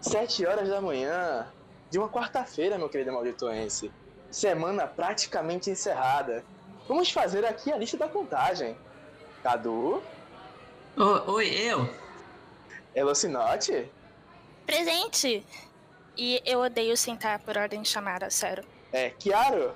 [0.00, 1.46] Sete horas da manhã
[1.90, 3.90] de uma quarta-feira, meu querido malditoense.
[4.30, 6.44] Semana praticamente encerrada.
[6.86, 8.76] Vamos fazer aqui a lista da contagem.
[9.42, 10.02] Cadu,
[10.96, 11.88] Ô, oi, eu?
[12.94, 13.90] Elocinote,
[14.66, 15.46] Presente!
[16.16, 18.64] E eu odeio sentar por ordem de chamada, sério.
[18.92, 19.72] é, Kiaro,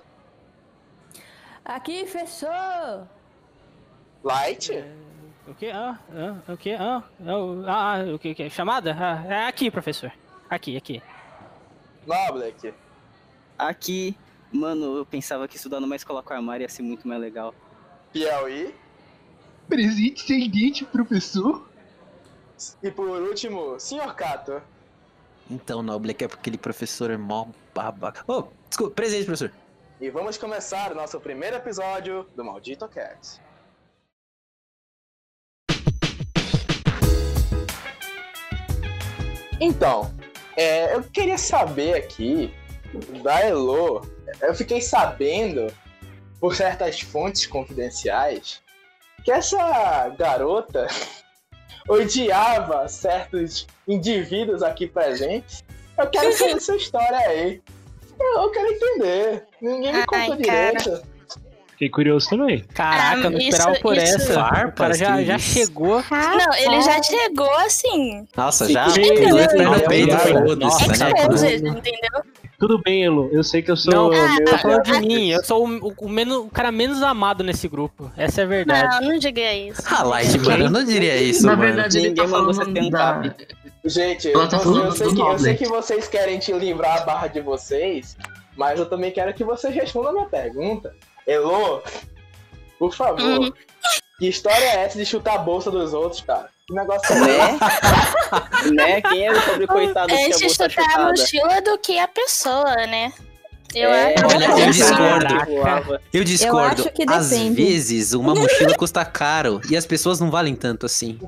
[1.65, 3.07] Aqui, fechou!
[4.25, 4.71] Light,
[5.47, 5.71] O que?
[5.71, 6.73] Ah, ah, o que?
[6.73, 8.49] Ah, ah, ah, o que, que?
[8.49, 8.97] Chamada?
[8.99, 10.13] Ah, é aqui, professor.
[10.49, 11.03] Aqui, aqui.
[12.07, 12.73] Noblek,
[13.59, 14.17] Aqui,
[14.53, 17.55] mano, eu pensava que estudar numa escola com armário ia ser muito mais legal.
[18.13, 18.75] Piauí
[19.69, 21.69] Presente sem dente, professor.
[22.83, 24.15] e por último, Sr.
[24.15, 24.61] Cato.
[25.51, 28.25] Então, Noble, que é aquele professor mó babaca.
[28.31, 29.53] Ô, desculpa, presente, professor.
[30.01, 33.41] E vamos começar o nosso primeiro episódio do Maldito Cast.
[39.63, 40.13] Então,
[40.57, 42.53] é, eu queria saber aqui
[43.23, 44.05] da Elo.
[44.41, 45.73] Eu fiquei sabendo,
[46.41, 48.61] por certas fontes confidenciais,
[49.25, 50.89] que essa garota
[51.89, 55.63] odiava certos indivíduos aqui presentes.
[55.97, 57.63] Eu quero saber essa história aí.
[58.19, 59.47] Eu quero entender.
[59.61, 60.77] Ninguém me Ai, contou cara.
[60.77, 61.12] direito.
[61.83, 62.65] Fiquei curioso também.
[62.75, 64.31] Caraca, Ah, não isso- esperava por isso- essa.
[64.31, 65.53] o Farpas, cara já, já isso.
[65.53, 66.05] chegou.
[66.11, 68.25] Não, ele já chegou assim.
[68.37, 69.37] Nossa, já entendeu?
[72.59, 73.29] Tudo bem, Elo.
[73.33, 73.93] Eu sei que eu sou.
[73.93, 75.31] Não, meu- tá falando de mim.
[75.31, 78.13] Eu sou o, o- o menos, o cara menos amado nesse grupo.
[78.17, 79.01] Essa é a verdade.
[79.05, 79.83] Não, não diga isso.
[79.91, 81.63] Ah, Light, mano, eu não diria isso, Na mano.
[81.63, 83.35] verdade, ele tá Ninguém mandou você um da...
[83.85, 86.99] Gente, Ela tá eu, falando eu sei que, eu sei que vocês querem te livrar
[86.99, 88.17] a barra de vocês,
[88.57, 90.95] mas eu também quero que vocês respondam a minha pergunta.
[91.27, 91.83] Elo,
[92.79, 93.53] por favor, Hum.
[94.19, 96.49] que história é essa de chutar a bolsa dos outros, cara?
[96.67, 97.59] Que negócio é Né?
[98.73, 99.01] né?
[99.03, 101.09] Quem é o pobre coitado que a Antes bolsa chutar a chutada?
[101.11, 103.13] mochila do que a pessoa, né?
[103.75, 105.35] Eu É, acho olha, que eu discordo.
[106.13, 106.83] Eu discordo.
[106.83, 111.19] acho que Às vezes, uma mochila custa caro e as pessoas não valem tanto assim.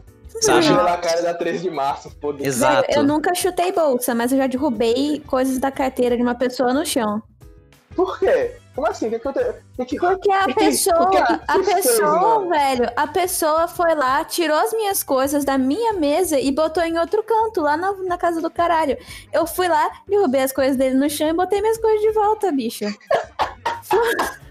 [0.42, 0.58] Sabe?
[0.66, 2.46] Mochila na cara da 13 de março, foda-se.
[2.46, 2.90] Exato.
[2.90, 6.84] Eu nunca chutei bolsa, mas eu já derrubei coisas da carteira de uma pessoa no
[6.84, 7.22] chão.
[7.94, 8.56] Por quê?
[8.74, 9.06] Como assim?
[9.06, 9.54] O que aconteceu?
[9.78, 12.48] O que- Porque a que pessoa, o que a fez, pessoa, mano?
[12.50, 16.98] velho, a pessoa foi lá, tirou as minhas coisas da minha mesa e botou em
[16.98, 18.98] outro canto, lá na, na casa do caralho.
[19.32, 22.50] Eu fui lá, derrubei as coisas dele no chão e botei minhas coisas de volta,
[22.50, 22.84] bicho.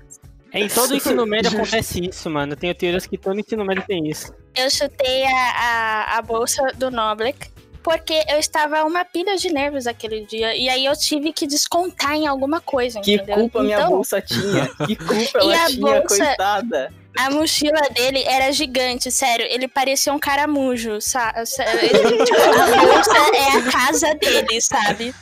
[0.55, 2.53] Em todo ensino médio acontece isso, mano.
[2.53, 4.31] Eu tenho teorias que todo ensino médio tem isso.
[4.55, 7.49] Eu chutei a, a, a bolsa do Noblek
[7.83, 10.55] porque eu estava uma pilha de nervos aquele dia.
[10.55, 13.35] E aí eu tive que descontar em alguma coisa, Que entendeu?
[13.35, 14.67] culpa minha então, bolsa tinha?
[14.88, 16.94] Que culpa E ela a tinha, bolsa- coitada?
[17.16, 19.45] A mochila dele era gigante, sério.
[19.47, 21.41] Ele parecia um caramujo, sabe?
[21.83, 25.13] Ele, tipo, a bolsa é a casa dele, sabe?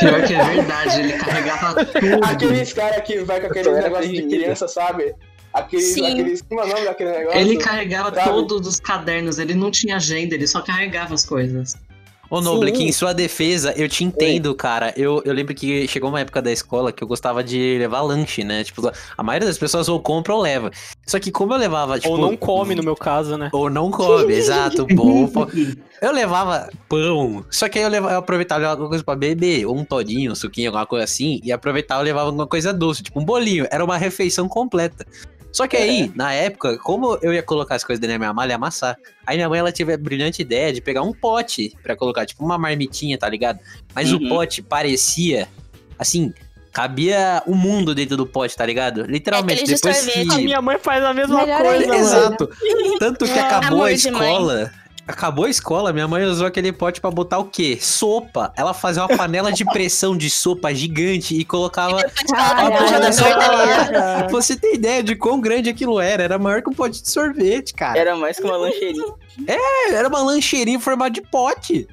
[0.00, 2.24] Pior que é verdade, ele carregava tudo.
[2.24, 5.14] Aqueles caras que vai com aquele negócio de criança, sabe?
[5.52, 6.10] Aqueles, Sim.
[6.12, 6.42] aqueles.
[6.42, 7.38] Como é o nome daquele negócio?
[7.40, 8.28] Ele carregava Sabe?
[8.28, 11.76] todos os cadernos, ele não tinha agenda, ele só carregava as coisas.
[12.30, 14.94] Ô, Noble, que em sua defesa, eu te entendo, cara.
[14.96, 18.44] Eu, eu lembro que chegou uma época da escola que eu gostava de levar lanche,
[18.44, 18.62] né?
[18.62, 20.70] Tipo, a maioria das pessoas ou compra ou leva.
[21.04, 22.12] Só que como eu levava, tipo...
[22.12, 23.50] Ou não come, no meu caso, né?
[23.52, 25.28] Ou não come, exato, bom.
[26.00, 29.76] Eu levava pão, só que aí eu, levava, eu aproveitava alguma coisa pra beber, ou
[29.76, 33.18] um todinho, um suquinho, alguma coisa assim, e aproveitava e levava alguma coisa doce, tipo
[33.20, 33.66] um bolinho.
[33.70, 35.04] Era uma refeição completa.
[35.52, 38.50] Só que aí, na época, como eu ia colocar as coisas dentro da minha mala
[38.50, 38.96] e amassar,
[39.26, 42.44] aí minha mãe ela teve a brilhante ideia de pegar um pote pra colocar, tipo
[42.44, 43.58] uma marmitinha, tá ligado?
[43.94, 44.24] Mas Uhum.
[44.24, 45.48] o pote parecia,
[45.98, 46.32] assim,
[46.72, 49.02] cabia o mundo dentro do pote, tá ligado?
[49.02, 50.28] Literalmente, de depois sorvete.
[50.28, 50.34] que...
[50.34, 51.96] A minha mãe faz a mesma Melhor coisa, ainda.
[51.96, 52.50] Exato.
[53.00, 54.72] Tanto que Ah, acabou amor a escola.
[55.10, 57.76] Acabou a escola, minha mãe usou aquele pote pra botar o quê?
[57.80, 58.52] Sopa.
[58.56, 61.96] Ela fazia uma panela de pressão de sopa gigante e colocava.
[62.02, 62.78] No Caralho.
[62.78, 64.30] congelador, tá ligado?
[64.30, 66.22] Você tem ideia de quão grande aquilo era?
[66.22, 67.98] Era maior que um pote de sorvete, cara.
[67.98, 69.14] Era mais que uma lancheirinha.
[69.46, 71.88] É, Era uma lancheirinha em formato de pote.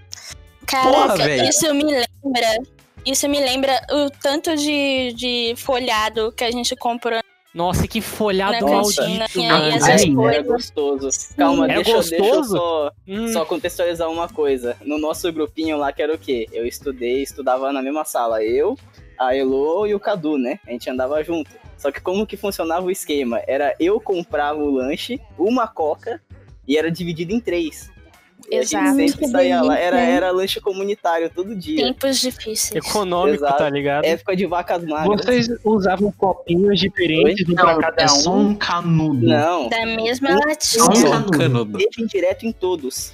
[0.65, 1.49] Caraca, velho.
[1.49, 2.57] isso me lembra.
[3.05, 7.19] Isso me lembra o tanto de, de folhado que a gente comprou
[7.53, 9.53] Nossa, que folhado na maldito, mano.
[9.53, 10.45] Ai, Era coisas.
[10.47, 11.09] gostoso.
[11.35, 12.57] Calma, Era deixa, eu- deixa eu gostoso?
[12.57, 14.77] só, Hum, só contextualizar uma coisa.
[14.85, 16.47] No nosso grupinho lá, que era o quê?
[16.51, 18.43] Eu estudei, estudava na mesma sala.
[18.43, 18.77] Eu,
[19.17, 20.59] a Elo e o Cadu, né?
[20.67, 21.49] A gente andava junto.
[21.77, 23.41] Só que como que funcionava o esquema?
[23.47, 26.21] Era eu comprava o lanche, uma coca,
[26.67, 27.89] e era dividido em três.
[28.49, 28.95] Exato.
[28.95, 29.77] sempre saía lá.
[29.77, 31.83] Era, era lanche comunitário todo dia.
[31.87, 32.75] Tempos difíceis.
[32.85, 33.57] econômico, Exato.
[33.57, 34.05] tá ligado?
[34.05, 35.25] Época de vacas magras.
[35.25, 38.49] Vocês usavam copinhos diferentes, um pra cada é só um.
[38.49, 39.25] um canudo.
[39.27, 40.29] Não, Da mesma
[40.59, 41.09] Só um latinha.
[41.11, 41.37] canudo.
[41.37, 41.77] canudo.
[42.07, 43.13] direto em todos.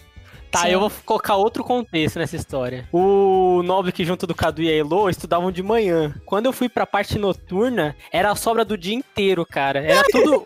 [0.54, 0.68] Tá, Sim.
[0.70, 2.88] eu vou colocar outro contexto nessa história.
[2.94, 6.14] O Noblick junto do Cadu e a Elo estudavam de manhã.
[6.28, 9.80] Quando eu fui pra parte noturna, era a sobra do dia inteiro, cara.
[9.80, 10.46] Era tudo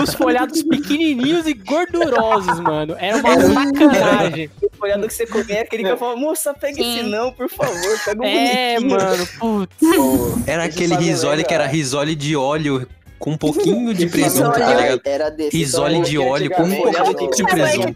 [0.00, 2.94] os folhados pequenininhos e gordurosos, mano.
[3.00, 4.48] Era uma sacanagem.
[4.80, 7.00] Olhando que você comia, aquele que eu falava, moça, pega Sim.
[7.00, 9.00] esse não, por favor, pega um É, bonitinho.
[9.00, 10.46] mano, putz.
[10.46, 12.86] Era aquele risole que era risole de óleo
[13.18, 15.00] com um pouquinho de presunto, tá ligado?
[15.04, 15.56] Era desse.
[15.56, 17.94] Risole de porque óleo com um pouquinho de presunto.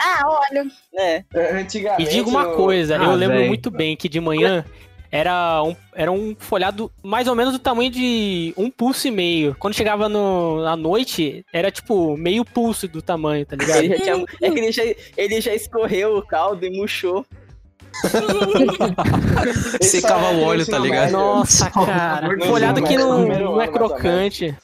[0.00, 0.66] Ah, olha.
[0.98, 1.24] É.
[1.98, 3.48] E digo uma coisa, Ah, eu lembro véi.
[3.48, 4.64] muito bem que de manhã
[5.10, 9.56] era um, era um folhado mais ou menos do tamanho de um pulso e meio.
[9.58, 13.78] Quando chegava no, à noite, era tipo meio pulso do tamanho, tá ligado?
[13.78, 14.82] ele já tinha, é que ele já,
[15.16, 17.24] ele já escorreu o caldo e murchou.
[19.82, 21.12] Secava o é óleo, tá ligado?
[21.12, 22.36] Nossa, cara.
[22.36, 24.56] No Folhado que não, não é ou crocante.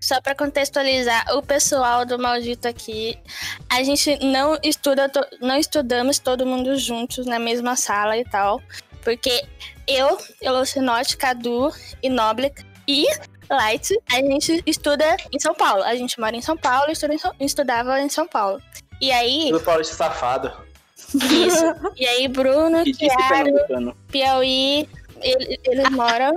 [0.00, 3.16] Só pra contextualizar o pessoal do maldito aqui,
[3.70, 5.08] a gente não estuda,
[5.40, 8.60] não estudamos todo mundo juntos na mesma sala e tal,
[9.02, 9.44] porque
[9.86, 13.06] eu, Elocinote, Cadu e Noblick e
[13.48, 15.84] Light, a gente estuda em São Paulo.
[15.84, 16.86] A gente mora em São Paulo
[17.38, 18.60] e estudava em São Paulo.
[19.00, 20.52] E aí, Tudo paulista safado.
[21.18, 21.64] Isso.
[21.96, 23.94] E aí, Bruno, Que Thiago.
[24.10, 24.88] Piauí,
[25.20, 26.32] ele- eles moram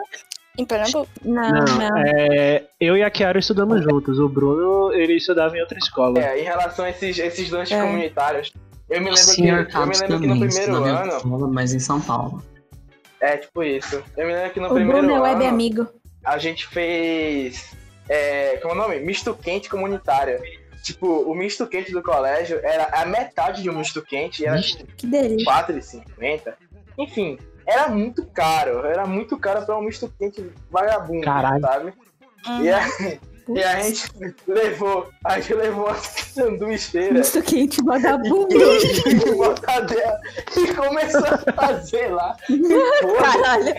[0.58, 1.10] em Pernambuco.
[1.24, 1.98] Não, Não, não.
[1.98, 4.20] é, eu e a Kiara estudamos juntos.
[4.20, 6.20] O Bruno, ele estudava em outra escola.
[6.20, 7.82] É, em relação a esses, esses lanches É.
[7.82, 8.52] comunitários,
[8.90, 11.12] eu me O lembro que, senhor eu me lembro que no primeiro ano.
[11.18, 12.44] escola, mas em São Paulo.
[13.20, 14.04] É, tipo isso.
[14.16, 15.88] Eu me lembro que no O primeiro Bruno é web ano amigo.
[16.24, 17.74] a gente fez.
[18.08, 19.00] É, como é o nome?
[19.00, 20.40] Misto quente comunitário.
[20.86, 24.62] Tipo, o misto quente do colégio era a metade de um misto quente e era
[24.62, 25.52] tipo Que delícia.
[25.52, 26.54] 4,50.
[26.96, 28.86] Enfim, era muito caro.
[28.86, 31.60] Era muito caro pra um misto quente vagabundo, Caralho.
[31.60, 31.94] sabe?
[32.62, 32.70] E
[33.48, 34.04] a, e a gente
[34.48, 35.10] levou.
[35.24, 38.48] A gente levou uma sanduicheira Misto quente, vagabundo.
[38.50, 40.20] de mortadela
[40.58, 42.36] e começou a fazer lá.
[43.22, 43.76] Caralho.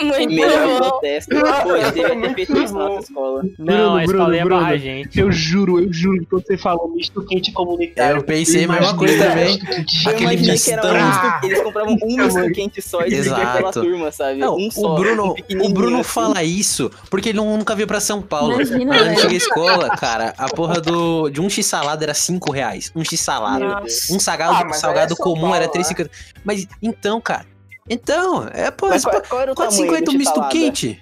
[0.00, 0.76] Muito Melhor bom.
[0.90, 1.34] protesto.
[1.34, 3.42] Ele devia ter feito isso na Muito nossa escola.
[3.58, 4.60] Não, Bruno, a Bruno, escola ia Bruno.
[4.60, 5.18] barrar a gente.
[5.20, 8.18] Eu juro, eu juro que quando você falou misto quente comunitário.
[8.18, 9.46] Eu pensei a imaginei coisa também.
[9.46, 11.30] misto quente Eu Aquele imaginei que era um mistão.
[11.30, 13.80] misto, eles compravam um misto quente só e dividiam pela Exato.
[13.82, 14.38] turma, sabe?
[14.38, 14.92] Não, um só.
[14.92, 16.08] o Bruno, um o Bruno assim.
[16.10, 18.56] fala isso porque ele nunca veio pra São Paulo.
[18.70, 22.90] Imagina, chega à escola, cara, a porra do, de um x-salada era 5 reais.
[22.94, 23.80] Um x-salada.
[23.80, 24.14] Nossa.
[24.14, 26.10] Um salgado, Ah, salgado é comum era Paulo, 3,50.
[26.44, 27.46] Mas então, cara.
[27.88, 31.00] Então, é, pô, Mas qual, qual era o tamanho 4,50 do um misto quente.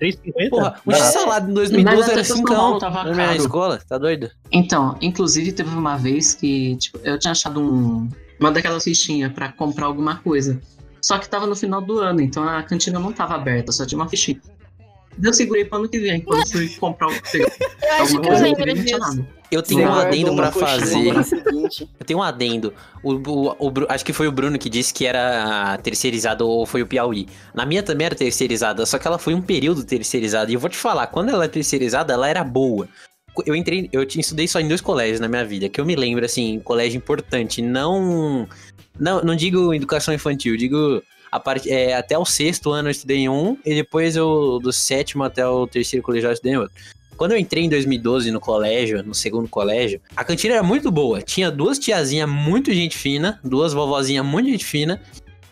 [0.00, 0.50] 3,50?
[0.50, 0.98] Porra, um Não.
[0.98, 3.98] x-salada em Mas 2012 até era que São 5 Paulo tava na minha escola, tá
[3.98, 4.30] doido?
[4.52, 8.08] Então, inclusive teve uma vez que, tipo, eu tinha achado um,
[8.38, 10.60] uma daquelas fichinhas pra comprar alguma coisa.
[11.00, 13.98] Só que tava no final do ano, então a cantina não tava aberta, só tinha
[13.98, 14.40] uma fichinha.
[15.22, 17.46] Eu segurei pro ano que vem, quando eu fui comprar o- pegar
[17.82, 19.26] Eu acho que eu lembro disso.
[19.50, 21.24] Eu tenho Você um adendo pra coxinha fazer.
[21.24, 21.88] seguinte.
[21.98, 22.74] Eu tenho um adendo.
[23.02, 26.82] O, o- o acho que foi o Bruno que disse que era terceirizado ou foi
[26.82, 27.26] o Piauí.
[27.54, 30.50] Na minha também era terceirizada, só que ela foi um período terceirizada.
[30.50, 32.86] E eu vou te falar, quando ela é terceirizada, ela era boa.
[33.46, 36.24] Eu entrei, eu estudei só em dois colégios na minha vida, que eu me lembro,
[36.24, 37.62] assim, colégio importante.
[37.62, 38.46] Não.
[39.00, 41.02] Não, não digo educação infantil, digo.
[41.30, 44.72] A parte, é, até o sexto ano eu estudei em um, e depois eu, do
[44.72, 46.74] sétimo até o terceiro colegial eu estudei em outro.
[47.16, 51.20] Quando eu entrei em 2012 no colégio, no segundo colégio, a cantina era muito boa.
[51.20, 55.02] Tinha duas tiazinhas muito gente fina, duas vovozinhas muito gente fina.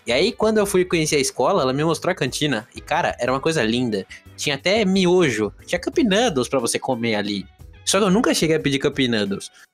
[0.06, 2.68] E aí, quando eu fui conhecer a escola, ela me mostrou a cantina.
[2.73, 4.06] E, cara, era uma coisa linda.
[4.37, 5.52] Tinha até miojo.
[5.66, 7.45] Tinha Cup Noodles pra você comer ali.
[7.85, 8.99] Só que eu nunca cheguei a pedir Cup.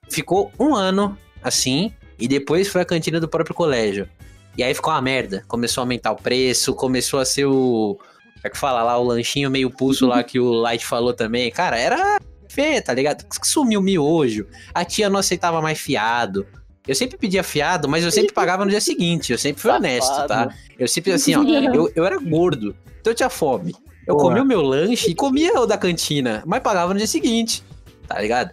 [0.09, 4.09] Ficou um ano assim, e depois foi a cantina do próprio colégio.
[4.57, 5.43] E aí ficou uma merda.
[5.47, 7.97] Começou a aumentar o preço, começou a ser o.
[7.97, 8.97] Como é que fala lá?
[8.97, 11.49] O lanchinho meio pulso lá que o Light falou também.
[11.51, 12.19] Cara, era
[12.49, 13.25] feio, tá ligado?
[13.43, 14.45] Sumiu o miojo.
[14.73, 16.45] A tia não aceitava mais fiado.
[16.85, 19.31] Eu sempre pedia fiado, mas eu sempre pagava no dia seguinte.
[19.31, 20.53] Eu sempre fui honesto, tá?
[20.77, 23.73] Eu sempre, assim, ó, eu, eu era gordo, então eu tinha fome.
[24.05, 24.27] Eu Boa.
[24.27, 27.63] comia o meu lanche e comia o da cantina, mas pagava no dia seguinte,
[28.05, 28.51] tá ligado?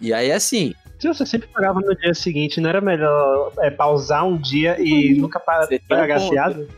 [0.00, 4.24] E aí, assim, Se você sempre pagava no dia seguinte, não era melhor é, pausar
[4.24, 6.68] um dia e nunca Você um pagar fiado?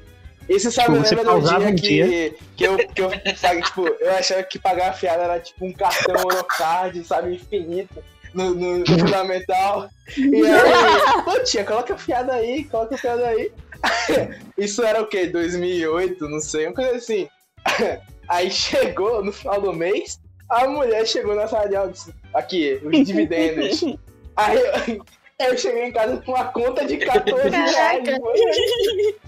[0.48, 4.12] Isso sabe, Tipo, você pausava dia um que, que eu, que eu, sabe, tipo, eu
[4.12, 8.02] achava que pagar a fiada era tipo um cartão Eurocard, sabe, infinito,
[8.32, 9.90] no, no, no fundamental.
[10.16, 13.52] E aí, pô, tia, coloca a fiada aí, coloca a fiada aí.
[14.56, 15.26] Isso era o quê?
[15.26, 17.28] 2008, não sei, uma coisa assim.
[18.26, 22.14] Aí chegou no final do mês, a mulher chegou na sala de aula e disse,
[22.32, 23.84] aqui, os dividendos.
[24.36, 25.04] Aí eu,
[25.36, 28.04] Eu cheguei em casa com uma conta de 14 reais.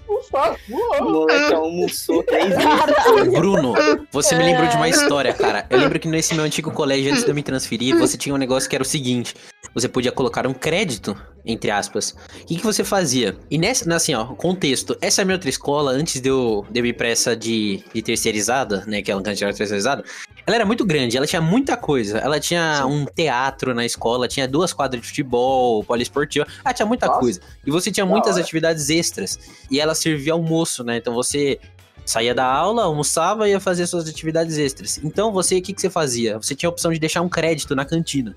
[0.05, 1.01] Por favor.
[1.01, 3.33] O moleque almoçou três vezes.
[3.37, 3.73] Bruno,
[4.09, 5.67] você me lembrou de uma história, cara.
[5.69, 8.37] Eu lembro que nesse meu antigo colégio, antes de eu me transferir, você tinha um
[8.37, 9.35] negócio que era o seguinte:
[9.73, 12.15] você podia colocar um crédito, entre aspas.
[12.41, 13.37] O que, que você fazia?
[13.51, 14.97] E nessa, assim, ó, contexto.
[15.01, 17.83] Essa é a minha outra escola, antes de eu, de eu ir pra essa de,
[17.93, 19.01] de terceirizada, né?
[19.01, 20.05] Que é uma cantina terceirizada.
[20.47, 22.19] Ela era muito grande, ela tinha muita coisa.
[22.19, 26.47] Ela tinha um teatro na escola, tinha duas quadras de futebol, poliesportiva.
[26.63, 27.19] Ah, tinha muita Nossa.
[27.19, 27.41] coisa.
[27.65, 28.43] E você tinha Da muitas hora.
[28.43, 29.37] atividades extras.
[29.69, 30.95] E ela servia almoço, né?
[30.95, 31.59] Então você
[32.05, 34.97] saía da aula, almoçava e ia fazer suas atividades extras.
[35.03, 36.37] Então você, o que, que você fazia?
[36.37, 38.33] Você tinha a opção de deixar um crédito na cantina.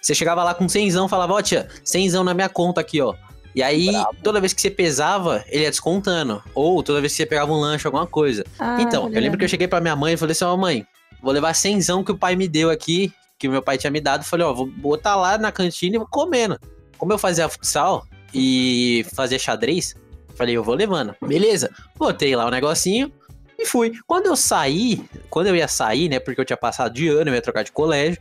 [0.00, 3.14] Você chegava lá com cenzão, falava, ó tia, cenzão na minha conta aqui, ó.
[3.54, 4.16] E aí, Brabo.
[4.20, 6.42] toda vez que você pesava, ele ia descontando.
[6.56, 8.44] Ou toda vez que você pegava um lanche, alguma coisa.
[8.58, 10.84] Ah, Então, eu lembro que eu cheguei pra minha mãe e falei assim, ó mãe,
[11.22, 14.24] vou levar cenzão que o pai me deu aqui, que meu pai tinha me dado.
[14.24, 16.58] Falei, ó, vou botar lá na cantina e vou comendo.
[16.98, 19.94] Como eu fazia futsal e fazia xadrez,
[20.34, 21.14] falei, eu vou levando.
[21.22, 21.70] Beleza.
[21.96, 23.12] Botei lá o negocinho
[23.58, 23.92] e fui.
[24.06, 27.34] Quando eu saí, quando eu ia sair, né, porque eu tinha passado de ano, eu
[27.34, 28.18] ia trocar de colégio,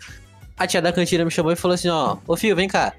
[0.57, 2.93] a tia da cantina me chamou e falou assim, ó, ô filho, vem cá.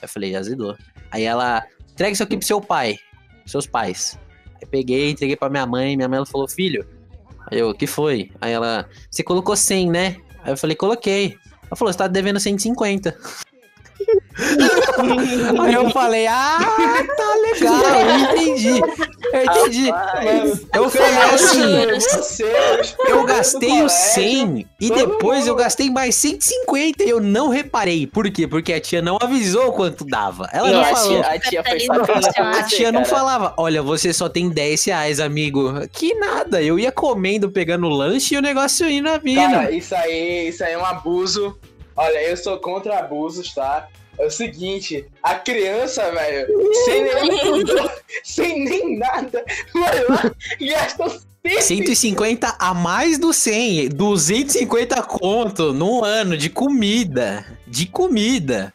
[0.00, 0.76] Eu falei, azedou.
[1.10, 2.98] Aí ela, entrega isso aqui pro seu pai,
[3.46, 4.18] seus pais.
[4.60, 6.86] Aí peguei, entreguei pra minha mãe, minha mãe falou, filho,
[7.50, 8.30] Aí eu, o que foi?
[8.40, 10.16] Aí ela, você colocou 100, né?
[10.42, 11.36] Aí eu falei, coloquei.
[11.66, 13.16] Ela falou, você tá devendo 150.
[15.60, 16.58] Aí eu falei, ah,
[17.16, 18.80] tá legal, eu entendi.
[19.32, 19.90] Eu entendi.
[19.90, 22.50] Rapaz, Eu falei assim,
[23.08, 28.06] eu gastei o 100 e depois eu gastei mais 150 e eu não reparei.
[28.06, 28.46] Por quê?
[28.46, 30.48] Porque a tia não avisou quanto dava.
[30.52, 31.22] Ela não a falou.
[31.22, 31.62] tia, a tia.
[32.36, 35.72] A tia não falava, olha, você só tem 10 reais, amigo.
[35.92, 39.36] Que nada, eu ia comendo, pegando lanche e o negócio indo a vindo.
[39.36, 41.58] Cara, isso aí, isso aí é um abuso.
[41.96, 43.88] Olha, eu sou contra abusos, tá?
[44.18, 46.46] É o seguinte, a criança, velho,
[46.84, 47.64] sem nem,
[48.24, 51.20] sem nem nada, vai lá e gasta
[51.60, 57.44] 150 a mais do 100, 250 conto num ano de comida.
[57.66, 58.72] De comida.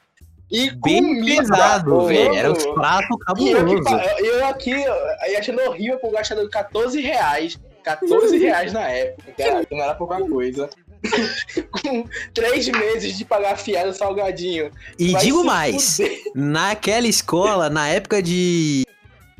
[0.49, 1.41] e Bem comida.
[1.41, 2.35] pesado, velho.
[2.35, 2.67] Era louco.
[2.67, 4.73] os pratos E eu, eu aqui,
[5.21, 7.59] aí achando horrível por gastando 14 reais.
[7.83, 10.69] 14 reais na época, cara, que não era pouca coisa.
[11.71, 14.71] Com três meses de pagar fiado salgadinho.
[14.99, 16.21] E Vai digo mais, fuder.
[16.35, 18.85] naquela escola, na época de,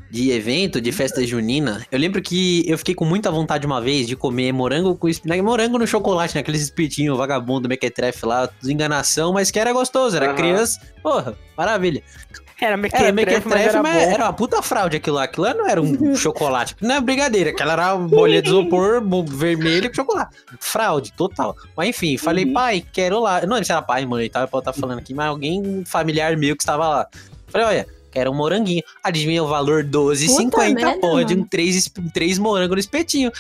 [0.10, 4.08] de evento, de festa junina, eu lembro que eu fiquei com muita vontade uma vez
[4.08, 9.52] de comer morango com né, morango no chocolate, naqueles espetinhos vagabundo, mequetrefe lá, enganação, mas
[9.52, 10.36] que era gostoso, era Aham.
[10.36, 10.82] criança.
[11.04, 12.04] Porra, maravilha.
[12.62, 15.24] Era Era mequetrefe, mequetrefe, mas era mas era uma puta fraude aquilo lá.
[15.24, 19.02] Aquilo lá não era um chocolate, não é brigadeira, aquela era uma bolha de isopor
[19.26, 20.38] vermelho com chocolate.
[20.60, 21.56] Fraude, total.
[21.76, 22.54] Mas enfim, falei, Uhum.
[22.54, 23.40] pai, quero lá.
[23.42, 25.28] Eu não lembro se era pai, mãe e tal, eu posso estar falando aqui, mas
[25.28, 27.08] alguém familiar meu que estava lá.
[27.48, 28.84] Falei, olha, quero um moranguinho.
[29.04, 29.84] Adivinha o valor?
[29.84, 33.32] 12,50, merda, porra, de um três, três morangos no espetinho.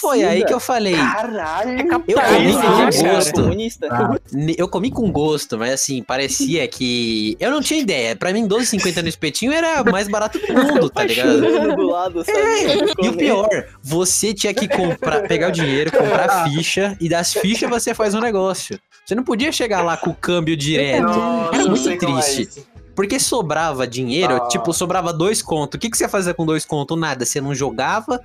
[0.00, 0.94] Foi aí que eu falei.
[0.94, 1.80] Caralho.
[2.06, 3.14] Eu Tá comi com né, cara?
[3.16, 3.32] gosto.
[3.32, 4.20] comunista.
[4.32, 7.36] Ne- Eu comi com gosto, mas assim, parecia que.
[7.40, 8.14] Eu não tinha ideia.
[8.14, 11.40] Pra mim, 12,50 no espetinho era mais barato do mundo, tá ligado?
[11.76, 12.92] Do lado, sabe?
[13.02, 13.48] E o pior,
[13.82, 18.20] você tinha que comprar, pegar o dinheiro, comprar ficha, e das fichas você faz um
[18.20, 18.78] negócio.
[19.04, 21.02] Você não podia chegar lá com o câmbio direto.
[21.02, 22.62] Nossa, Era muito é triste.
[22.94, 24.48] Porque sobrava dinheiro, Ah.
[24.48, 25.76] tipo, sobrava dois contos.
[25.76, 26.98] O que, que você fazia com dois contos?
[26.98, 27.24] Nada.
[27.24, 28.20] Você não jogava,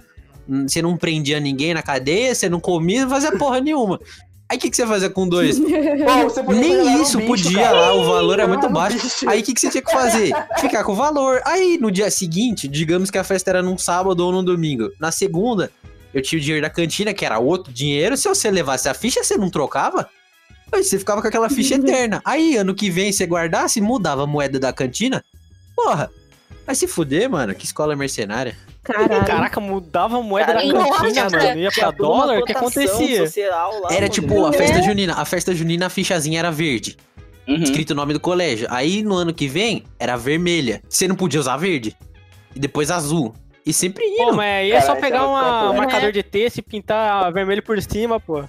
[0.48, 4.00] hum, você não prendia ninguém na cadeia, você não comia, não fazia porra nenhuma.
[4.50, 5.60] Aí o que, que você fazia com dois?
[5.60, 7.80] Pô, você podia jogar Nem isso bicho, podia cara.
[7.82, 8.98] lá, o valor é muito baixo.
[9.02, 9.30] bicho.
[9.30, 10.32] Aí o que, que você tinha que fazer?
[10.62, 11.42] Ficar com o valor.
[11.46, 14.90] Aí no dia seguinte, digamos que a festa era num sábado ou num domingo.
[15.02, 15.70] Na segunda,
[16.14, 18.16] eu tinha o dinheiro da cantina, que era outro dinheiro.
[18.16, 20.08] Se você levasse a ficha, você não trocava?
[20.72, 22.22] Aí você ficava com aquela ficha eterna.
[22.26, 25.24] Aí ano que vem você guardasse, mudava a moeda da cantina.
[25.76, 26.10] Porra,
[26.66, 27.54] vai se fuder, mano.
[27.56, 28.58] Que escola mercenária.
[28.84, 29.26] Caralho.
[29.26, 31.60] Caraca, mudava a moeda da Caralho, cantina, nossa, mano.
[31.60, 33.30] Ia pra dólar, o que acontecia?
[33.82, 35.14] lá, Era tipo a festa junina.
[35.14, 36.98] A festa junina, a fichazinha era verde.
[37.48, 37.64] Uhum.
[37.64, 38.68] escrito o nome do colégio.
[38.70, 40.82] Aí no ano que vem era vermelha.
[40.90, 41.96] Você não podia usar verde.
[42.54, 43.34] E depois azul.
[43.66, 44.36] E sempre Pô, indo.
[44.36, 45.78] mas aí é só pegar então, um é.
[45.78, 48.44] marcador de texto e pintar vermelho por cima, pô.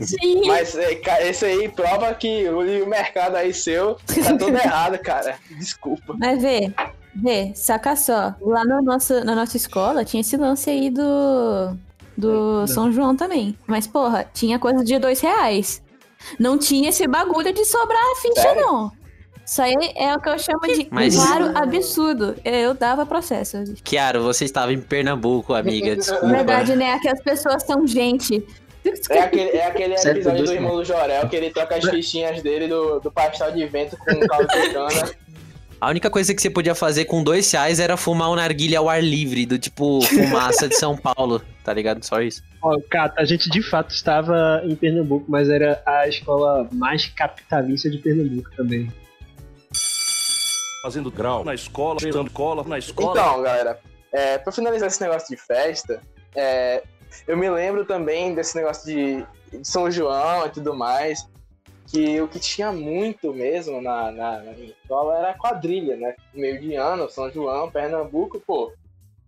[0.00, 0.46] Sim.
[0.46, 5.36] Mas é, esse aí prova que o, mercado aí seu tá todo errado, cara.
[5.58, 6.14] Desculpa.
[6.18, 6.72] Mas vê,
[7.14, 8.34] vê, saca só.
[8.40, 11.76] Lá no nosso, na nossa escola tinha esse lance aí do.
[12.16, 13.56] Do São João também.
[13.64, 15.80] Mas, porra, tinha coisa de dois reais.
[16.36, 18.60] Não tinha esse bagulho de sobrar a ficha, Sério?
[18.60, 18.90] não.
[19.46, 22.34] Isso aí é o que eu chamo de Mas- claro absurdo.
[22.44, 23.56] Eu dava processo.
[23.82, 25.94] Chiaro, você estava em Pernambuco, amiga.
[25.96, 26.26] Desculpa.
[26.26, 26.98] Verdade, né?
[26.98, 28.44] Que as pessoas são gente.
[29.10, 31.84] É aquele, é aquele Certo, episódio dois do irmão do Jorel que ele troca as
[31.84, 35.10] fichinhas dele do, do pastel de vento com caldo de cana.
[35.80, 38.88] A única coisa que você podia fazer com dois reais era fumar um narguilha ao
[38.88, 42.04] ar livre, do tipo fumaça de São Paulo, tá ligado?
[42.04, 42.42] Só isso.
[42.60, 47.88] Ó, Cata, a gente de fato estava em Pernambuco, mas era a escola mais capitalista
[47.88, 48.92] de Pernambuco também.
[50.82, 53.12] Fazendo grau na escola, dando cola na escola.
[53.12, 53.78] Então, galera,
[54.12, 56.02] é, pra finalizar esse negócio de festa,
[56.34, 56.82] é,
[57.26, 61.26] eu me lembro também desse negócio de, de São João e tudo mais,
[61.86, 66.14] que o que tinha muito mesmo na, na, na minha escola era quadrilha, né?
[66.34, 68.72] Meio de ano, São João, Pernambuco, pô,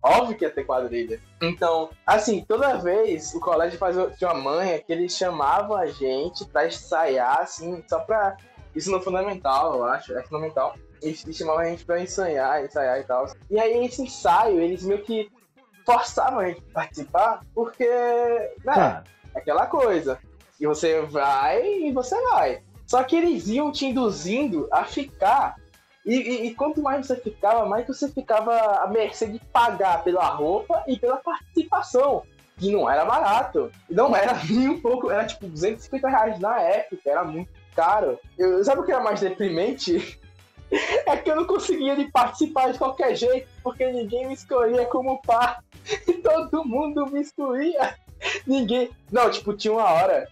[0.01, 1.19] óbvio que ia ter quadrilha.
[1.41, 6.45] Então, assim, toda vez o colégio fazia tinha uma manha que eles chamavam a gente
[6.45, 8.37] pra ensaiar, assim, só pra.
[8.75, 10.75] Isso no fundamental, eu acho, é fundamental.
[11.01, 13.25] Eles chamavam a gente pra ensaiar, ensaiar e tal.
[13.49, 15.29] E aí, esse ensaio, eles meio que
[15.85, 19.03] forçavam a gente a participar, porque, né, Tá.
[19.35, 20.19] aquela coisa.
[20.59, 22.61] E você vai e você vai.
[22.85, 25.55] Só que eles iam te induzindo a ficar.
[26.05, 30.25] E, e- e quanto mais você ficava, mais você ficava à mercê de pagar pela
[30.25, 32.23] roupa e pela participação.
[32.57, 33.71] Que não era barato.
[33.89, 35.09] Não era nem um pouco.
[35.09, 37.01] Era tipo 250 reais na época.
[37.09, 38.19] Era muito caro.
[38.37, 40.19] Eu, sabe o que era mais deprimente?
[41.05, 45.21] É que eu não conseguia de participar de qualquer jeito, porque ninguém me escolhia como
[45.21, 45.61] par.
[46.07, 47.95] E todo mundo me excluía.
[48.45, 48.89] Ninguém.
[49.11, 50.27] Não, tipo, tinha uma hora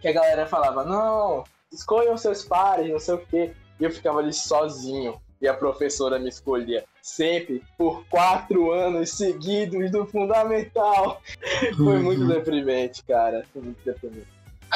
[0.00, 3.52] que a galera falava, não, escolham seus pares, não sei o quê.
[3.80, 5.20] E eu ficava ali sozinho.
[5.40, 11.20] E a professora me escolhia sempre por quatro anos seguidos do fundamental.
[11.76, 12.28] Foi muito Uhum.
[12.28, 13.44] deprimente, cara.
[13.52, 14.26] Foi muito deprimente.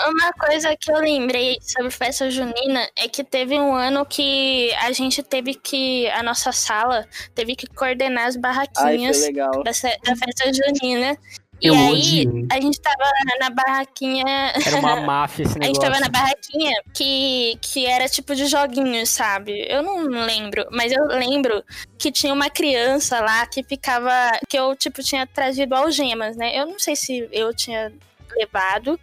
[0.08, 4.92] Uma coisa que eu lembrei sobre festa junina é que teve um ano que a
[4.92, 6.08] gente teve que.
[6.10, 9.50] A nossa sala teve que coordenar as Ai, barraquinhas legal.
[9.62, 11.16] da, da festa junina.
[11.62, 12.46] E Eu aí, odiei.
[12.50, 13.04] a gente tava
[13.38, 14.24] na barraquinha.
[14.66, 15.92] Era uma máfia esse A gente negócio.
[15.92, 19.66] tava na barraquinha que, que era tipo de joguinhos, sabe?
[19.68, 21.62] Eu não lembro, mas eu lembro
[21.98, 24.10] que tinha uma criança lá que ficava.
[24.48, 26.58] que eu, tipo, tinha trazido algemas, né?
[26.58, 27.92] Eu não sei se eu tinha
[28.36, 28.98] levado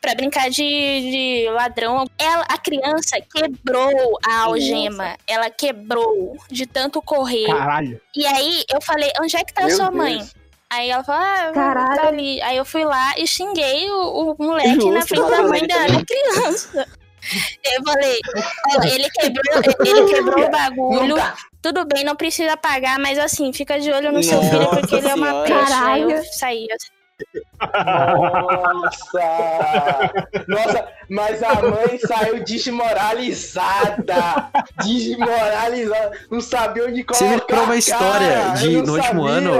[0.00, 2.04] pra brincar de, de ladrão.
[2.18, 5.16] Ela, a criança quebrou a algema.
[5.26, 7.46] Ela quebrou de tanto correr.
[7.46, 8.00] Caralho.
[8.14, 9.96] E aí eu falei, onde é que tá a Meu sua Deus.
[9.96, 10.28] mãe?
[10.72, 11.96] Aí ela falou, ah, Caralho.
[12.00, 12.40] tá ali.
[12.42, 15.86] Aí eu fui lá e xinguei o, o moleque na Justo, frente da mãe da,
[15.86, 16.86] da criança.
[17.64, 18.18] Eu falei,
[18.78, 19.44] ó, ele quebrou,
[19.84, 21.06] ele quebrou o bagulho.
[21.08, 21.34] Nunca.
[21.60, 24.94] Tudo bem, não precisa pagar, mas assim, fica de olho no seu Nossa filho porque
[24.94, 25.44] ele é uma Senhora.
[25.46, 25.72] peixe.
[25.74, 26.24] Aí eu Caralho.
[26.32, 26.66] saí.
[27.60, 29.20] Nossa!
[30.48, 34.48] Nossa, mas a mãe saiu desmoralizada!
[34.84, 36.10] Desmoralizada!
[36.30, 37.24] Não sabia onde Você colocar.
[37.24, 39.30] me lembrou uma a história cara, de- no último sabia.
[39.30, 39.52] ano,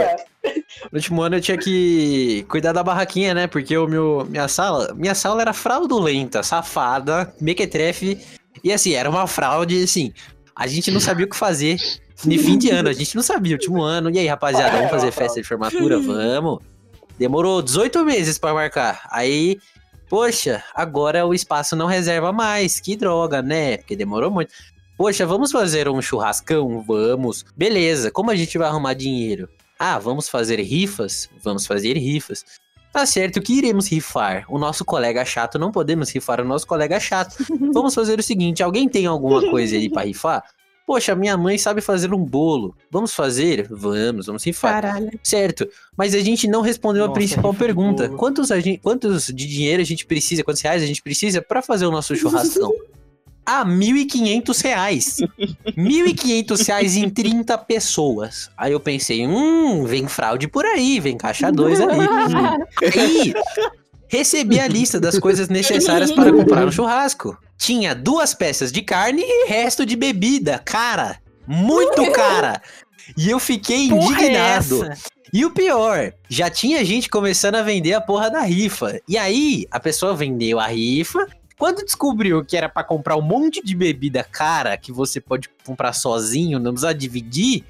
[0.90, 3.46] No último ano eu tinha que cuidar da barraquinha, né?
[3.46, 8.18] Porque o meu, minha sala, minha sala era fraudulenta, safada, mequetrefe.
[8.64, 10.12] E assim, era uma fraude, assim,
[10.56, 11.76] a gente não sabia o que fazer.
[12.22, 14.10] De fim de ano, a gente não sabia, último ano.
[14.10, 15.98] E aí, rapaziada, vamos fazer festa de formatura?
[16.04, 16.58] Vamos.
[17.20, 19.06] Demorou 18 meses pra marcar.
[19.10, 19.58] Aí,
[20.08, 22.80] poxa, agora o espaço não reserva mais.
[22.80, 23.76] Que droga, né?
[23.76, 24.54] Porque demorou muito.
[24.96, 26.80] Poxa, vamos fazer um churrascão?
[26.80, 27.44] Vamos.
[27.54, 29.50] Beleza, como a gente vai arrumar dinheiro?
[29.78, 31.28] Ah, vamos fazer rifas?
[31.44, 32.42] Vamos fazer rifas.
[32.90, 34.46] Tá certo que iremos rifar.
[34.48, 37.36] O nosso colega chato, não podemos rifar o nosso colega chato.
[37.74, 40.42] Vamos fazer o seguinte: alguém tem alguma coisa aí pra rifar?
[40.90, 42.74] Poxa, minha mãe sabe fazer um bolo.
[42.90, 43.68] Vamos fazer?
[43.70, 44.82] Vamos, vamos rifar.
[44.82, 45.20] Caralho.
[45.22, 48.06] Certo, mas a gente não respondeu a Nossa, principal rifa de pergunta.
[48.08, 48.18] bolo.
[48.18, 51.62] Quantos, a gente, quantos de dinheiro a gente precisa, quantos reais a gente precisa pra
[51.62, 52.74] fazer o nosso churrascão?
[53.46, 55.18] Ah, 1.500 reais.
[55.78, 58.50] 1.500 reais em 30 pessoas.
[58.56, 62.00] Aí eu pensei, hum, vem fraude por aí, vem caixa 2 ali.
[62.98, 63.34] Aí,
[64.10, 67.38] recebi a lista das coisas necessárias para comprar um churrasco.
[67.56, 70.58] Tinha duas peças de carne e resto de bebida.
[70.58, 72.60] Cara, muito cara.
[73.16, 74.80] E eu fiquei Porra é indignado.
[75.32, 79.00] E o pior, já tinha gente começando a vender a porra da rifa.
[79.06, 81.24] E aí, a pessoa vendeu a rifa.
[81.56, 85.92] Quando descobriu que era pra comprar um monte de bebida cara que você pode comprar
[85.92, 87.64] sozinho, não precisa dividir,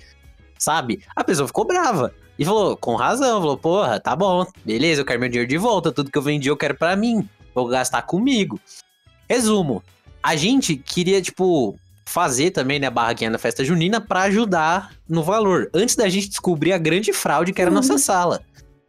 [0.59, 1.03] sabe?
[1.15, 2.15] A pessoa ficou brava.
[2.41, 5.93] E falou, com razão, falou, porra, tá bom, beleza, eu quero meu dinheiro de volta,
[5.93, 8.59] tudo que eu vendi eu quero pra mim, vou gastar comigo.
[9.29, 9.83] Resumo,
[10.23, 15.23] a gente queria, tipo, fazer também, né, a barraquinha da festa junina pra ajudar no
[15.23, 18.41] valor, antes da gente descobrir a grande fraude que era a nossa sala.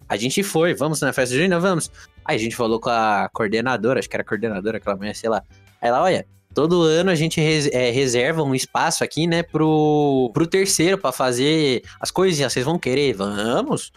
[0.08, 1.92] A gente foi, vamos na festa junina, vamos.
[2.24, 5.30] Aí a gente falou com a coordenadora, acho que era a coordenadora, aquela mulher, sei
[5.30, 5.44] lá.
[5.82, 10.30] Aí ela, olha, todo ano a gente res- é, reserva um espaço aqui, né, pro,
[10.34, 12.54] pro terceiro, pra fazer as coisinhas.
[12.54, 13.14] Vocês vão querer?
[13.14, 13.92] Vamos.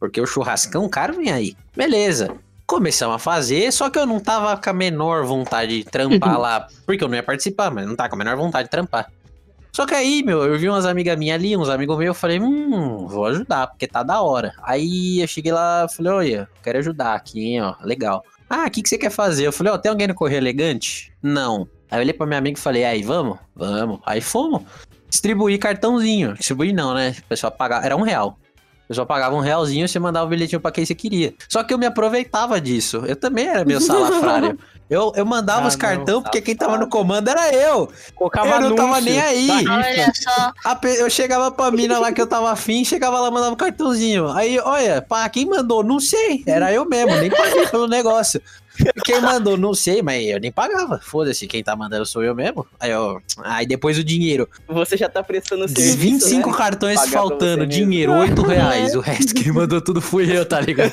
[0.00, 1.56] Porque o churrascão caro vem aí.
[1.76, 2.30] Beleza.
[2.66, 6.66] Começamos a fazer, só que eu não tava com a menor vontade de trampar lá.
[6.84, 9.10] Porque eu não ia participar, mas não tava com a menor vontade de trampar.
[9.72, 12.40] Só que aí, meu, eu vi umas amigas minhas ali, uns amigos meus, eu falei,
[12.40, 14.52] hum, vou ajudar, porque tá da hora.
[14.62, 18.24] Aí eu cheguei lá falei, olha, quero ajudar aqui, hein, ó, legal.
[18.50, 19.46] Ah, o que, que você quer fazer?
[19.46, 21.12] Eu falei, ó, tem alguém no Correio Elegante?
[21.22, 21.68] Não.
[21.90, 23.38] Aí eu olhei pra minha amiga e falei, aí, vamos?
[23.54, 24.00] Vamos.
[24.04, 24.62] Aí fomos.
[25.08, 26.34] Distribuí cartãozinho.
[26.34, 27.14] Distribuí não, né?
[27.18, 28.38] O pessoal pagava, era um real.
[28.84, 31.34] O pessoal pagava um realzinho e você mandava o bilhetinho pra quem você queria.
[31.46, 33.02] Só que eu me aproveitava disso.
[33.06, 34.58] Eu também era meio salafrário.
[34.90, 37.92] Eu, eu mandava Ah, os não, cartão porque quem tava no comando era eu.
[38.14, 39.46] Colocava Eu não tava nem aí.
[39.68, 40.74] Olha só.
[40.76, 44.28] Pe- Eu chegava pra mina lá que eu tava afim, chegava lá, mandava um cartãozinho.
[44.30, 45.84] Aí, olha, pá, quem mandou?
[45.84, 46.42] Não sei.
[46.46, 48.40] Era eu mesmo, nem paguei pelo negócio.
[49.04, 49.56] Quem mandou?
[49.56, 50.98] Não sei, mas eu nem pagava.
[50.98, 52.66] Foda-se, quem tá mandando sou eu mesmo.
[52.78, 54.48] Aí, ó, aí depois o dinheiro.
[54.68, 56.56] Você já tá prestando serviço, 25 né?
[56.56, 57.72] cartões Pagar faltando, você mesmo.
[57.72, 58.94] dinheiro, 8 reais.
[58.94, 60.92] O resto quem mandou tudo fui eu, tá ligado?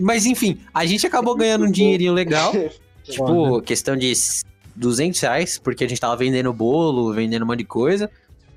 [0.00, 2.52] Mas enfim, a gente acabou ganhando um dinheirinho legal.
[3.04, 4.12] Tipo, questão de
[4.76, 8.10] 200 reais, porque a gente tava vendendo bolo, vendendo um monte de coisa.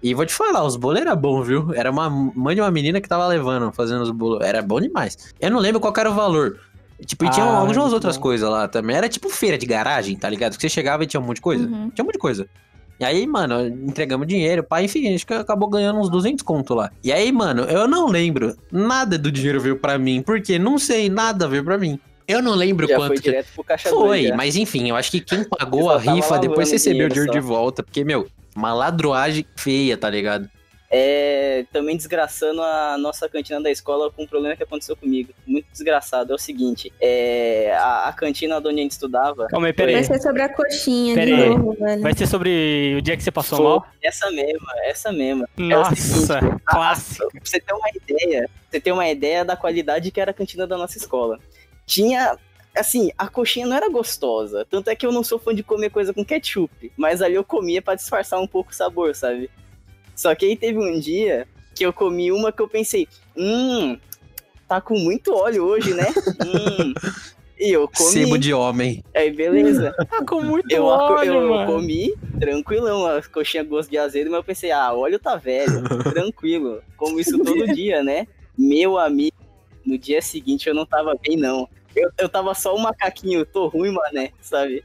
[0.03, 1.73] E vou te falar, os bolos eram bons, viu?
[1.75, 4.43] Era uma mãe de uma menina que tava levando, fazendo os bolos.
[4.43, 5.33] Era bom demais.
[5.39, 6.59] Eu não lembro qual era o valor.
[7.05, 8.95] Tipo, e tinha Ah, algumas muito outras coisas lá também.
[8.95, 10.55] Era tipo feira de garagem, tá ligado?
[10.55, 11.63] Que você chegava e tinha um monte de coisa.
[11.63, 11.89] Uhum.
[11.89, 12.47] Tinha um monte de coisa.
[12.99, 16.91] E aí, mano, entregamos dinheiro, pá, enfim, a gente acabou ganhando uns 200 conto lá.
[17.03, 21.09] E aí, mano, eu não lembro, nada do dinheiro veio pra mim, porque não sei,
[21.09, 21.99] nada veio pra mim.
[22.27, 23.23] Eu não lembro Já quanto foi que...
[23.23, 26.37] direto pro caixa Foi, dois, mas enfim, eu acho que quem pagou a só rifa
[26.37, 27.53] depois recebeu o dinheiro dinheiro de só.
[27.59, 30.47] volta, porque, meu, uma ladroagem feia, tá ligado?
[30.93, 35.33] É, também desgraçando a nossa cantina da escola com um problema que aconteceu comigo.
[35.47, 36.33] Muito desgraçado.
[36.33, 39.47] É o seguinte, é, a, a cantina onde a gente estudava...
[39.47, 39.93] Calma aí, peraí.
[39.95, 41.49] Vai ser sobre a coxinha Pera de aí.
[41.49, 42.01] novo, velho.
[42.01, 43.87] Vai ser sobre o dia que você passou Foi mal?
[44.03, 45.47] Essa mesma, essa mesma.
[45.55, 47.31] Nossa, seguinte, clássico.
[47.31, 50.67] Pra você ter uma ideia, você ter uma ideia da qualidade que era a cantina
[50.67, 51.39] da nossa escola.
[51.85, 52.37] Tinha,
[52.75, 54.67] assim, a coxinha não era gostosa.
[54.69, 56.91] Tanto é que eu não sou fã de comer coisa com ketchup.
[56.97, 59.49] Mas ali eu comia pra disfarçar um pouco o sabor, sabe?
[60.15, 63.97] Só que aí teve um dia que eu comi uma que eu pensei, hum,
[64.67, 66.07] tá com muito óleo hoje, né?
[66.43, 66.93] hum.
[67.59, 68.11] E eu comi.
[68.11, 69.03] Sebo de homem.
[69.15, 69.93] Aí beleza.
[70.09, 71.71] Tá com muito Eu, óleo, eu mano.
[71.71, 75.83] comi tranquilão, a coxinha gosto de azedo, mas eu pensei, ah, o óleo tá velho,
[76.11, 76.81] tranquilo.
[76.97, 78.25] Como isso todo dia, né?
[78.57, 79.35] Meu amigo,
[79.85, 81.69] no dia seguinte eu não tava bem, não.
[81.95, 84.83] Eu, eu tava só um macaquinho, tô ruim, mané, sabe?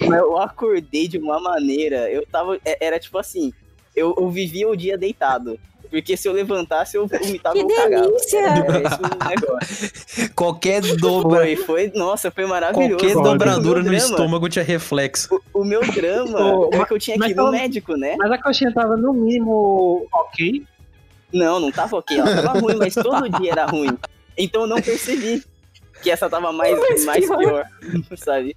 [0.00, 2.58] Mas eu acordei de uma maneira, eu tava.
[2.64, 3.52] é- Era tipo assim,
[3.94, 5.58] eu, eu vivia o dia deitado.
[5.90, 8.06] Porque se eu levantasse, eu vomitava Que ou cagava.
[8.06, 8.38] delícia!
[8.38, 10.32] Era esse o negócio.
[10.34, 12.96] Qualquer dobra, Foi, foi, nossa, foi maravilhoso.
[12.96, 15.28] qualquer dobradura no drama- estômago tinha reflexo.
[15.52, 16.38] o, o meu drama
[16.72, 18.14] é que eu tinha que ir no médico, né?
[18.18, 20.64] Mas a coxinha tava no mínimo ok.
[21.30, 22.18] Não, não tava ok.
[22.18, 23.96] Ela tava ruim, mas todo dia era ruim.
[24.38, 25.42] Então eu não percebi
[26.02, 27.38] que essa tava mais, Mas mais pior.
[27.38, 27.64] pior,
[28.16, 28.56] sabe?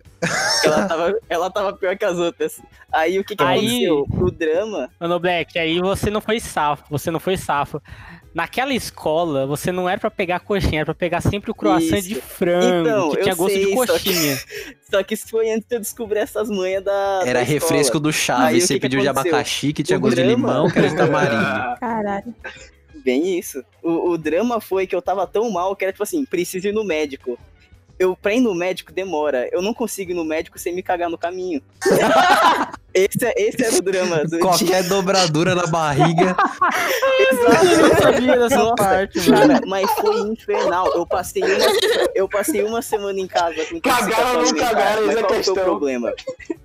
[0.62, 2.60] Que ela tava, ela tava pior que as outras.
[2.91, 4.05] Aí o que, que Aí- aconteceu?
[4.10, 4.89] O drama.
[4.99, 7.81] Mano, Black, aí você não foi safo, você não foi safo.
[8.34, 12.10] Naquela escola, você não era pra pegar coxinha, era pra pegar sempre o croissant Isso.
[12.10, 14.38] de frango, Então, que eu tinha gosto sei, de só que- coxinha.
[14.91, 17.21] Só que isso foi antes de eu descobrir essas manhas da.
[17.25, 18.03] Era da refresco escola.
[18.03, 19.31] do Chaves, o você que que pediu de aconteceu?
[19.34, 21.79] abacaxi, que tinha O gosto de drama- limão, que era de tamarindo.
[21.79, 22.36] Caralho.
[23.06, 23.63] Bem isso.
[23.84, 26.74] O, o drama foi que eu tava tão mal que era tipo assim: preciso ir
[26.74, 27.38] no médico.
[28.00, 29.48] Eu, pra ir no médico demora.
[29.54, 31.62] Eu não consigo ir no médico sem me cagar no caminho.
[32.94, 34.39] esse, é- esse era o drama do dia.
[34.39, 36.36] Qualquer dobradura na barriga.
[37.18, 39.48] Eu não sabia dessa Nossa, parte, mano.
[39.48, 40.91] Cara, mas foi infernal.
[40.94, 41.65] Eu passei uma,
[42.13, 45.30] eu passei uma semana em casa com Cagaram ou não cagaram, essa é a qual
[45.30, 45.63] foi o questão.
[45.63, 46.13] problema?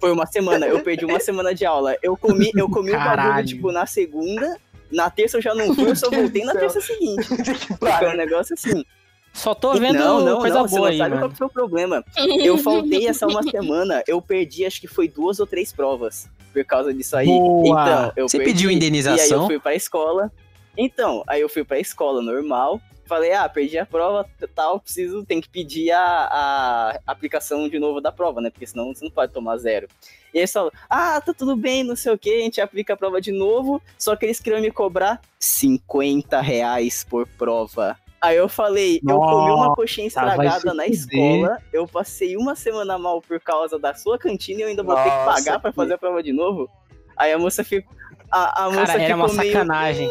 [0.01, 0.67] Foi uma semana.
[0.67, 1.97] Eu perdi uma semana de aula.
[2.03, 3.47] Eu comi, eu comi o bagulho, Caralho.
[3.47, 4.57] tipo, na segunda.
[4.91, 7.27] Na terça eu já não fui, eu só voltei na terça seguinte.
[7.79, 8.85] Foi um negócio assim.
[9.33, 11.23] Só tô vendo não, não, coisa não, você boa não aí, sabe mano.
[11.23, 12.05] qual que foi o problema.
[12.43, 16.65] Eu faltei essa uma semana, eu perdi acho que foi duas ou três provas por
[16.65, 17.27] causa disso aí.
[17.27, 17.63] Boa.
[17.69, 19.43] Então, eu Você perdi, pediu E aí indenização?
[19.43, 20.33] eu fui pra escola.
[20.77, 22.81] Então, aí eu fui pra escola normal.
[23.07, 24.25] Falei, ah, perdi a prova,
[24.55, 28.51] tal, preciso, tem que pedir a, a aplicação de novo da prova, né?
[28.51, 29.89] Porque senão você não pode tomar zero.
[30.33, 32.95] E aí eles falaram, ah, tá tudo bem, não sei o que, a gente aplica
[32.95, 37.97] a prova de novo, só que eles queriam me cobrar 50 reais por prova.
[38.23, 43.21] Aí eu falei, eu comi uma coxinha estragada na escola, eu passei uma semana mal
[43.23, 45.77] por causa da sua cantina e eu ainda vou ter que Nossa, pagar pra que-
[45.77, 46.69] fazer a prova de novo.
[47.17, 47.95] Aí a moça ficou.
[48.31, 49.53] A, a moça Cara, era uma meio.
[49.53, 50.09] sacanagem.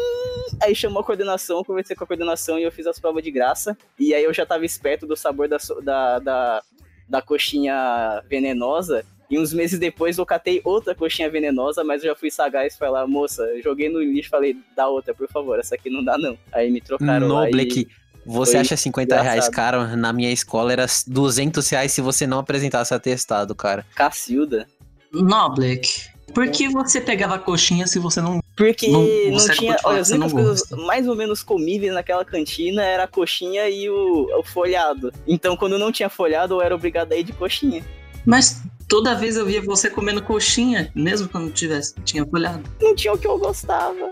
[0.62, 3.76] Aí chamou a coordenação, conversei com a coordenação e eu fiz as provas de graça.
[3.98, 6.62] E aí eu já tava esperto do sabor da, da, da,
[7.08, 9.04] da coxinha venenosa.
[9.30, 12.78] E uns meses depois eu catei outra coxinha venenosa, mas eu já fui sagaz e
[12.78, 15.88] falei lá, moça, eu joguei no lixo e falei, dá outra, por favor, essa aqui
[15.88, 16.36] não dá não.
[16.52, 17.52] Aí me trocaram lá e...
[17.52, 17.88] Noble,
[18.26, 19.54] você acha 50 reais engraçado.
[19.54, 19.96] caro?
[19.96, 23.86] Na minha escola era 200 reais se você não apresentasse atestado, cara.
[23.94, 24.66] Cacilda.
[25.12, 25.88] Noblek,
[26.34, 28.40] Por que você pegava coxinha se você não.
[28.56, 29.76] Porque Não- não, tinha.
[29.84, 30.76] Olha, as não únicas coisas gosta.
[30.76, 35.12] mais ou menos comíveis naquela cantina era a coxinha e o, o folhado.
[35.26, 37.82] Então, quando não tinha folhado, eu era obrigado a ir de coxinha.
[38.24, 42.68] Mas toda vez eu via você comendo coxinha, mesmo quando tivesse, tinha folhado.
[42.82, 44.10] Não tinha o que eu gostava.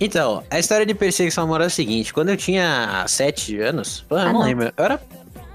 [0.00, 4.16] Então, a história de perseguição amorosa é a seguinte: quando eu tinha 7 anos, eu
[4.16, 4.42] Ah, não não.
[4.42, 5.00] lembro, eu era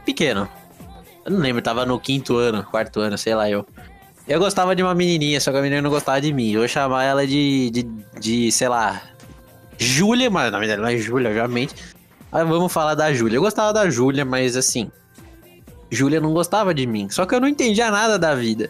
[0.06, 0.48] pequeno.
[1.28, 3.68] Eu não lembro, tava no quinto ano, quarto ano, sei lá eu.
[4.26, 6.54] Eu gostava de uma menininha, só que a menina não gostava de mim.
[6.54, 7.84] Eu chamar ela de, de,
[8.18, 9.02] de sei lá,
[9.78, 11.76] Júlia, mas na verdade não é Júlia, obviamente.
[12.32, 13.36] Mas vamos falar da Júlia.
[13.36, 14.90] Eu gostava da Júlia, mas assim,
[15.92, 17.10] Júlia não gostava de mim.
[17.10, 18.70] Só que eu não entendia nada da vida.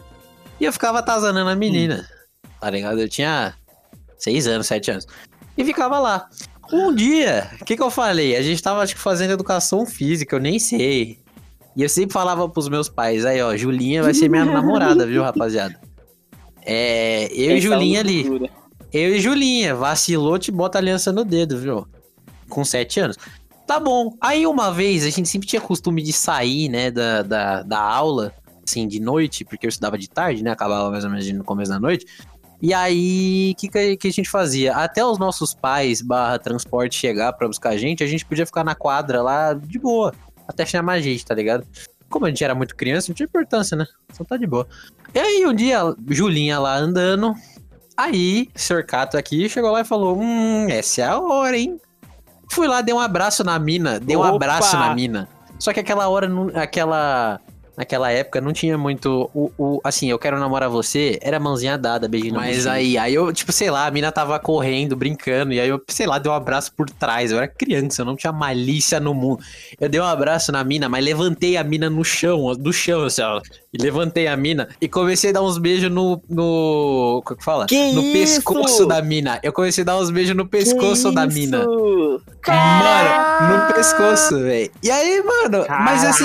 [0.58, 2.08] E eu ficava atazanando a menina,
[2.60, 2.98] tá ligado?
[2.98, 3.54] Eu tinha
[4.18, 5.06] 6 anos, 7 anos.
[5.56, 6.28] E ficava lá.
[6.72, 8.34] Um dia, o que que eu falei?
[8.34, 11.20] A gente tava, acho que, fazendo educação física, eu nem sei.
[11.78, 15.22] E eu sempre falava pros meus pais, aí ó, Julinha vai ser minha namorada, viu,
[15.22, 15.80] rapaziada?
[16.66, 18.50] É, eu e Essa Julinha ali.
[18.92, 21.86] Eu e Julinha, vacilou, te bota aliança no dedo, viu?
[22.48, 23.16] Com 7 anos.
[23.66, 24.14] Tá bom.
[24.20, 28.32] Aí uma vez, a gente sempre tinha costume de sair, né, da, da, da aula,
[28.66, 31.70] assim, de noite, porque eu estudava de tarde, né, acabava mais ou menos no começo
[31.70, 32.06] da noite.
[32.60, 34.74] E aí, o que, que, a- que a gente fazia?
[34.74, 38.64] Até os nossos pais barra transporte chegar pra buscar a gente, a gente podia ficar
[38.64, 40.12] na quadra lá de boa.
[40.48, 41.66] Até chamar a gente, tá ligado?
[42.08, 43.86] Como a gente era muito criança, não tinha importância, né?
[44.12, 44.66] Só tá de boa.
[45.14, 47.34] E aí, um dia, Julinha lá andando.
[47.94, 48.86] Aí, o Sr.
[48.86, 51.78] Cato aqui chegou lá e falou: Hum, essa é a hora, hein?
[52.50, 54.00] Fui lá, dei um abraço na mina.
[54.00, 54.36] Dei um Opa!
[54.36, 55.28] abraço na mina.
[55.58, 57.40] Só que aquela hora, aquela.
[57.78, 62.08] Naquela época não tinha muito o, o- assim, eu quero namorar você, era mãozinha dada,
[62.08, 65.60] beijinho Mas Mas aí, aí eu, tipo, sei lá, a mina tava correndo, brincando, e
[65.60, 67.30] aí eu, sei lá, dei um abraço por trás.
[67.30, 69.40] Eu era criança, eu não tinha malícia no mundo.
[69.80, 73.04] Eu dei um abraço na mina, mas levantei a mina no chão, ó, do chão,
[73.04, 73.40] assim, ó.
[73.72, 76.20] E levantei a mina e comecei a dar uns beijos no.
[76.28, 77.66] no como que fala?
[77.66, 78.12] Que no isso?
[78.42, 79.38] pescoço da mina.
[79.42, 81.38] Eu comecei a dar uns beijos no pescoço Que da isso?
[81.38, 81.66] mina.
[82.46, 84.70] Mano, no pescoço, velho.
[84.82, 86.24] E aí, mano, mas assim,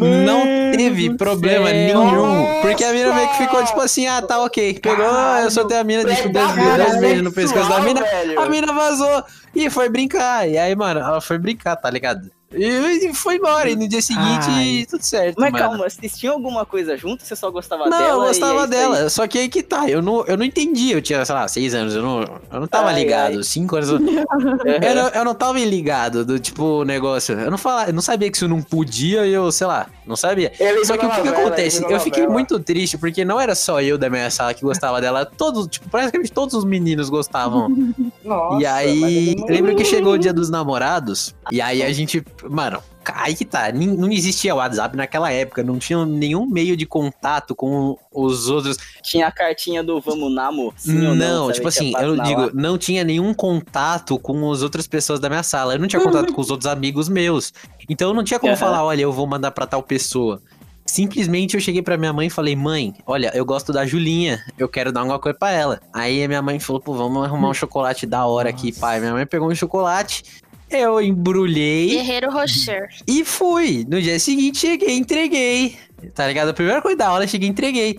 [0.00, 0.26] Caralho.
[0.26, 0.42] não
[0.76, 1.74] teve problema céu.
[1.74, 2.60] nenhum.
[2.62, 4.78] Porque a mina meio que ficou tipo assim, ah, tá ok.
[4.80, 8.02] Pegou, eu soltei a mina, deixa dois, dois beijos no pescoço da mina.
[8.38, 10.48] A mina vazou e foi brincar.
[10.48, 12.30] E aí, mano, ela foi brincar, tá ligado?
[12.54, 13.68] E foi embora.
[13.68, 14.86] E no dia seguinte, Ai.
[14.88, 15.36] tudo certo.
[15.38, 15.64] Mas mano.
[15.64, 17.24] calma, vocês tinham alguma coisa junto?
[17.24, 18.10] Você só gostava Não, dela?
[18.12, 18.68] eu e é gostava isso aí?
[18.70, 19.10] dela.
[19.10, 19.88] Só que aí que tá.
[19.88, 20.92] Eu não, eu não entendi.
[20.92, 21.94] Eu tinha, sei lá, seis anos.
[21.94, 22.20] Eu não,
[22.52, 23.36] eu não tava Ai, ligado.
[23.38, 23.42] ai.
[23.42, 23.88] Cinco anos.
[23.90, 27.38] Eu, eu não, eu não tava ligado do tipo negócio.
[27.38, 30.52] Eu não falava, eu não sabia que isso não podia eu, sei lá, não sabia.
[30.58, 31.82] Ele Só que o que, que acontece?
[31.82, 32.32] Eu fiquei novela.
[32.32, 35.26] muito triste porque não era só eu da minha sala que gostava dela.
[35.26, 37.68] Todos, tipo, praticamente todos os meninos gostavam.
[38.24, 41.34] Nossa, e aí, não- lembro que chegou o dia dos namorados.
[41.50, 42.82] E aí a gente, mano,
[43.14, 43.72] aí que tá.
[43.72, 45.62] Não existia WhatsApp naquela época.
[45.62, 48.76] Não tinha nenhum meio de contato com os outros.
[49.02, 50.72] Tinha a cartinha do Vamos Namo?
[50.76, 51.14] Sim não?
[51.14, 52.52] não, tipo assim, eu digo, hora.
[52.54, 55.74] não tinha nenhum contato com as outras pessoas da minha sala.
[55.74, 57.52] Eu não tinha contato com os outros amigos meus.
[57.88, 58.60] Então eu não tinha como Aham.
[58.60, 60.42] falar, olha, eu vou mandar pra tal pessoa.
[60.86, 64.68] Simplesmente eu cheguei pra minha mãe e falei, mãe, olha, eu gosto da Julinha, eu
[64.68, 65.80] quero dar alguma coisa pra ela.
[65.92, 69.00] Aí a minha mãe falou, pô, vamos arrumar um chocolate da hora aqui, pai.
[69.00, 70.22] Minha mãe pegou um chocolate,
[70.70, 72.88] eu embrulhei Guerreiro Rocher.
[73.06, 73.84] e fui.
[73.88, 75.76] No dia seguinte cheguei, entreguei.
[76.14, 76.48] Tá ligado?
[76.50, 77.98] A primeira coisa da aula, cheguei, entreguei.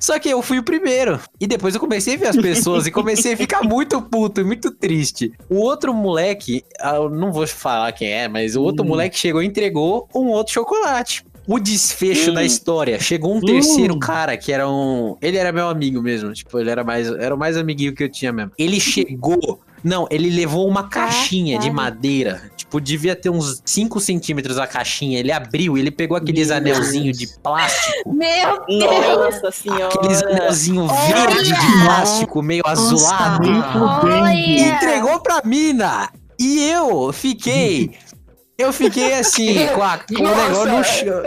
[0.00, 1.18] Só que eu fui o primeiro.
[1.40, 4.44] E depois eu comecei a ver as pessoas e comecei a ficar muito puto e
[4.44, 5.32] muito triste.
[5.48, 8.88] O outro moleque, ah, eu não vou falar quem é, mas o outro Hum.
[8.88, 11.24] moleque chegou e entregou um outro chocolate.
[11.46, 12.34] O desfecho Hum.
[12.34, 12.98] da história.
[13.00, 13.98] Chegou um terceiro Hum.
[13.98, 15.16] cara que era um.
[15.22, 16.32] Ele era meu amigo mesmo.
[16.32, 17.06] Tipo, ele era mais.
[17.08, 18.50] Era o mais amiguinho que eu tinha mesmo.
[18.58, 19.60] Ele chegou.
[19.84, 22.50] Não, ele levou uma caixinha de madeira.
[22.56, 25.18] Tipo, devia ter uns 5 centímetros a caixinha.
[25.20, 27.30] Ele abriu, ele pegou aqueles Meu anelzinhos Deus.
[27.30, 28.14] de plástico.
[28.14, 29.94] Meu Nossa senhora.
[29.94, 33.46] Aqueles anelzinhos verde de plástico, meio azulado.
[34.34, 36.08] E entregou pra mina.
[36.40, 37.90] E eu fiquei.
[38.56, 41.22] Eu fiquei assim, com, a, com o negócio no chão.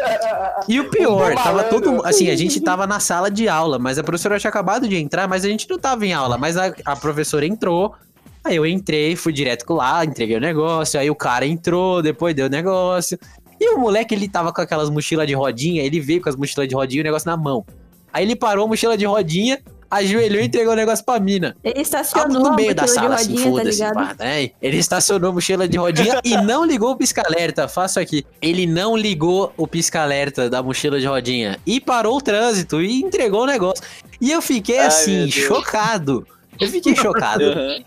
[0.68, 2.06] E o pior, tava todo.
[2.06, 5.28] Assim, a gente tava na sala de aula, mas a professora tinha acabado de entrar,
[5.28, 6.38] mas a gente não tava em aula.
[6.38, 7.94] Mas a, a professora entrou.
[8.44, 11.00] Aí eu entrei, fui direto lá, entreguei o negócio.
[11.00, 13.18] Aí o cara entrou, depois deu o negócio.
[13.60, 16.68] E o moleque, ele tava com aquelas mochilas de rodinha, ele veio com as mochilas
[16.68, 17.66] de rodinha e o negócio na mão.
[18.14, 21.56] Aí ele parou a mochila de rodinha, ajoelhou e entregou o negócio pra mina.
[21.64, 23.78] Ele Tava estacionou no a meio da sala, de assim, rodinha, tá foda-se.
[23.78, 23.94] ligado?
[23.96, 24.50] pá, né?
[24.62, 27.68] Ele estacionou a mochila de rodinha e não ligou o pisca-alerta.
[27.68, 28.26] Faço aqui.
[28.42, 31.58] Ele não ligou o pisca-alerta da mochila de rodinha.
[31.66, 33.84] E parou o trânsito e entregou o negócio.
[34.22, 36.26] E eu fiquei Ai, assim, chocado.
[36.60, 37.44] Eu fiquei chocado.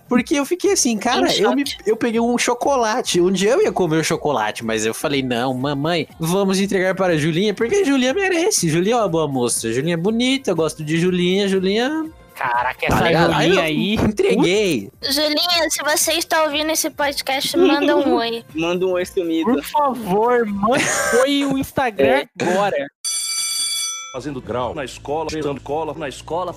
[0.09, 3.20] Porque eu fiquei assim, cara, eu, me, eu peguei um chocolate.
[3.20, 7.14] Um dia eu ia comer o chocolate, mas eu falei, não, mamãe, vamos entregar para
[7.14, 8.68] a Julinha, porque a Julinha merece.
[8.68, 9.72] Julinha é uma boa moça.
[9.72, 11.48] Julinha é bonita, eu gosto de Julinha.
[11.48, 12.11] Julinha.
[12.35, 13.33] Caraca, Tá essa ligado?
[13.35, 13.94] Julinha aí.
[13.94, 14.90] Entreguei.
[15.02, 18.42] Julinha, se você está ouvindo esse podcast, manda um oi.
[18.54, 19.44] Manda um oi sumido.
[19.52, 22.76] Por favor, mande foi o Instagram agora.
[24.12, 26.56] Fazendo grau na escola, dando cola na escola.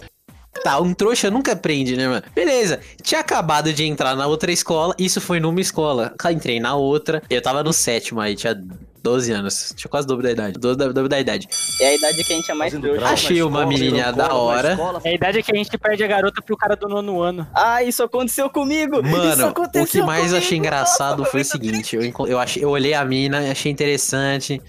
[0.64, 2.24] Tá, um trouxa nunca aprende, né, mano?
[2.36, 6.14] Beleza, tinha acabado de entrar na outra escola, isso foi numa escola.
[6.18, 8.56] Cá, Entrei na outra, eu tava no sétimo aí, tinha
[9.02, 9.74] 12 anos.
[9.76, 10.54] Tinha quase o dobro da idade.
[10.60, 11.48] Do- do- dobro da idade.
[11.82, 13.06] É a idade que a gente é mais trouxa.
[13.06, 14.72] Achei uma escola, menininha da hora.
[14.72, 15.02] escola.
[15.04, 17.46] É a idade que a gente perde a garota pro cara do nono ano.
[17.54, 19.02] Ah, isso aconteceu comigo!
[19.06, 20.38] isso Mano, o aconteceu que mais comigo.
[20.38, 24.62] achei engraçado foi o seguinte: eu, eu, achei, eu olhei a mina, achei interessante.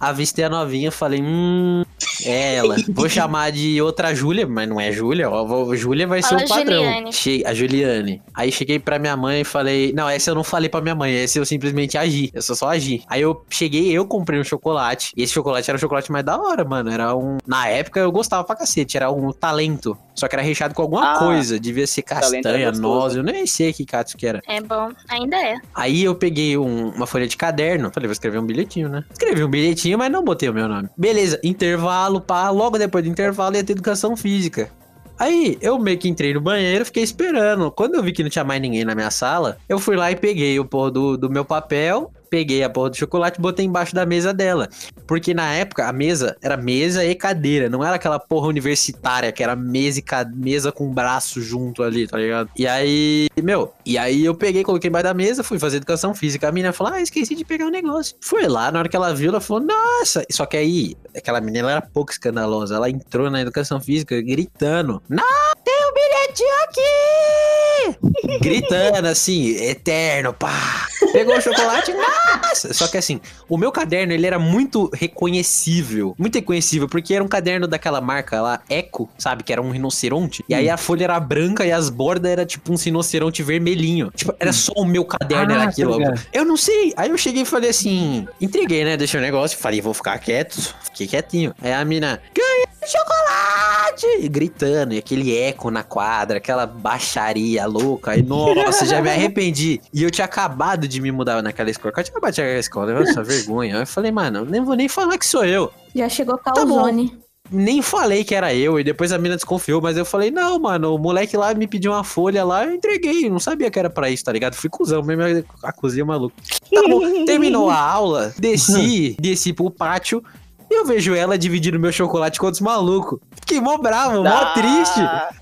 [0.00, 1.84] Avistei a novinha, falei, hum,
[2.24, 2.76] é ela.
[2.88, 5.74] Vou chamar de outra Júlia, mas não é Júlia, ó.
[5.74, 6.82] Júlia vai ser o padrão.
[6.82, 7.44] Juliane.
[7.44, 8.22] A Juliane.
[8.34, 11.14] Aí cheguei pra minha mãe e falei, não, essa eu não falei pra minha mãe,
[11.14, 12.30] essa eu simplesmente agi.
[12.32, 13.02] Eu só só agi.
[13.08, 15.12] Aí eu cheguei, eu comprei um chocolate.
[15.16, 16.90] E esse chocolate era o chocolate mais da hora, mano.
[16.90, 17.38] Era um.
[17.46, 19.96] Na época eu gostava pra cacete, era um talento.
[20.20, 21.58] Só que era recheado com alguma Ah, coisa.
[21.58, 24.42] Devia ser castanha, noz, eu nem sei que cato que era.
[24.46, 25.54] É bom, ainda é.
[25.74, 29.02] Aí eu peguei um- uma folha de caderno, falei, vou escrever um bilhetinho, né?
[29.10, 30.88] Escrevi um bilhetinho, mas não botei o meu nome.
[30.96, 34.70] Beleza, intervalo, pá, logo depois do intervalo ia ter educação física.
[35.18, 37.70] Aí eu meio que entrei no banheiro, fiquei esperando.
[37.70, 40.16] Quando eu vi que não tinha mais ninguém na minha sala, eu fui lá e
[40.16, 43.94] peguei o porra do, do meu papel, peguei a porra do chocolate e botei embaixo
[43.94, 44.68] da mesa dela.
[45.06, 49.42] Porque na época a mesa era mesa e cadeira, não era aquela porra universitária que
[49.42, 52.48] era mesa e ca- mesa com braço junto ali, tá ligado?
[52.56, 56.48] E aí, meu, e aí eu peguei, coloquei embaixo da mesa, fui fazer educação física.
[56.48, 58.14] A menina falou: Ah, esqueci de pegar o negócio.
[58.20, 60.24] Foi lá, na hora que ela viu, ela falou: Nossa!
[60.30, 62.76] Só que aí, aquela menina era pouco escandalosa.
[62.76, 65.24] Ela entrou na educação física gritando: Não,
[65.64, 68.38] tem um bilhetinho aqui!
[68.40, 70.86] Gritando assim, eterno, pá!
[71.12, 72.19] Pegou o chocolate, nossa!
[72.54, 76.14] Só que assim, o meu caderno, ele era muito reconhecível.
[76.18, 79.42] Muito reconhecível, porque era um caderno daquela marca lá, Eco, sabe?
[79.42, 80.44] Que era um rinoceronte.
[80.48, 84.10] E aí a folha era branca e as bordas era tipo um rinoceronte vermelhinho.
[84.14, 85.92] Tipo, era só o meu caderno, era Ah, aquilo.
[85.92, 86.20] tá ligado.
[86.32, 86.92] Eu não sei.
[86.96, 88.96] Aí eu cheguei e falei assim, entreguei, né?
[88.96, 89.58] Deixei o negócio.
[89.58, 90.74] Falei, vou ficar quieto.
[90.84, 91.54] Fiquei quietinho.
[91.62, 94.06] Aí a mina, ganhei chocolate!
[94.20, 98.12] E gritando, e aquele eco na quadra, aquela baixaria louca.
[98.12, 99.80] Aí, nossa, já me arrependi.
[99.92, 101.92] E eu tinha acabado de me mudar naquela escola.
[101.96, 103.76] Eu tinha acabado de chegar naquela escola, essa vergonha.
[103.76, 105.72] Eu falei, mano, nem vou nem falar que sou eu.
[105.94, 106.42] Já chegou bom.
[106.42, 107.18] calzone.
[107.52, 110.94] Nem falei que era eu, e depois a mina desconfiou, mas eu falei, não, mano,
[110.94, 114.08] o moleque lá me pediu uma folha lá, eu entreguei, não sabia que era pra
[114.08, 114.54] isso, tá ligado?
[114.54, 116.36] Fui cuzão, mesmo acusei o maluco.
[116.72, 120.39] Tá bom, terminou a aula, desci, desci pro pátio, e
[120.74, 123.18] eu vejo ela dividindo meu chocolate com outros malucos.
[123.40, 125.00] Fiquei mó bravo, mó Ah, triste,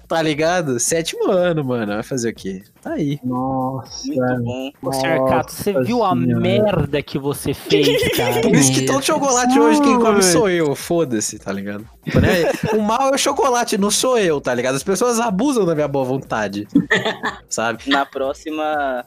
[0.08, 0.80] tá ligado?
[0.80, 2.62] Sétimo ano, mano, vai fazer o quê?
[2.80, 3.20] Tá aí.
[3.22, 4.06] Nossa.
[4.06, 4.70] Muito bom.
[4.82, 7.86] Ô, você viu a merda que você fez,
[8.16, 8.40] cara?
[8.40, 11.84] Por isso que todo chocolate hoje quem come sou eu, foda-se, tá ligado?
[12.06, 12.46] Nem aí.
[12.78, 14.76] O mal é o chocolate, não sou eu, tá ligado?
[14.76, 16.66] As pessoas abusam da minha boa vontade,
[17.48, 17.82] sabe?
[17.86, 19.04] Na próxima.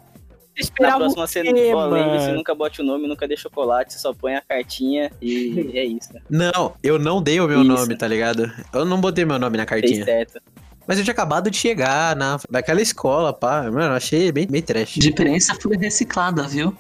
[0.62, 4.36] Na Esperava próxima o você lembre-se, nunca bote o nome, nunca dê chocolate, só põe
[4.36, 6.10] a cartinha e é isso.
[6.30, 7.72] Não, eu não dei o meu Isso.
[7.72, 8.52] nome, tá ligado?
[8.74, 10.06] Eu não botei meu nome na Fez cartinha.
[10.06, 10.42] certo.
[10.88, 13.64] Mas eu tinha acabado de chegar na, naquela escola, pá.
[13.64, 14.96] Mano, eu achei bem, bem trash.
[14.96, 16.76] Diferença foi reciclada, viu?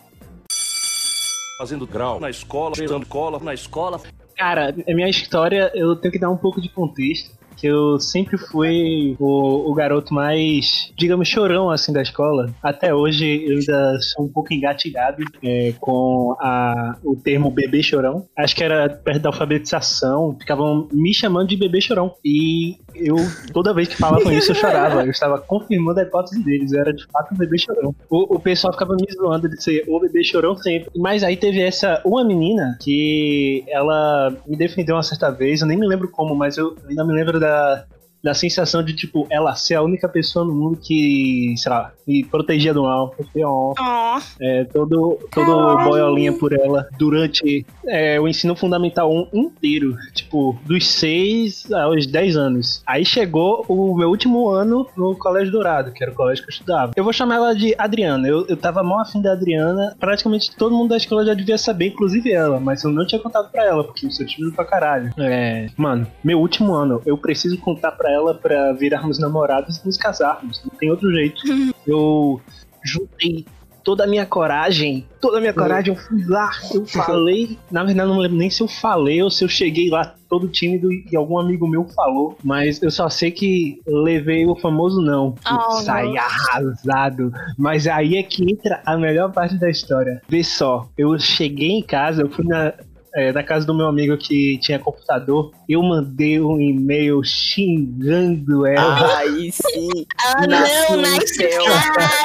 [1.57, 4.01] Fazendo grau na escola, dando cola na escola.
[4.35, 7.31] Cara, a minha história, eu tenho que dar um pouco de contexto.
[7.67, 12.53] Eu sempre fui o, o garoto mais, digamos, chorão assim da escola.
[12.61, 18.27] Até hoje eu ainda sou um pouco engatilhado é, com a, o termo bebê chorão.
[18.37, 22.13] Acho que era perto da alfabetização, ficavam me chamando de bebê chorão.
[22.23, 23.15] E eu,
[23.53, 25.03] toda vez que falavam isso, eu chorava.
[25.03, 26.71] Eu estava confirmando a hipótese deles.
[26.71, 27.95] Eu era de fato um bebê chorão.
[28.09, 30.89] O, o pessoal ficava me zoando de ser o bebê chorão sempre.
[30.95, 35.61] Mas aí teve essa uma menina que ela me defendeu uma certa vez.
[35.61, 37.83] Eu nem me lembro como, mas eu ainda me lembro da, uh,
[38.23, 42.23] da sensação de, tipo, ela ser a única pessoa no mundo que, sei lá, me
[42.23, 43.13] protegia do mal.
[43.17, 45.89] Fiquei, ó, Ó, é, todo, todo Caralho.
[45.89, 49.95] boiolinha por ela durante é, o ensino fundamental 1 inteiro.
[50.13, 52.83] Tipo, dos 6 aos 10 anos.
[52.85, 56.53] Aí chegou o meu último ano no Colégio Dourado, que era o colégio que eu
[56.53, 56.91] estudava.
[56.95, 58.27] Eu vou chamar ela de Adriana.
[58.27, 59.95] Eu, eu tava mó afim da Adriana.
[59.99, 62.59] Praticamente todo mundo da escola já devia saber, inclusive ela.
[62.59, 65.13] Mas eu não tinha contado pra ela, porque eu sou tímido pra caralho.
[65.17, 69.97] É, mano, meu último ano, eu preciso contar pra ela pra virarmos namorados e nos
[69.97, 70.61] casarmos.
[70.63, 71.41] Não tem outro jeito.
[71.87, 72.41] Eu
[72.83, 73.45] juntei
[73.83, 77.57] toda a minha coragem, toda a minha coragem, eu fui lá, eu falei.
[77.71, 80.91] Na verdade, não lembro nem se eu falei ou se eu cheguei lá todo tímido
[80.91, 82.37] e algum amigo meu falou.
[82.43, 85.35] Mas eu só sei que levei o famoso não.
[85.49, 87.31] Oh, saí arrasado.
[87.57, 90.21] Mas aí é que entra a melhor parte da história.
[90.27, 92.73] Vê só, eu cheguei em casa, eu fui na,
[93.15, 99.17] é, na casa do meu amigo que tinha computador, eu mandei um e-mail xingando ela.
[99.19, 100.05] Aí sim.
[100.25, 101.63] Ah, Nasceu não, céu.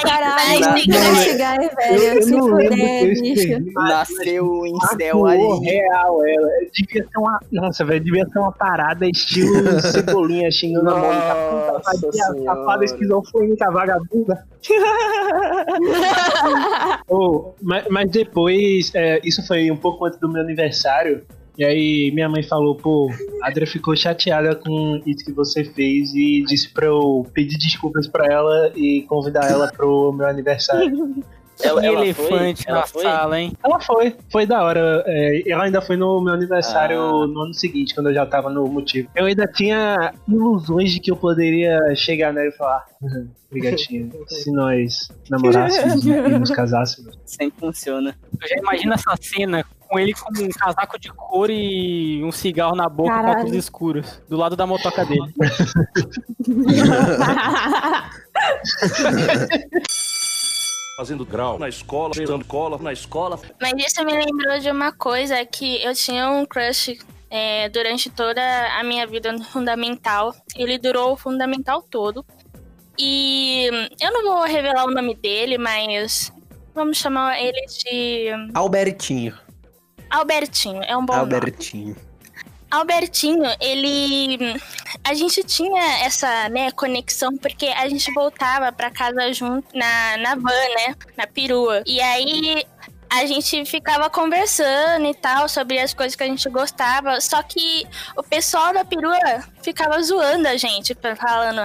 [0.05, 1.37] guy, Não, guy.
[1.76, 2.20] velho.
[2.20, 5.64] eu não lembro se eu escrevi, Nasceu em céu Atuou ali.
[5.66, 6.49] real, ela.
[6.72, 7.41] Devia ser uma.
[7.53, 11.82] Nossa, velho, devia ser uma parada estilo cebolinha xingando a Mônica.
[12.45, 14.45] Safada, esquizofrênica, vagabunda.
[17.09, 20.76] Oh, mas, mas depois, é, isso foi um pouco antes do meu aniversário.
[21.59, 23.11] E aí minha mãe falou, pô,
[23.43, 28.07] a Adria ficou chateada com isso que você fez e disse pra eu pedir desculpas
[28.07, 31.14] pra ela e convidar ela pro meu aniversário.
[31.62, 32.70] Ela, ela elefante foi?
[32.70, 33.03] Ela na foi?
[33.03, 33.53] sala, hein?
[33.64, 35.03] Ela foi, foi da hora.
[35.07, 37.27] É, ela ainda foi no meu aniversário Ah.
[37.27, 39.09] no ano seguinte, quando eu já tava no motivo.
[39.16, 43.29] Eu ainda tinha ilusões de que eu poderia chegar nela e falar: "Uhum,
[44.29, 47.18] se nós namorássemos e nos casássemos.
[47.24, 48.14] Sempre funciona.
[48.39, 52.76] Eu já imagino essa cena com ele com um casaco de couro e um cigarro
[52.76, 53.39] na boca com Caralho.
[53.39, 55.28] óculos escuros, do lado da motoca dele.
[60.97, 63.39] Fazendo grau na escola, cheirando cola na escola.
[63.61, 66.99] Mas isso me lembrou de uma coisa que eu tinha um crush
[67.30, 68.41] é, durante toda
[68.78, 70.34] a minha vida no fundamental.
[70.57, 72.24] Ele durou o fundamental todo.
[72.99, 73.68] E
[74.01, 76.32] eu não vou revelar o nome dele, mas
[76.74, 79.34] vamos chamar ele de Albertinho.
[80.11, 80.82] Albertinho.
[80.82, 81.34] É um bom nome.
[81.34, 81.96] Albertinho.
[82.70, 84.61] Albertinho, ele.
[85.04, 90.34] A gente tinha essa, né, conexão porque a gente voltava pra casa junto na, na
[90.34, 90.96] van, né?
[91.16, 91.82] Na perua.
[91.86, 92.64] E aí
[93.09, 97.20] a gente ficava conversando e tal sobre as coisas que a gente gostava.
[97.20, 97.86] Só que
[98.16, 99.18] o pessoal da perua
[99.62, 101.62] ficava zoando a gente, falando,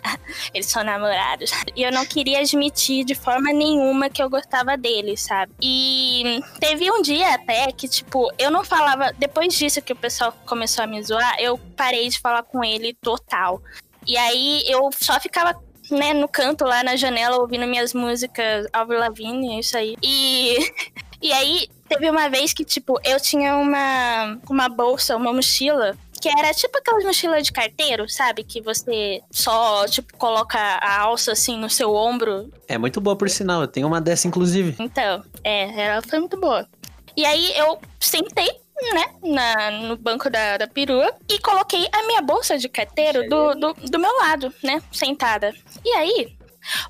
[0.52, 1.50] eles são namorados.
[1.76, 5.52] E eu não queria admitir de forma nenhuma que eu gostava dele, sabe?
[5.62, 9.12] E teve um dia até que, tipo, eu não falava.
[9.18, 12.94] Depois disso que o pessoal começou a me zoar, eu parei de falar com ele
[12.94, 13.62] total.
[14.06, 15.54] E aí eu só ficava
[15.90, 19.96] né, no canto lá na janela ouvindo minhas músicas Avril Lavigne, é isso aí.
[20.02, 20.58] E
[21.20, 26.28] e aí teve uma vez que tipo eu tinha uma uma bolsa, uma mochila que
[26.28, 28.44] era tipo aquelas mochilas de carteiro, sabe?
[28.44, 33.30] Que você só, tipo, coloca a alça assim no seu ombro É muito boa, por
[33.30, 33.62] sinal.
[33.62, 34.76] Eu tenho uma dessa, inclusive.
[34.78, 36.68] então, é, ela foi muito boa.
[37.16, 38.59] E aí eu sentei,
[38.94, 43.54] né, na, no banco da, da perua e coloquei a minha bolsa de carteiro do,
[43.54, 45.52] do, do meu lado, né, sentada.
[45.84, 46.36] E aí,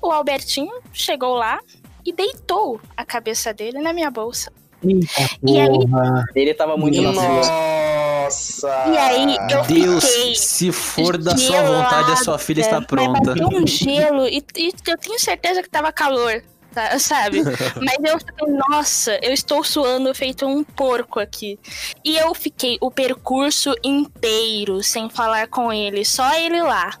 [0.01, 1.59] o Albertinho chegou lá
[2.05, 4.51] e deitou a cabeça dele na minha bolsa.
[4.83, 5.07] Eita
[5.45, 6.23] E aí- porra.
[6.35, 6.99] Ele tava muito.
[7.01, 8.67] Nossa!
[8.91, 10.35] E aí eu Deus, fiquei.
[10.35, 13.35] se for da sua vontade, a sua filha está Mas pronta.
[13.35, 16.41] bateu um gelo e, e eu tenho certeza que tava calor,
[16.73, 17.41] tá- sabe?
[17.81, 21.59] Mas eu fiquei, nossa, eu estou suando feito um porco aqui.
[22.03, 26.97] E eu fiquei o percurso inteiro sem falar com ele, só ele lá.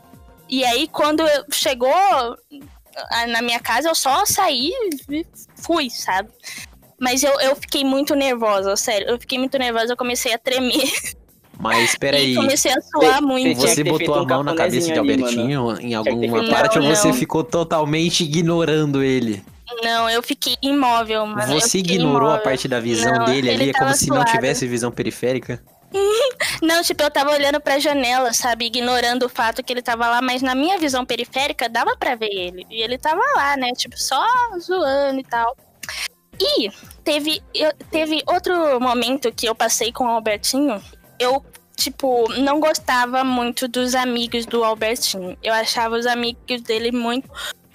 [0.49, 1.89] E aí, quando chegou
[3.29, 4.71] na minha casa, eu só saí
[5.09, 6.29] e fui, sabe?
[6.99, 9.07] Mas eu, eu fiquei muito nervosa, sério.
[9.09, 10.91] Eu fiquei muito nervosa, eu comecei a tremer.
[11.57, 13.59] Mas E peraí, comecei a suar Tem- muito.
[13.61, 16.83] você botou a um mão na cabeça de cafunézinho ali, Albertinho em alguma parte ou
[16.83, 17.13] Não, você não.
[17.15, 19.43] ficou totalmente ignorando ele?
[19.83, 21.53] Não, eu fiquei imóvel, mano.
[21.59, 22.43] Você ignorou a imóvel.
[22.43, 23.69] parte da visão Não, dele ali?
[23.69, 25.61] É como se não tivesse visão periférica?
[26.61, 28.65] Não, tipo, eu tava olhando pra janela, sabe?
[28.65, 32.29] Ignorando o fato que ele tava lá, mas na minha visão periférica dava pra ver
[32.31, 32.65] ele.
[32.69, 33.71] E ele tava lá, né?
[33.75, 34.23] Tipo, só
[34.59, 35.55] zoando e tal.
[36.39, 36.69] E
[37.03, 40.81] teve, eu- teve outro momento que eu passei com o Albertinho.
[41.19, 41.43] Eu,
[41.75, 45.37] tipo, não gostava muito dos amigos do Albertinho.
[45.43, 47.29] Eu achava os amigos dele muito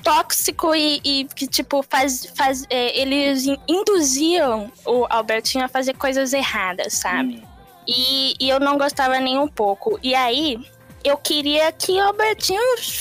[0.06, 5.94] tóxico e, e que, tipo, faz, faz, é, eles in- induziam o Albertinho a fazer
[5.94, 7.42] coisas erradas, sabe?
[7.88, 9.98] E, e eu não gostava nem um pouco.
[10.02, 10.58] E aí,
[11.02, 12.60] eu queria que o Albertinho,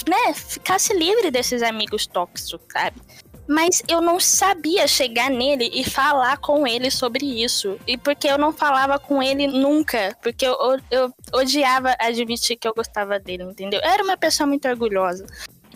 [0.10, 3.00] né, ficasse livre desses amigos tóxicos, sabe?
[3.48, 7.78] Mas eu não sabia chegar nele e falar com ele sobre isso.
[7.86, 10.18] E porque eu não falava com ele nunca.
[10.24, 13.80] Porque eu, eu, eu odiava admitir que eu gostava dele, entendeu?
[13.84, 15.28] Eu era uma pessoa muito orgulhosa.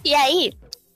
[0.03, 0.51] E aí,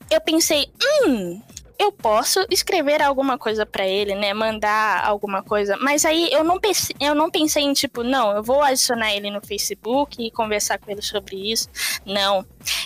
[0.09, 0.69] eu pensei,
[1.05, 1.41] hum,
[1.83, 4.33] eu posso escrever alguma coisa pra ele, né?
[4.33, 5.75] Mandar alguma coisa.
[5.77, 9.29] Mas aí eu não, pensei, eu não pensei em, tipo, não, eu vou adicionar ele
[9.29, 11.67] no Facebook e conversar com ele sobre isso.
[12.05, 12.45] Não.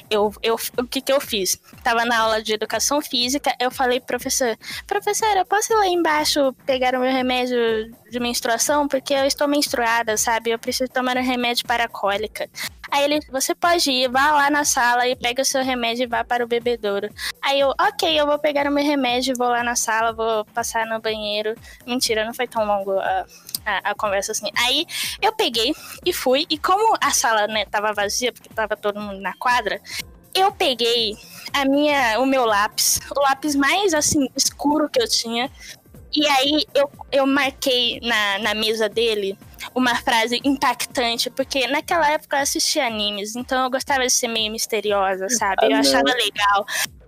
[0.10, 1.60] Eu, eu, o que que eu fiz?
[1.84, 4.58] Tava na aula de educação física, eu falei, professor,
[4.88, 7.58] professor, eu posso ir lá embaixo pegar o meu remédio
[8.10, 8.88] de menstruação?
[8.88, 10.52] Porque eu estou menstruada, sabe?
[10.52, 12.50] Eu preciso tomar um remédio para a cólica.
[12.92, 16.08] Aí ele, você pode ir, vá lá na sala e pega o seu remédio e
[16.08, 17.10] vá para o bebedouro.
[17.42, 20.86] Aí eu, ok, eu vou pegar o meu remédio, vou lá na sala, vou passar
[20.86, 21.56] no banheiro.
[21.86, 23.26] Mentira, não foi tão longo a,
[23.66, 24.50] a, a conversa assim.
[24.58, 24.86] Aí
[25.22, 25.74] eu peguei
[26.06, 29.82] e fui, e como a sala, né, tava vazia, porque tava todo mundo na quadra,
[30.34, 31.16] eu peguei
[31.54, 35.50] a minha, o meu lápis, o lápis mais assim escuro que eu tinha.
[36.16, 39.38] E aí eu, eu marquei na, na mesa dele
[39.76, 44.52] uma frase impactante, porque naquela época eu assistia animes, então eu gostava de ser meio
[44.52, 45.58] misteriosa, sabe?
[45.64, 45.80] Eu Ah, não.
[45.80, 46.66] achava legal.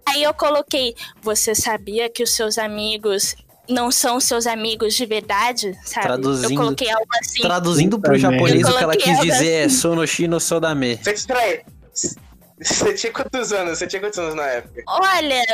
[0.07, 3.35] Aí eu coloquei, você sabia que os seus amigos
[3.69, 6.07] não são seus amigos de verdade, sabe?
[6.07, 7.41] Traduzindo- Eu coloquei algo assim.
[7.43, 9.75] Traduzindo pro japonês, o que ela quis dizer é assim.
[9.77, 10.99] Sonoshi no Sodame.
[11.03, 12.15] Você,
[12.59, 13.77] você tinha quantos anos?
[13.77, 14.81] Você tinha quantos anos na época?
[14.87, 15.45] Olha,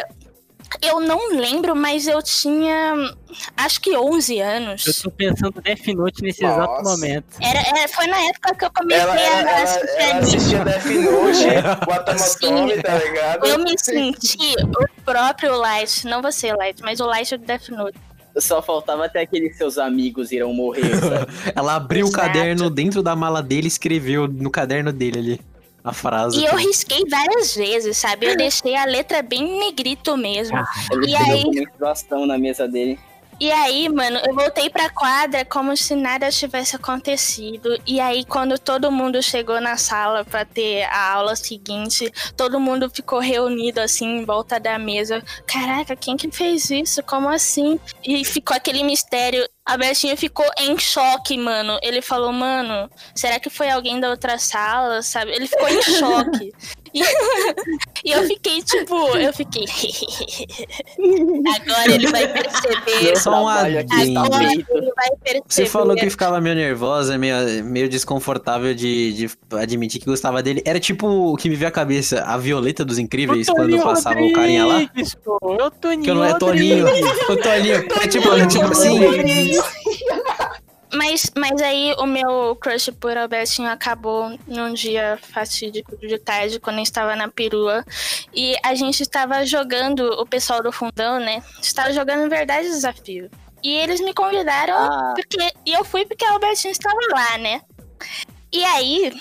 [0.81, 3.13] eu não lembro, mas eu tinha
[3.57, 4.83] acho que 11 Eu anos.
[5.01, 6.55] tô pensando Death Note nesse Nossa.
[6.63, 7.25] exato momento.
[7.41, 10.63] Era, era- foi na época que eu comecei Ela, a ela, ela, assistir ela assistia
[10.63, 11.45] Death Note,
[11.87, 13.45] o Atamotomi, tá ligado?
[13.45, 17.97] Eu me senti o próprio Light, não você, Light, mas o Light do Death Note.
[18.37, 21.31] Só faltava até aqueles seus amigos irão morrer, sabe?
[21.55, 22.19] Ela abriu Exato.
[22.19, 25.41] o caderno dentro da mala dele e escreveu no caderno dele ali
[25.85, 26.39] a frase.
[26.39, 28.25] E eu risquei várias vezes, sabe?
[28.25, 30.57] Eu deixei a letra bem negrito mesmo.
[30.91, 31.43] Ele E aí?
[31.43, 32.99] com menstruação na mesa dele.
[33.37, 37.77] E aí, mano, eu voltei pra quadra como se nada tivesse acontecido.
[37.85, 42.89] E aí, quando todo mundo chegou na sala pra ter a aula seguinte, todo mundo
[42.89, 45.21] ficou reunido assim em volta da mesa.
[45.45, 47.03] Caraca, quem que fez isso?
[47.03, 47.77] Como assim?
[48.03, 49.45] E ficou aquele mistério.
[49.65, 51.77] A Bertinha ficou em choque, mano.
[51.81, 55.31] Ele falou, mano, será que foi alguém da outra sala, sabe?
[55.31, 56.53] Ele ficou em choque.
[56.95, 57.01] E,
[58.05, 59.65] e eu fiquei, tipo, eu fiquei.
[61.59, 63.17] Agora ele vai perceber.
[63.17, 64.65] Só um trabalho aqui está Agora ele
[64.95, 65.43] vai perceber.
[65.45, 70.61] Você falou que ficava meio nervosa, meio, meio desconfortável de, de admitir que gostava dele.
[70.65, 74.31] Era tipo o que me veio à cabeça, a Violeta dos Incríveis, quando passava o
[74.31, 74.89] carinha lá.
[75.25, 75.57] Pô.
[75.59, 76.85] Eu Toninho Que eu não é Toninho.
[77.29, 77.75] O Toninho.
[77.75, 78.99] É tipo, é tipo assim.
[81.05, 86.77] Mas, mas aí o meu crush por Albertinho acabou num dia fatídico de tarde, quando
[86.77, 87.85] eu estava na perua.
[88.33, 91.43] E a gente estava jogando, o pessoal do fundão, né?
[91.61, 93.29] Estava jogando Verdade Desafio.
[93.61, 95.53] E eles me convidaram Ah, porque.
[95.63, 97.61] E eu fui porque Albertinho estava lá, né?
[98.51, 99.13] E aí.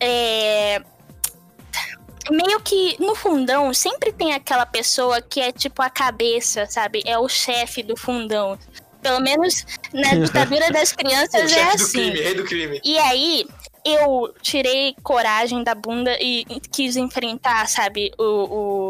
[0.00, 0.82] É.
[2.32, 7.00] Meio que no fundão sempre tem aquela pessoa que é tipo a cabeça, sabe?
[7.06, 8.58] É o chefe do fundão.
[9.02, 11.98] Pelo menos na ditadura das crianças é chefe do assim.
[12.10, 12.80] crime, rei do crime.
[12.84, 13.46] E aí,
[13.84, 18.22] eu tirei coragem da bunda e quis enfrentar, sabe, o,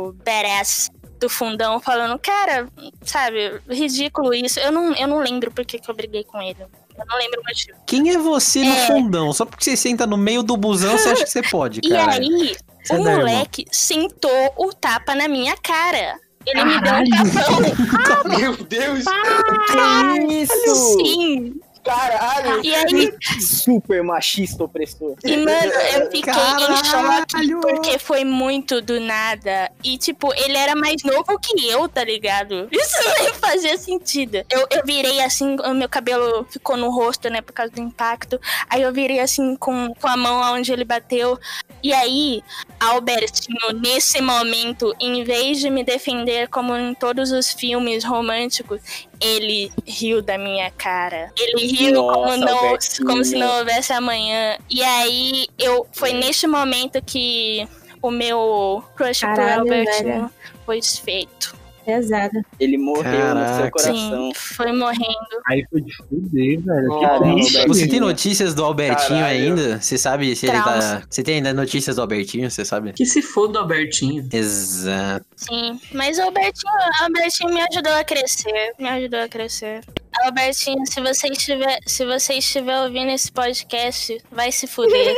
[0.09, 0.91] o badass
[1.21, 2.69] do fundão, falando, cara,
[3.03, 4.59] sabe, ridículo isso.
[4.61, 6.57] Eu não, eu não lembro por que que eu briguei com ele.
[6.63, 7.77] Eu não lembro o motivo.
[7.87, 8.87] Quem é você no É.
[8.87, 9.33] fundão?
[9.33, 12.13] Só porque você senta no meio do busão, você acha que você pode, E cara.
[12.15, 16.19] aí, Você é o moleque sentou o tapa na minha cara.
[16.49, 18.33] Ele me deu um tapão.
[18.39, 19.05] Meu Deus!
[19.05, 20.99] que isso?
[20.99, 21.61] Sim.
[21.89, 22.61] Caralho!
[22.63, 25.17] E aí, Super machista opressor.
[25.25, 26.75] E, mano, eu fiquei Caralho!
[26.75, 29.71] em choque porque foi muito do nada.
[29.83, 32.69] E, tipo, ele era mais novo que eu, tá ligado?
[32.73, 34.45] Isso nem fazia sentido.
[34.51, 38.39] Eu, eu virei assim, o meu cabelo ficou no rosto, né, por causa do impacto.
[38.69, 41.39] Aí eu virei assim com, com a mão onde ele bateu.
[41.83, 42.43] E aí,
[42.79, 48.81] Albertinho, nesse momento, em vez de me defender como em todos os filmes românticos,
[49.21, 51.33] ele riu da minha cara.
[51.39, 53.07] Ele riu como, Nossa, não, Albertinho.
[53.09, 54.57] como se não houvesse amanhã.
[54.71, 57.67] E aí, eu foi neste momento que
[58.01, 60.31] o meu crush por Caralho, Albertinho velho.
[60.65, 61.58] foi desfeito.
[61.89, 62.43] Pesada.
[62.61, 63.71] Ele morreu no seu Caraca.
[63.71, 63.95] coração.
[63.95, 65.41] Sim, foi morrendo.
[65.49, 66.99] Aí foi de fuder, velho.
[66.99, 67.69] Que Caramba.
[67.69, 69.39] Você tem notícias do Albertinho Caralho.
[69.39, 69.81] ainda?
[69.81, 71.03] Você sabe se ele tá.
[71.09, 72.93] Você tem ainda notícias do Albertinho, você sabe?
[72.93, 74.29] Que se for do Albertinho.
[74.31, 75.25] Exato.
[75.35, 79.81] Sim, mas o Albertinho, o Albertinho me ajudou a crescer, me ajudou a crescer.
[80.27, 85.17] Albertinho, se você estiver, se você estiver ouvindo esse podcast, vai se fuder.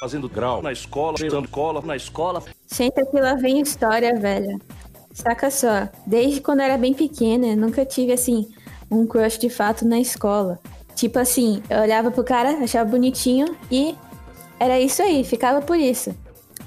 [0.00, 2.42] Fazendo grau na escola, cheirando cola na escola.
[2.66, 4.60] Senta que lá vem história, velho.
[5.18, 8.46] Saca só, desde quando era bem pequena, nunca tive, assim,
[8.88, 10.60] um crush de fato na escola.
[10.94, 13.96] Tipo assim, eu olhava pro cara, achava bonitinho e
[14.60, 16.14] era isso aí, ficava por isso.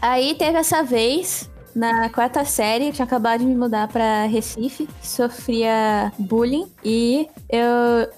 [0.01, 4.85] Aí teve essa vez na quarta série, eu tinha acabado de me mudar pra Recife,
[5.01, 7.65] sofria bullying e eu.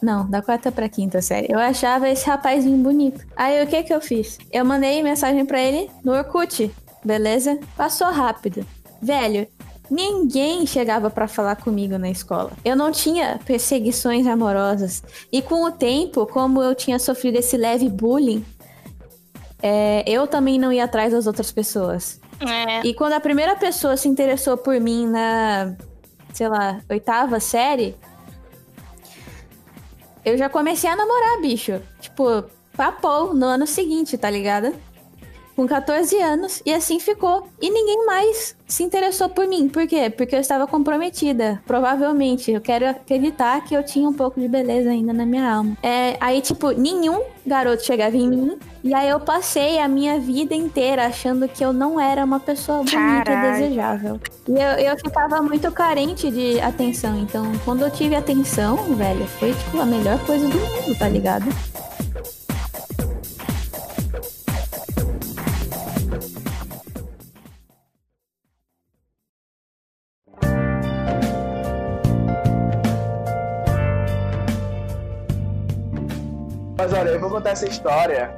[0.01, 1.53] Não, da quarta pra quinta série.
[1.53, 3.23] Eu achava esse rapazinho bonito.
[3.35, 4.39] Aí o que que eu fiz?
[4.51, 6.71] Eu mandei mensagem pra ele no Orkut,
[7.05, 7.59] beleza?
[7.77, 8.65] Passou rápido.
[9.01, 9.45] Velho,
[9.93, 12.51] Ninguém chegava pra falar comigo na escola.
[12.65, 15.03] Eu não tinha perseguições amorosas.
[15.31, 18.43] E com o tempo, como eu tinha sofrido esse leve bullying,
[19.61, 22.19] é, eu também não ia atrás das outras pessoas.
[22.39, 22.81] É.
[22.87, 25.75] E quando a primeira pessoa se interessou por mim na,
[26.33, 27.95] sei lá, oitava série,
[30.25, 31.79] eu já comecei a namorar, bicho.
[32.01, 34.73] Tipo, papou no ano seguinte, tá ligado?
[35.55, 37.47] Com 14 anos, e assim ficou.
[37.61, 39.69] E ninguém mais se interessou por mim.
[39.69, 40.09] Por quê?
[40.09, 41.61] Porque eu estava comprometida.
[41.65, 42.51] Provavelmente.
[42.51, 45.77] Eu quero acreditar que eu tinha um pouco de beleza ainda na minha alma.
[45.83, 48.57] É, aí, tipo, nenhum garoto chegava em mim.
[48.83, 52.79] E aí eu passei a minha vida inteira achando que eu não era uma pessoa
[52.79, 53.51] bonita e Caralho.
[53.53, 54.19] desejável.
[54.47, 57.17] E eu, eu ficava muito carente de atenção.
[57.19, 61.45] Então, quando eu tive atenção, velho, foi tipo a melhor coisa do mundo, tá ligado?
[76.97, 78.31] Olha, eu vou contar essa história.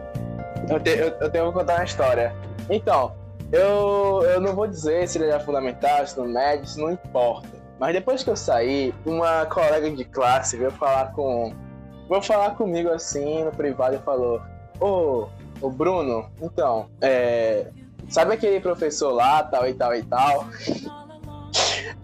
[0.70, 2.34] Eu, te- eu- eu tenho que contar uma história.
[2.70, 3.14] Então,
[3.52, 7.48] eu, eu não vou dizer se ele era fundamental, se no médio, isso não importa.
[7.80, 11.54] Mas depois que eu saí, uma colega de classe veio falar com.
[12.10, 14.42] Veio falar comigo assim no privado e falou:
[14.80, 15.28] Ô,
[15.62, 17.68] ô Bruno, então, é,
[18.10, 20.46] sabe aquele professor lá, tal e tal e tal?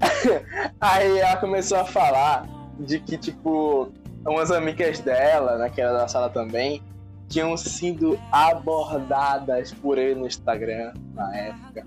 [0.80, 2.45] Aí ela começou a falar
[2.78, 3.89] de que, tipo,
[4.26, 6.82] umas amigas dela, né, que era da sala também,
[7.28, 11.86] tinham sido abordadas por ele no Instagram na época.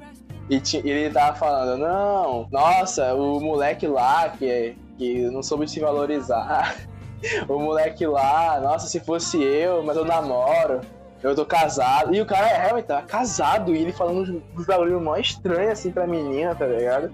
[0.49, 6.76] E ele tava falando, não, nossa, o moleque lá que, que não soube se valorizar.
[7.49, 10.80] o moleque lá, nossa, se fosse eu, mas eu namoro,
[11.22, 12.14] eu tô casado.
[12.14, 15.91] E o cara é realmente tava casado, e ele falando uns bagulho mó estranho assim
[15.91, 17.11] pra menina, tá ligado?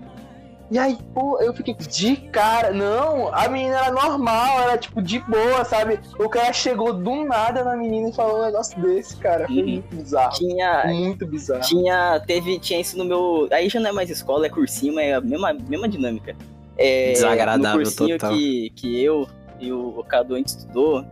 [0.71, 2.71] E aí, pô, eu fiquei de cara.
[2.73, 5.99] Não, a menina era normal, era tipo de boa, sabe?
[6.19, 9.47] O cara chegou do nada na menina e falou um negócio desse, cara.
[9.47, 9.67] Foi Uhum.
[9.67, 10.33] muito bizarro.
[10.33, 11.63] Tinha, Muito bizarro.
[11.63, 13.49] tinha, teve, tinha isso no meu.
[13.51, 16.37] Aí já não é mais escola, é cursinho, é a mesma, mesma dinâmica.
[16.79, 18.33] É, Desagradável no cursinho total.
[18.37, 19.27] Que, que eu
[19.59, 21.05] e o Cadu a gente estudou,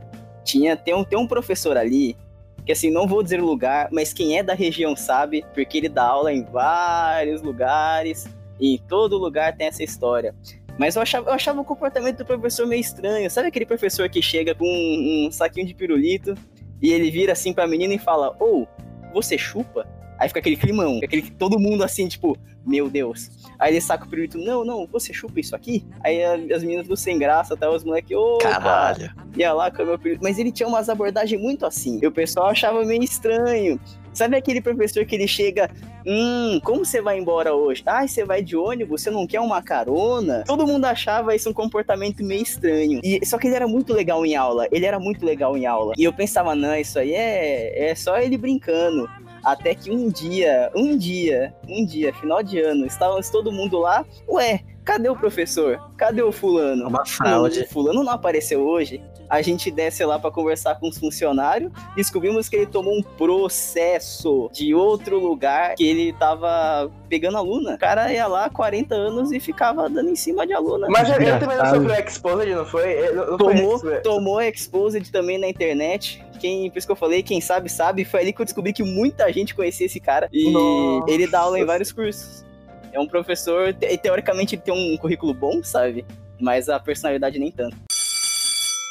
[0.44, 2.16] tinha, tem, um, tem um professor ali,
[2.64, 5.88] que assim, não vou dizer o lugar, mas quem é da região sabe, porque ele
[5.88, 8.26] dá aula em vários lugares,
[8.60, 10.34] em todo lugar tem essa história.
[10.78, 13.28] Mas eu achava, eu achava o comportamento do professor meio estranho.
[13.30, 16.34] Sabe aquele professor que chega com um, um saquinho de pirulito
[16.80, 18.66] e ele vira assim pra menina e fala: Ô,
[19.12, 19.86] você chupa?
[20.18, 22.36] Aí fica aquele climão, aquele todo mundo assim, tipo,
[22.66, 23.30] meu Deus.
[23.58, 25.86] Aí ele saca o pirulito, não, não, você chupa isso aqui?
[26.02, 27.70] Aí as meninas tudo sem graça, tá?
[27.70, 29.12] Os moleques, ô, Caralho.
[29.36, 30.22] ia lá com o meu pirulito.
[30.22, 32.00] Mas ele tinha umas abordagens muito assim.
[32.02, 33.80] E o pessoal achava meio estranho.
[34.18, 35.70] Sabe aquele professor que ele chega,
[36.04, 37.84] hum, como você vai embora hoje?
[37.86, 40.42] Ah, você vai de ônibus, você não quer uma carona?
[40.44, 43.00] Todo mundo achava isso um comportamento meio estranho.
[43.04, 44.66] E só que ele era muito legal em aula.
[44.72, 45.92] Ele era muito legal em aula.
[45.96, 49.08] E eu pensava, não, isso aí é, é só ele brincando.
[49.44, 54.04] Até que um dia, um dia, um dia, final de ano, estávamos todo mundo lá.
[54.28, 55.80] Ué, cadê o professor?
[55.96, 56.88] Cadê o fulano?
[56.88, 57.68] Uma fraude.
[57.68, 59.00] Fulano não apareceu hoje.
[59.28, 61.70] A gente desce lá pra conversar com os funcionários.
[61.94, 67.74] Descobrimos que ele tomou um processo de outro lugar que ele tava pegando aluna.
[67.74, 70.86] O cara ia lá 40 anos e ficava dando em cima de aluna.
[70.88, 73.12] Mas ele também não sofreu exposed, não foi?
[73.12, 76.24] Não, não Tomou, foi tomou exposed também na internet.
[76.40, 78.04] Quem, por isso que eu falei, quem sabe, sabe.
[78.04, 80.28] Foi ali que eu descobri que muita gente conhecia esse cara.
[80.32, 81.10] E Nossa.
[81.12, 82.44] ele dá aula em vários cursos.
[82.92, 86.06] É um professor, te- teoricamente ele tem um currículo bom, sabe?
[86.40, 87.76] Mas a personalidade nem tanto.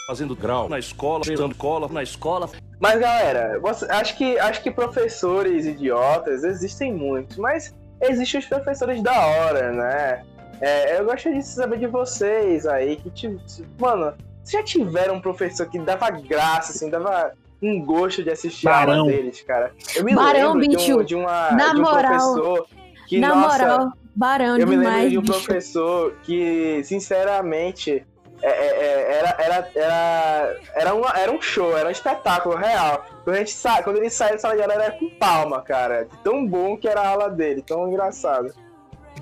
[0.07, 2.49] Fazendo grau na escola, cheirando cola na escola.
[2.79, 9.11] Mas galera, acho, que, acho que professores idiotas existem muitos, mas existem os professores da
[9.27, 10.23] hora, né?
[10.61, 13.37] É, eu gostaria de saber de vocês aí, que tipo,
[13.77, 18.69] mano, vocês já tiveram um professor que dava graça, assim, dava um gosto de assistir
[18.69, 19.07] a aula Barão.
[19.07, 19.73] deles, cara.
[19.93, 22.01] Eu me Barão, lembro de um, de, uma, Na de um moral.
[22.01, 22.67] professor
[23.09, 25.33] que, Na nossa, moral, barão eu me lembro demais, de um bicho.
[25.33, 28.05] professor que, sinceramente,
[28.41, 33.05] era, era, era, era, uma- era um show, era um espetáculo real.
[33.23, 33.81] Quando, a gente sa...
[33.83, 36.07] Quando ele saiu da sala de aula, era com palma, cara.
[36.23, 38.53] Tão bom que era a aula dele, tão engraçado.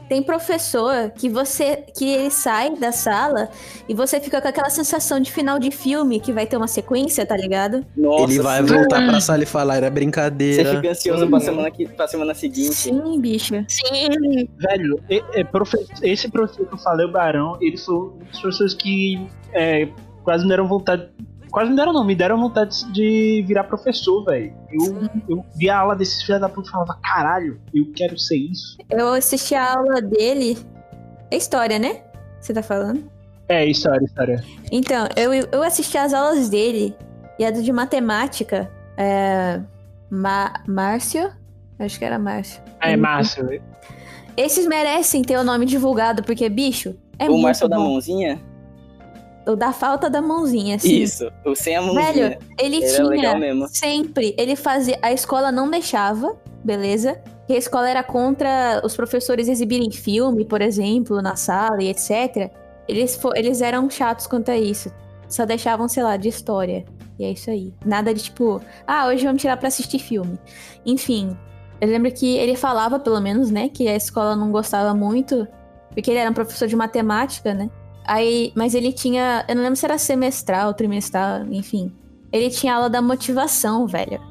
[0.07, 3.49] Tem professor que você que ele sai da sala
[3.89, 7.25] e você fica com aquela sensação de final de filme que vai ter uma sequência,
[7.25, 7.83] tá ligado?
[7.97, 8.73] Nossa, Ele vai sim.
[8.75, 10.75] voltar pra sala e falar, era Você brincadeira.
[10.75, 12.73] fica ansioso pra semana, que, pra semana seguinte.
[12.75, 13.55] Sim, bicho.
[13.67, 14.47] Sim.
[14.57, 18.39] Velho, e- é, profe- esse professor que eu falei, o Barão, ele foi um dos
[18.39, 19.87] professores que é,
[20.23, 21.07] quase me deram vontade.
[21.55, 24.53] Quase me deram não, me deram vontade de virar professor, velho.
[24.69, 28.35] Eu, eu via a aula desses filhos da puta e falava, caralho, eu quero ser
[28.35, 28.77] isso.
[28.89, 30.57] Eu assisti a aula dele.
[31.31, 32.01] É história, né?
[32.41, 33.09] Você tá falando?
[33.47, 34.43] É, história, história.
[34.69, 36.93] Então, eu, eu assisti as aulas dele
[37.39, 38.69] e a do de matemática.
[38.97, 39.61] É.
[40.09, 41.31] Ma- Márcio?
[41.79, 42.61] Acho que era Márcio.
[42.81, 43.61] É, Márcio.
[44.35, 47.91] Esses merecem ter o nome divulgado, porque, bicho, é o muito Marcel da bom.
[47.91, 48.41] mãozinha?
[49.47, 51.01] O da falta da mãozinha, assim.
[51.01, 52.13] Isso, o sem a mãozinha.
[52.13, 53.67] Velho, ele, é tinha legal mesmo.
[53.67, 54.35] sempre.
[54.37, 54.97] Ele fazia.
[55.01, 57.21] A escola não deixava, beleza?
[57.45, 62.51] Que a escola era contra os professores exibirem filme, por exemplo, na sala e etc.
[62.87, 64.91] Eles, eles eram chatos quanto a isso.
[65.27, 66.85] Só deixavam, sei lá, de história.
[67.19, 67.73] E é isso aí.
[67.85, 70.39] Nada de tipo, ah, hoje vamos tirar pra assistir filme.
[70.85, 71.37] Enfim,
[71.79, 75.47] eu lembro que ele falava, pelo menos, né, que a escola não gostava muito,
[75.91, 77.69] porque ele era um professor de matemática, né?
[78.07, 81.91] Aí, mas ele tinha, eu não lembro se era semestral, trimestral, enfim.
[82.31, 84.21] Ele tinha aula da motivação, velho.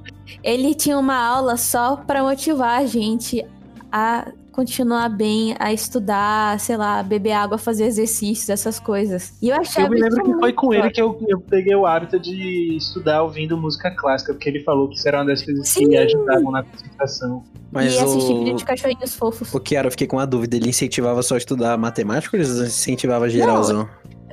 [0.43, 3.45] Ele tinha uma aula só pra motivar a gente
[3.91, 9.33] a continuar bem, a estudar, sei lá, beber água, fazer exercícios, essas coisas.
[9.43, 11.85] E eu achava Eu me lembro que foi com ele que eu, eu peguei o
[11.85, 15.75] hábito de estudar ouvindo música clássica, porque ele falou que isso era uma das coisas
[15.75, 15.97] que Sim.
[15.97, 17.43] ajudavam na concentração.
[17.73, 18.39] Mas e assistir o...
[18.39, 19.53] vídeo de cachorrinhos fofos.
[19.53, 19.89] O que era?
[19.89, 20.57] Eu fiquei com uma dúvida.
[20.57, 23.89] Ele incentivava só a estudar matemática ou ele incentivava geralzão?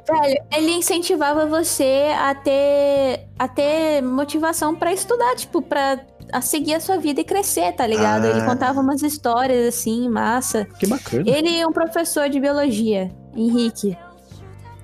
[0.08, 6.00] Velho, ele incentivava você a ter, a ter motivação pra estudar, tipo, pra
[6.32, 8.26] a seguir a sua vida e crescer, tá ligado?
[8.26, 8.30] Ah.
[8.30, 10.66] Ele contava umas histórias assim, massa.
[10.80, 11.24] Que bacana.
[11.26, 13.98] Ele é um professor de biologia, Henrique.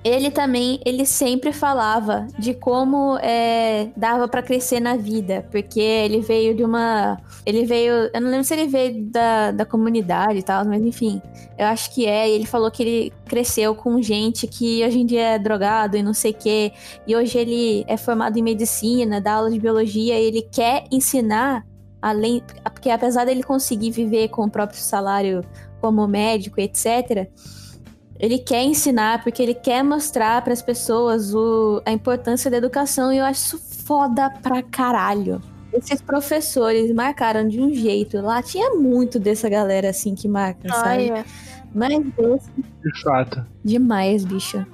[0.08, 6.20] Ele também, ele sempre falava de como é, dava pra crescer na vida, porque ele
[6.20, 10.42] veio de uma, ele veio, eu não lembro se ele veio da, da comunidade e
[10.42, 11.20] tal, mas enfim,
[11.58, 12.28] eu acho que é.
[12.28, 16.14] Ele falou que ele cresceu com gente que hoje em dia é drogado e não
[16.14, 16.72] sei o quê,
[17.06, 21.66] e hoje ele é formado em medicina, dá aula de biologia, e ele quer ensinar
[22.00, 22.42] além,
[22.72, 25.42] porque apesar dele conseguir viver com o próprio salário
[25.80, 27.28] como médico, etc.
[28.18, 33.12] Ele quer ensinar porque ele quer mostrar para as pessoas o- a importância da educação
[33.12, 35.40] e eu acho isso foda pra caralho.
[35.72, 38.20] Esses professores marcaram de um jeito.
[38.20, 41.10] Lá tinha muito dessa galera assim que marca, sabe?
[41.12, 41.24] Olha.
[41.74, 43.46] Mas De fato.
[43.62, 44.64] demais, bicho.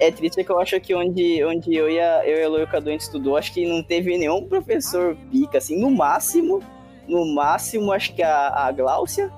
[0.00, 2.62] É triste que eu acho que onde, onde eu e a eu e a Elo
[2.62, 6.60] o Cadu a gente estudou, acho que não teve nenhum professor pica, assim, no máximo,
[7.08, 9.30] no máximo, acho que a, a Gláucia.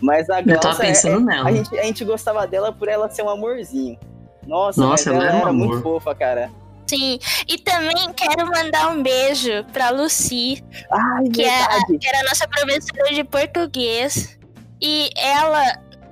[0.00, 1.48] Mas a Eu tava é- pensando nela.
[1.48, 3.98] a, gente, a gente gostava dela por ela ser um amorzinho.
[4.46, 6.50] Nossa, Nossa, ela ela é um era muito fofa, cara.
[6.86, 7.18] Sim.
[7.48, 11.98] E também quero mandar um beijo pra Lucy, Ai, que, é, verdade.
[11.98, 14.38] que era a nossa professora de português.
[14.80, 15.62] E ela.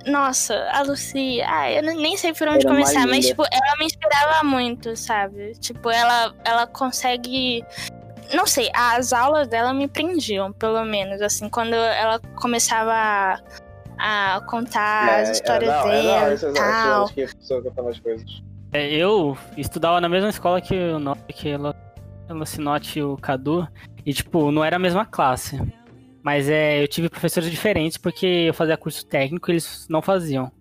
[0.07, 1.41] Nossa, a Lucy.
[1.43, 5.53] Ai, eu nem sei por onde Era começar, mas, tipo, ela me inspirava muito, sabe?
[5.59, 7.63] Tipo, ela, ela consegue.
[8.33, 13.39] Não sei, as aulas dela me prendiam, pelo menos, assim, quando ela começava
[13.97, 17.09] a, contar as histórias é, não, dela é, não, e essas tal.
[17.09, 18.43] que a pessoa contava as coisas.
[18.71, 21.75] É, eu estudava na mesma escola que o Note, que ela,
[22.27, 23.67] ela se note o Cadu,
[24.05, 25.61] e tipo, não era a mesma classe.
[26.23, 30.51] Mas é, eu tive professores diferentes porque eu fazia curso técnico e eles não faziam.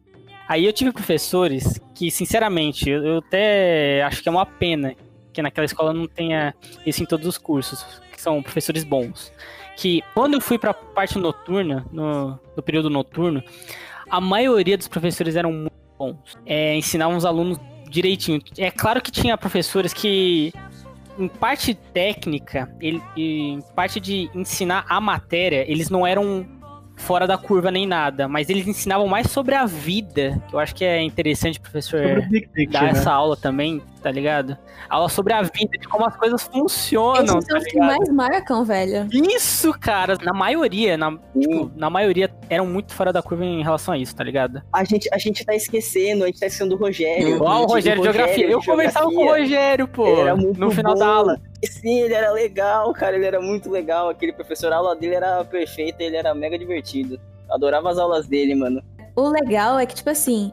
[0.49, 4.95] Aí eu tive professores que, sinceramente, eu, eu até acho que é uma pena
[5.33, 6.55] que naquela escola não tenha
[6.85, 9.33] isso em todos os cursos, que são professores bons.
[9.76, 13.42] Que quando eu fui pra parte noturna, no, no período noturno,
[14.10, 16.16] a maioria dos professores eram muito bons.
[16.44, 17.58] É, ensinavam os alunos
[17.88, 18.40] direitinho.
[18.58, 20.52] É claro que tinha professores que,
[21.18, 26.46] em parte técnica, ele, em parte de ensinar a matéria, eles não eram
[26.96, 30.74] fora da curva nem nada, mas eles ensinavam mais sobre a vida, que eu acho
[30.74, 32.90] que é interessante, professor, o Picture, dar né?
[32.90, 34.59] essa aula também, tá ligado?
[34.88, 38.09] Aula sobre a vida, de como as coisas funcionam, Esses tá são os que mais
[38.09, 39.09] marcam, velho.
[39.12, 43.94] Isso, cara, na maioria, na, tipo, na maioria eram muito fora da curva em relação
[43.94, 44.62] a isso, tá ligado?
[44.72, 47.36] A gente, a gente tá esquecendo, a gente tá esquecendo do Rogério.
[47.36, 48.46] Igual o Rogério de Geografia.
[48.48, 49.32] Eu conversava com o.
[49.32, 50.98] Rogério, pô, Ele era muito no final bom.
[50.98, 51.40] da aula.
[51.64, 53.16] Sim, ele era legal, cara.
[53.16, 54.09] Ele era muito legal.
[54.09, 57.20] Aquele professor, a aula dele era perfeita, ele era mega divertido.
[57.48, 58.82] Adorava as aulas dele, mano.
[59.14, 60.53] O legal é que, tipo assim,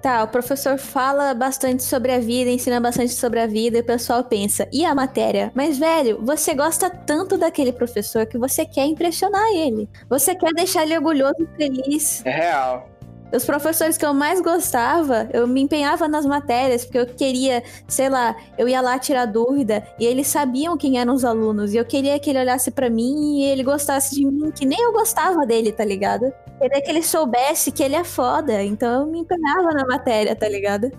[0.00, 3.84] tá, o professor fala bastante sobre a vida, ensina bastante sobre a vida, e o
[3.84, 5.50] pessoal pensa, e a matéria?
[5.54, 9.88] Mas, velho, você gosta tanto daquele professor que você quer impressionar ele.
[10.08, 12.24] Você quer deixar ele orgulhoso e feliz.
[12.24, 12.97] É real.
[13.32, 18.08] Os professores que eu mais gostava, eu me empenhava nas matérias, porque eu queria, sei
[18.08, 21.74] lá, eu ia lá tirar dúvida e eles sabiam quem eram os alunos.
[21.74, 24.80] E eu queria que ele olhasse pra mim e ele gostasse de mim, que nem
[24.80, 26.32] eu gostava dele, tá ligado?
[26.58, 28.62] Queria que ele soubesse que ele é foda.
[28.62, 30.90] Então eu me empenhava na matéria, tá ligado?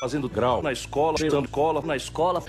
[0.00, 2.42] Fazendo grau na escola, tirando cola na escola.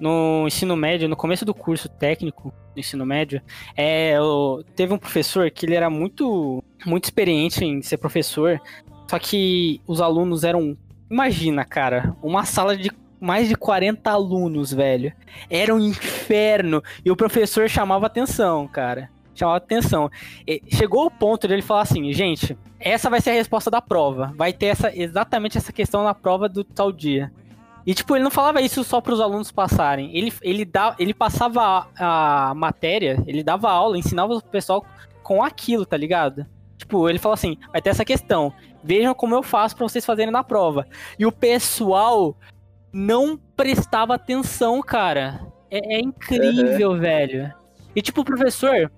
[0.00, 3.40] No ensino médio, no começo do curso técnico do ensino médio,
[3.76, 8.60] é, eu- teve um professor que ele era muito, muito experiente em ser professor,
[9.08, 10.76] só que os alunos eram,
[11.10, 15.10] imagina, cara, uma sala de mais de 40 alunos, velho.
[15.48, 19.08] Era um inferno e o professor chamava atenção, cara.
[19.34, 20.10] Chamava atenção.
[20.46, 23.80] E chegou ao ponto de ele falar assim, gente, essa vai ser a resposta da
[23.80, 24.32] prova.
[24.36, 27.32] Vai ter essa, exatamente essa questão na prova do tal dia.
[27.86, 30.10] E, tipo, ele não falava isso só para os alunos passarem.
[30.16, 34.84] Ele, ele, dá, ele passava a, a matéria, ele dava aula, ensinava o pessoal
[35.22, 36.44] com aquilo, tá ligado?
[36.76, 38.52] Tipo, ele falou assim: vai ter essa questão.
[38.82, 40.86] Vejam como eu faço para vocês fazerem na prova.
[41.16, 42.36] E o pessoal
[42.92, 45.40] não prestava atenção, cara.
[45.70, 47.52] É, é incrível, velho.
[47.94, 48.90] E, tipo, o professor.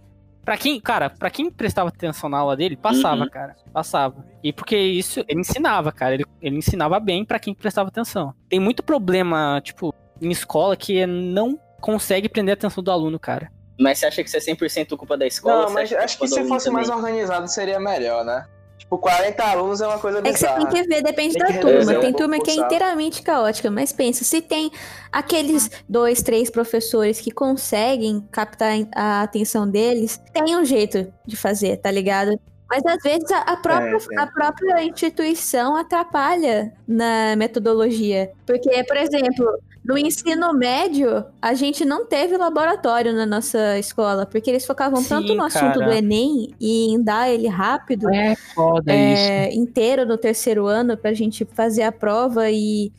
[0.49, 3.29] Pra quem, cara, pra quem prestava atenção na aula dele, passava, Uhum.
[3.29, 3.55] cara.
[3.71, 4.25] Passava.
[4.43, 6.15] E porque isso, ele ensinava, cara.
[6.15, 8.33] Ele, ele ensinava bem pra quem prestava atenção.
[8.49, 13.53] Tem muito problema, tipo, em escola que não consegue prender a atenção do aluno, cara.
[13.79, 15.67] Mas você acha que isso é 100% culpa da escola?
[15.67, 17.05] Não, mas acha acho que do se fosse mais também?
[17.05, 18.47] organizado seria melhor, né?
[18.89, 20.67] Tipo, 40 alunos é uma coisa É que você bizarra.
[20.67, 21.81] tem que ver, depende Tem da turma.
[21.83, 24.71] um Tem pouco turma o que é inteiramente caótica, mas pensa, se tem
[25.13, 31.77] aqueles dois, três professores que conseguem captar a atenção deles, tem um jeito de fazer,
[31.77, 32.41] tá ligado?
[32.71, 34.21] Mas às vezes a, própria, É, é.
[34.21, 38.31] a própria instituição atrapalha na metodologia.
[38.47, 44.51] Porque, por exemplo, no ensino médio, a gente não teve laboratório na nossa escola, porque
[44.51, 45.87] eles focavam Sim, tanto no assunto cara.
[45.87, 51.15] do Enem e em dar ele rápido É foda é, inteiro no terceiro ano pra
[51.15, 52.93] gente fazer a prova e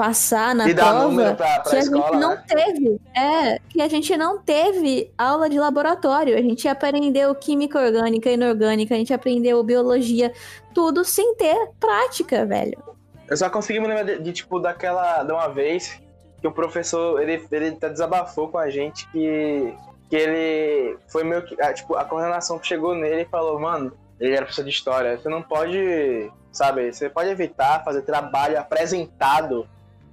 [0.00, 2.44] passar na E prova pra, que pra a escola, gente não né?
[2.48, 3.00] teve.
[3.14, 6.38] É, que a gente não teve aula de laboratório.
[6.38, 10.32] A gente aprendeu química orgânica, inorgânica, a gente aprendeu biologia,
[10.72, 12.82] tudo sem ter prática, velho.
[13.28, 15.22] Eu só consegui me lembrar de, de, tipo, daquela.
[15.22, 16.00] de uma vez
[16.40, 19.74] que o professor, ele, ele até desabafou com a gente que.
[20.08, 21.60] que ele foi meio que.
[21.60, 25.28] ah, tipo, a coordenação chegou nele e falou, mano, ele era professor de história, você
[25.28, 26.32] não pode.
[26.50, 29.68] Sabe, você pode evitar fazer trabalho apresentado,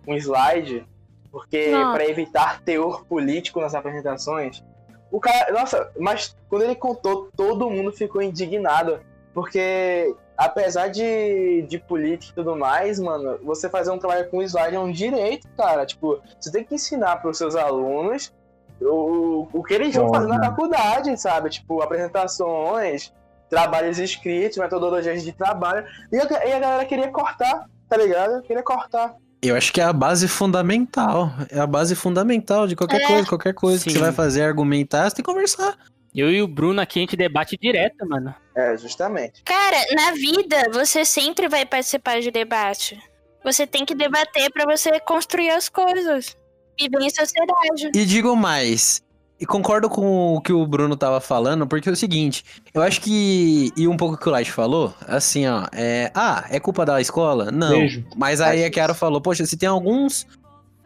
[0.07, 0.87] um slide,
[1.31, 4.63] porque para evitar teor político nas apresentações.
[5.11, 8.99] O cara, nossa, mas quando ele contou, todo mundo ficou indignado,
[9.33, 14.75] porque apesar de, de política e tudo mais, mano, você fazer um trabalho com slide
[14.75, 15.85] é um direito, cara.
[15.85, 18.33] Tipo, você tem que ensinar para os seus alunos
[18.79, 21.49] o, o que eles vão fazer na faculdade, sabe?
[21.49, 23.11] Tipo, apresentações,
[23.49, 25.85] trabalhos escritos, metodologias de trabalho.
[26.11, 28.41] E a, e a galera queria cortar, tá ligado?
[28.43, 29.15] Queria cortar.
[29.41, 31.31] Eu acho que é a base fundamental.
[31.49, 33.07] É a base fundamental de qualquer É.
[33.07, 33.27] coisa.
[33.27, 33.97] Qualquer coisa que Sim.
[33.97, 35.77] você vai fazer, argumentar, você tem que conversar.
[36.15, 38.33] Eu e o Bruno aqui, a gente debate direto, mano.
[38.55, 39.43] É, justamente.
[39.43, 42.99] Cara, na vida, você sempre vai participar de debate.
[43.43, 46.35] Você tem que debater pra você construir as coisas.
[46.79, 47.91] Viver em sociedade.
[47.93, 49.01] E digo mais.
[49.39, 52.99] E concordo com o que o Bruno tava falando, porque é o seguinte, eu acho
[53.01, 53.71] que.
[53.77, 55.65] E um pouco o que o Light falou, assim, ó.
[55.71, 57.51] É, ah, é culpa da escola?
[57.51, 57.69] Não.
[57.69, 58.03] Beijo.
[58.15, 60.25] Mas aí a Kiara falou, poxa, se tem alguns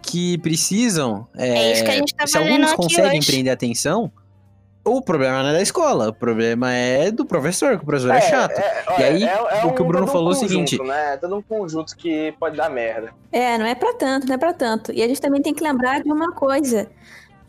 [0.02, 1.28] que precisam.
[1.38, 3.32] É, É isso que a gente tá se alguns conseguem hoje.
[3.32, 4.12] prender atenção,
[4.84, 8.20] o problema não é da escola, o problema é do professor, que o professor é,
[8.22, 8.60] chato.
[8.88, 9.28] olha, aí, é-
[9.62, 11.14] é o que o um- Bruno um falou é o conjunto, seguinte- Né?
[11.14, 13.14] É todo um conjunto que pode dar merda.
[13.32, 14.92] É, não é pra tanto, não é pra tanto.
[14.92, 16.90] E a gente também tem que lembrar de uma coisa.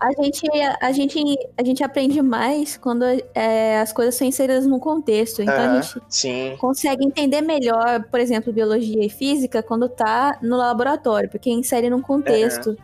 [0.02, 0.42] A gente,
[0.80, 1.22] a gente,
[1.56, 5.42] a gente aprende mais quando é, as coisas são inseridas num contexto.
[5.42, 6.56] Então a Aham, gente Sim.
[6.58, 12.02] consegue entender melhor, por exemplo, biologia e física quando tá no laboratório, porque insere num
[12.02, 12.76] contexto.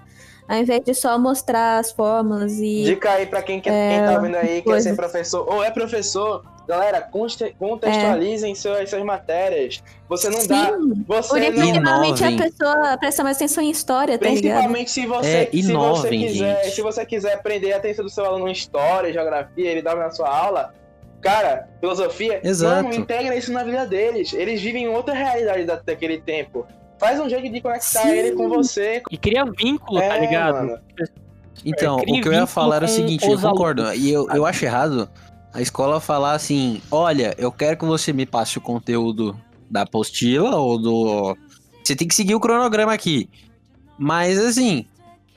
[0.47, 2.85] Ao invés de só mostrar as fórmulas e.
[2.85, 4.89] Dica aí pra quem, quer, É, quem tá ouvindo aí, quer coisa.
[4.91, 6.43] ser professor ou é professor.
[6.69, 9.83] Galera, conte- contextualizem suas, suas matérias.
[10.07, 10.67] Você não dá.
[10.67, 11.83] Sim, Você por isso não.
[11.83, 14.27] normalmente a pessoa presta mais atenção em história, tá?
[14.27, 16.75] Principalmente se você, É, se você quiser, gente.
[16.75, 20.11] se você quiser aprender a atenção do seu aluno em história, geografia, ele dá na
[20.11, 20.75] sua aula,
[21.23, 22.83] cara, filosofia, Exato.
[22.83, 24.35] não integra isso na vida deles.
[24.35, 26.67] Eles vivem outra realidade da- daquele tempo.
[26.99, 28.11] Faz um jeito de conectar Sim.
[28.11, 29.01] ele com você.
[29.11, 30.55] E cria vínculo, É, tá ligado?
[30.67, 30.79] mano.
[31.65, 33.91] Então, É, o que eu ia falar era o seguinte, eu concordo.
[33.95, 35.09] E eu, eu acho errado
[35.59, 39.39] a escola falar assim: olha, eu quero que você me passe o conteúdo
[39.69, 41.37] da apostila ou do.
[41.83, 43.29] Você tem que seguir o cronograma aqui.
[43.99, 44.87] Mas assim,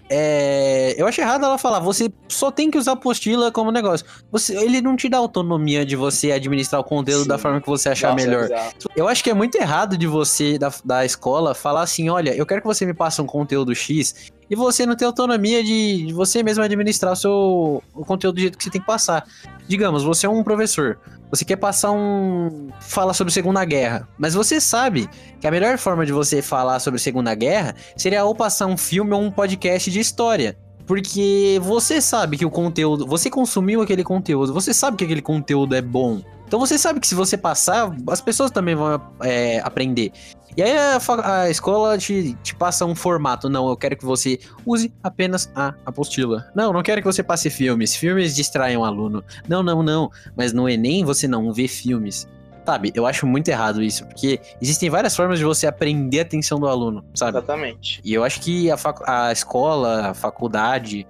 [0.07, 4.05] é, eu acho errado ela falar, você só tem que usar apostila como negócio.
[4.31, 7.29] Você, ele não te dá autonomia de você administrar o conteúdo Sim.
[7.29, 8.43] da forma que você achar Nossa, é melhor.
[8.43, 8.73] bizarro.
[8.95, 12.45] Eu acho que é muito errado de você, da, da escola, falar assim: olha, eu
[12.45, 16.13] quero que você me passe um conteúdo X e você não tem autonomia de, de
[16.13, 19.25] você mesmo administrar o seu o conteúdo do jeito que você tem que passar.
[19.65, 20.99] Digamos, você é um professor,
[21.29, 22.67] você quer passar um.
[22.81, 26.99] falar sobre Segunda Guerra, mas você sabe que a melhor forma de você falar sobre
[26.99, 30.57] Segunda Guerra seria ou passar um filme ou um podcast de história.
[30.91, 33.07] Porque você sabe que o conteúdo.
[33.07, 36.21] Você consumiu aquele conteúdo, você sabe que aquele conteúdo é bom.
[36.45, 40.11] Então você sabe que se você passar, as pessoas também vão é, aprender.
[40.57, 43.49] E aí a, a escola te, te passa um formato.
[43.49, 46.45] Não, eu quero que você use apenas a apostila.
[46.53, 47.95] Não, não quero que você passe filmes.
[47.95, 49.23] Filmes distraem o aluno.
[49.47, 50.11] Não, não, não.
[50.35, 52.27] Mas no Enem você não vê filmes.
[52.65, 56.59] Sabe, eu acho muito errado isso, porque existem várias formas de você aprender a atenção
[56.59, 57.37] do aluno, sabe?
[57.37, 57.99] Exatamente.
[58.03, 61.07] E eu acho que a, a escola, a faculdade.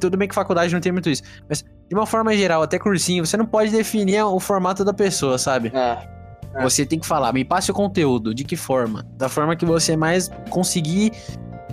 [0.00, 3.26] Tudo bem que faculdade não tem muito isso, mas de uma forma geral, até cursinho,
[3.26, 5.72] você não pode definir o formato da pessoa, sabe?
[5.74, 6.14] É.
[6.54, 6.62] É.
[6.62, 9.04] Você tem que falar, me passe o conteúdo, de que forma?
[9.16, 11.12] Da forma que você mais conseguir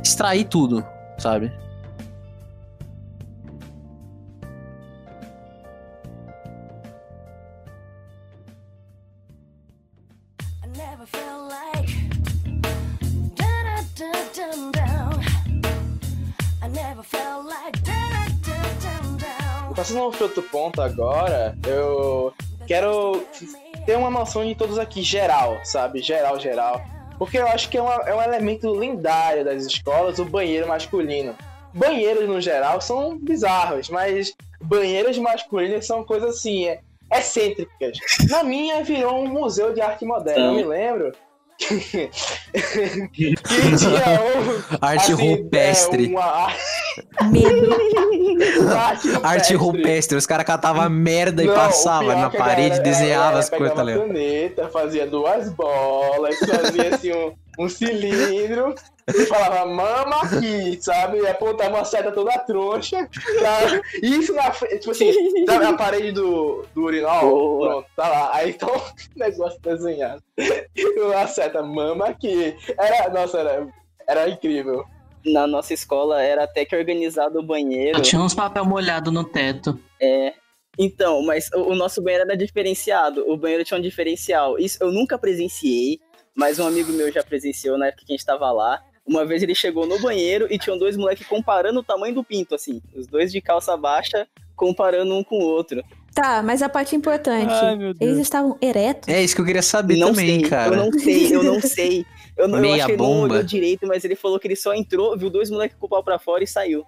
[0.03, 0.83] extrair tudo,
[1.17, 1.51] sabe?
[19.81, 22.31] Passando para outro ponto agora, eu
[22.67, 23.25] quero
[23.83, 26.03] ter uma noção de todos aqui, geral, sabe?
[26.03, 26.79] Geral, geral.
[27.17, 31.35] Porque eu acho que é, uma- é um elemento lendário das escolas o banheiro masculino.
[31.73, 36.79] Banheiros, no geral, são bizarros, mas banheiros masculinos são coisas assim, é,
[37.11, 37.97] excêntricas.
[38.29, 41.11] Na minha, virou um museu de arte moderna, eu me lembro.
[41.57, 46.05] Que tinha um, Arte assim, rupestre.
[46.05, 46.51] é, uma
[47.29, 48.73] Medo.
[48.75, 53.29] arte Arte rupestre, os caras catavam merda e Não, o passavam na parede, galera, desenhava
[53.31, 54.07] ela as coisas, tá ligado?
[54.07, 58.75] caneta, fazia duas bolas, fazia assim um, um cilindro
[59.07, 61.19] e falava, mama aqui, sabe?
[61.19, 63.07] E apontava uma seta toda troncha.
[63.39, 63.81] Tá?
[64.01, 65.11] Isso na frente, tipo assim,
[65.45, 67.21] sabe a parede do, do urinol?
[67.21, 67.69] Boa.
[67.69, 68.35] Pronto, tá lá.
[68.35, 68.81] Aí então, o
[69.19, 70.23] negócio desenhado.
[70.37, 72.55] E uma seta, mama aqui.
[72.77, 73.67] Era, nossa, era,
[74.07, 74.85] era incrível.
[75.25, 78.01] Na nossa escola era até que organizado o banheiro.
[78.01, 79.79] Tinha uns papel molhado no teto.
[80.01, 80.33] É.
[80.79, 83.23] Então, mas o, o nosso banheiro era diferenciado.
[83.29, 84.57] O banheiro tinha um diferencial.
[84.57, 85.99] Isso eu nunca presenciei,
[86.35, 88.81] mas um amigo meu já presenciou na época que a gente tava lá.
[89.05, 92.55] Uma vez ele chegou no banheiro e tinham dois moleques comparando o tamanho do pinto,
[92.55, 92.81] assim.
[92.95, 95.83] Os dois de calça baixa, comparando um com o outro.
[96.13, 97.51] Tá, mas a parte importante.
[97.51, 98.11] Ai, meu Deus.
[98.11, 99.07] Eles estavam eretos?
[99.09, 100.75] É isso que eu queria saber não também, sei, cara.
[100.75, 102.05] eu não sei, eu não sei.
[102.37, 103.33] Eu, não, eu Meia acho que ele não bomba.
[103.33, 106.03] olhou direito, mas ele falou que ele só entrou, viu dois moleques com o pau
[106.03, 106.85] pra fora e saiu.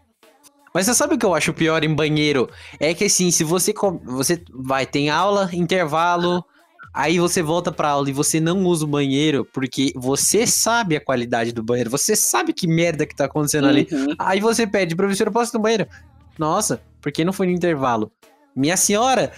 [0.74, 2.50] Mas você sabe o que eu acho pior em banheiro?
[2.80, 3.74] É que assim, se você
[4.04, 6.44] você vai tem aula, intervalo,
[6.94, 11.02] aí você volta pra aula e você não usa o banheiro porque você sabe a
[11.02, 13.88] qualidade do banheiro, você sabe que merda que tá acontecendo ali.
[13.92, 14.16] Uhum.
[14.20, 15.88] Aí você pede, professor, eu posso ir no banheiro?
[16.38, 18.12] Nossa, por que não foi no intervalo?
[18.56, 19.32] Minha senhora,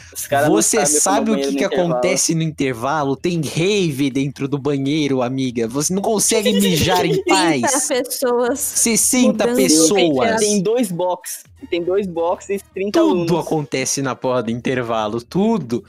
[0.49, 1.91] você sabem sabe o que, que intervalo.
[1.93, 3.15] acontece no intervalo?
[3.15, 5.69] Tem rave dentro do banheiro, amiga.
[5.69, 7.87] Você não consegue mijar em 30 paz.
[7.87, 8.59] pessoas.
[8.59, 10.39] 60 mudando de pessoas.
[10.41, 11.43] Tem dois boxes.
[11.69, 13.39] Tem dois boxes e 30 Tudo alunos.
[13.47, 15.85] acontece na porra do intervalo, tudo.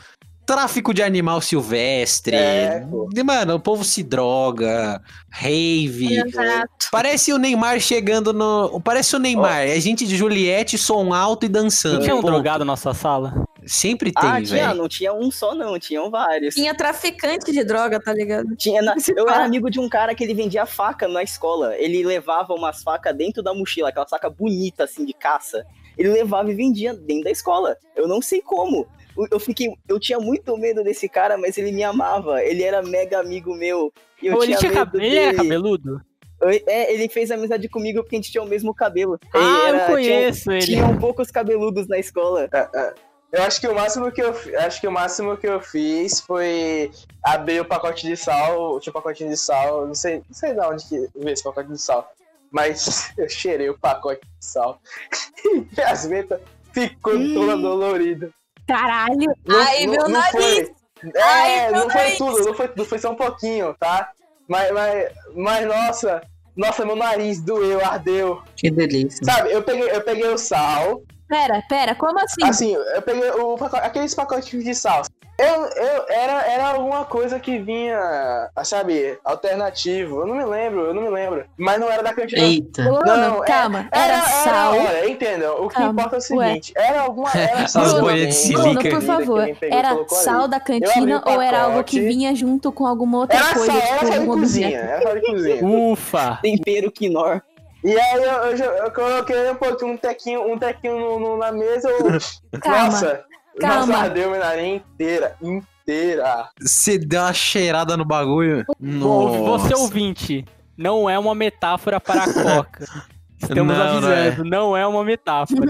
[0.46, 2.36] Tráfico de animal silvestre.
[2.36, 2.86] É.
[3.24, 5.02] Mano, o povo se droga.
[5.28, 6.18] Rave.
[6.18, 6.86] Exato.
[6.92, 8.80] Parece o Neymar chegando no.
[8.80, 9.62] Parece o Neymar.
[9.66, 12.00] É gente de Juliette, som alto e dançando.
[12.02, 12.30] Tinha um Ponto.
[12.32, 13.44] drogado na nossa sala?
[13.66, 14.78] Sempre Ah, tem, tinha, velho.
[14.78, 16.54] não tinha um só não, tinham vários.
[16.54, 18.54] Tinha traficante de droga, tá ligado?
[18.56, 21.74] Tinha na- Eu era amigo de um cara que ele vendia faca na escola.
[21.76, 25.64] Ele levava umas facas dentro da mochila, aquela faca bonita assim de caça.
[25.98, 27.76] Ele levava e vendia dentro da escola.
[27.96, 28.86] Eu não sei como.
[29.30, 32.42] Eu- fiquei, eu tinha muito medo desse cara, mas ele me amava.
[32.42, 33.92] Ele era mega amigo meu.
[34.22, 36.00] E eu ele, tinha tinha medo cabe- ele era cabeludo?
[36.40, 39.18] Eu- É, ele fez amizade comigo porque a gente tinha o mesmo cabelo.
[39.34, 40.66] Ah, Ele eu conheço tinha, ele.
[40.66, 42.48] Tinham poucos cabeludos na escola.
[43.32, 46.90] Eu acho que o máximo que eu acho que o máximo que eu fiz foi
[47.22, 50.60] abrir o pacote de sal, tinha um pacotinho de sal, não sei, não sei de
[50.60, 52.08] onde que veio esse pacote de sal,
[52.52, 54.80] mas eu cheirei o pacote de sal
[55.76, 56.40] e as ventas
[56.72, 58.30] ficou toda dolorida.
[58.66, 59.32] Caralho.
[59.46, 60.32] Não- Ai, não- meu não nariz.
[60.32, 60.74] foi.
[61.14, 62.18] É, Ai, meu não foi nariz.
[62.18, 64.10] tudo, não foi tudo, foi só um pouquinho, tá?
[64.48, 66.20] Mas, mas, mas nossa,
[66.56, 68.42] nossa, meu nariz doeu, ardeu.
[68.56, 69.24] Que delícia.
[69.24, 72.44] Sabe, eu peguei, eu peguei o sal, Pera, pera, como assim?
[72.44, 75.02] Assim, eu peguei o pacote- aqueles pacotinhos de sal.
[75.38, 80.20] Eu, eu, era, era alguma coisa que vinha, sabe, alternativo.
[80.22, 81.44] Eu não me lembro, eu não me lembro.
[81.58, 82.40] Mas não era da cantina.
[82.42, 82.82] Eita.
[82.84, 83.86] Bruno, Não, é- calma.
[83.92, 84.72] Era, sal.
[84.72, 85.62] Olha, entendeu?
[85.62, 86.46] O que Calma, importa é o ué.
[86.48, 87.30] seguinte: era alguma.
[87.36, 88.62] Era As sal bolhas de silica.
[88.62, 90.24] Bruno, por favor, pegou era colocou ali.
[90.24, 93.80] sal da cantina ou era algo que vinha junto com alguma outra Era coisa, sal,
[93.80, 94.78] tipo era sal de cozinha.
[94.78, 95.66] Era sal de cozinha.
[95.66, 96.38] Ufa!
[96.40, 97.42] Tempero quinor.
[97.84, 101.52] E aí eu, eu, eu coloquei um pouquinho, um tequinho, um tequinho no, no- na
[101.52, 101.88] mesa.
[101.90, 102.06] Eu,
[102.60, 103.24] Calma, nossa,
[103.60, 103.86] calma.
[103.86, 106.48] nossa, ardeu minha nariz inteira, inteira.
[106.60, 108.64] Você deu uma cheirada no bagulho.
[108.80, 109.78] Bom, Você Nossa.
[109.78, 110.44] ouvinte,
[110.76, 112.84] não é uma metáfora para a coca.
[113.40, 115.60] Estamos Não, não avisando, não é uma metáfora.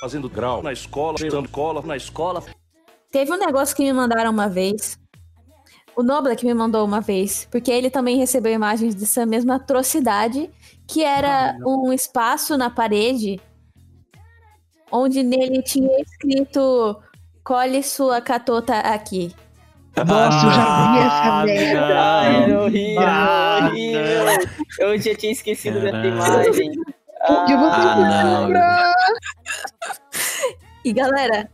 [0.00, 2.42] Fazendo grau na escola, cheirando cola na escola.
[3.12, 4.98] Teve um negócio que me mandaram uma vez.
[5.96, 10.50] O Nobla que me mandou uma vez, porque ele também recebeu imagens dessa mesma atrocidade,
[10.86, 13.40] que era um espaço na parede
[14.90, 17.00] onde nele tinha escrito
[17.44, 19.34] colhe sua catota aqui.
[19.96, 22.00] Nossa, eu já vi essa merda.
[22.00, 24.48] Ah, era horrível, Ah, horrível.
[24.78, 26.72] Eu já tinha esquecido dessa imagem.
[27.50, 28.92] Eu vou Ah, não.
[30.84, 31.50] E galera,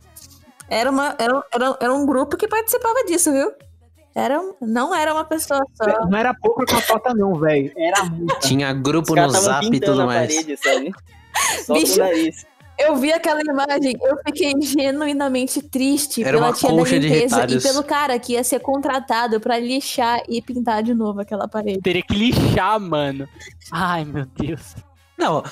[0.68, 3.52] era, uma, era, era, era um grupo que participava disso, viu?
[4.16, 5.84] Era, não era uma pessoa só.
[6.08, 7.70] Não era pouca catota, não, velho.
[7.76, 8.40] Era muito.
[8.40, 10.34] Tinha grupo no zap e tudo a mais.
[10.34, 10.90] parede, sabe?
[11.66, 11.92] Só Bicho.
[11.92, 12.46] com nariz.
[12.78, 17.82] Eu vi aquela imagem, eu fiquei genuinamente triste Era pela tia da limpeza e pelo
[17.82, 21.80] cara que ia ser contratado pra lixar e pintar de novo aquela parede.
[21.80, 23.26] Teria que lixar, mano.
[23.72, 24.76] Ai, meu Deus.
[25.18, 25.42] Não,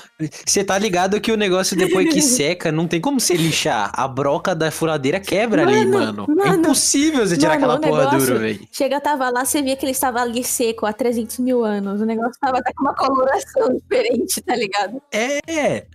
[0.45, 3.89] você tá ligado que o negócio depois que seca, não tem como você lixar.
[3.93, 6.41] A broca da furadeira quebra ali, Mano, mano.
[6.41, 6.59] É mano.
[6.63, 8.59] impossível você tirar Mano, aquela porra negócio- dura, velho.
[8.71, 11.99] Chega, tava lá, você via que ele estava ali seco há 300 mil anos.
[12.01, 15.01] O negócio tava até com uma coloração diferente, tá ligado?
[15.11, 15.85] É.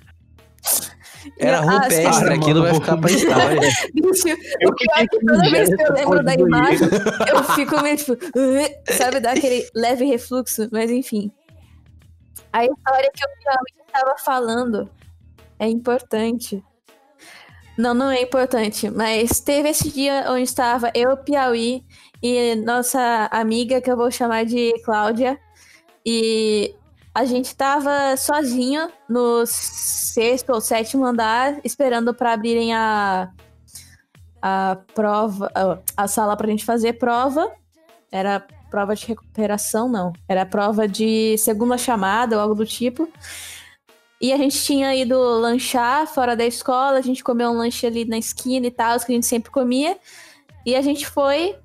[1.39, 2.83] Era Ah, rupestre, cara, aquilo vai mano.
[2.85, 3.61] ficar pra história.
[4.67, 6.89] O pior é que toda vez que eu lembro da imagem,
[7.29, 11.31] eu fico meio tipo, "Uh", sabe, dá aquele leve refluxo, mas enfim.
[12.53, 14.91] A história que o Piauí estava falando
[15.59, 16.65] é importante.
[17.79, 21.85] Não, não é importante, mas teve esse dia onde estava eu, Piauí,
[22.23, 25.39] e nossa amiga, que eu vou chamar de Cláudia,
[26.05, 26.75] e
[27.15, 33.31] a gente tava sozinho no sexto ou sétimo andar, esperando para abrirem a,
[34.43, 37.51] a prova, a- a sala pra gente fazer prova.
[38.13, 40.13] Era prova de recuperação, não.
[40.29, 43.09] Era prova de segunda chamada ou algo do tipo.
[44.21, 48.05] E a gente tinha ido lanchar fora da escola, a gente comeu um lanche ali
[48.05, 49.97] na esquina e tal, que a gente sempre comia.
[50.65, 51.57] E a gente foi.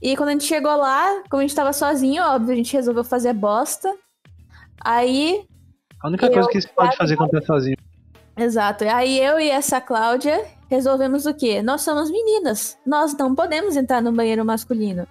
[0.00, 3.02] E quando a gente chegou lá, como a gente tava sozinho, óbvio, a gente resolveu
[3.02, 3.92] fazer bosta.
[4.80, 5.44] Aí
[6.02, 7.76] A única coisa que você pode fazer quando tá sozinho.
[8.36, 8.84] Exato.
[8.84, 11.62] E Aí eu e essa Cláudia resolvemos o quê?
[11.62, 12.76] Nós somos meninas.
[12.86, 15.06] Nós não podemos entrar no banheiro masculino.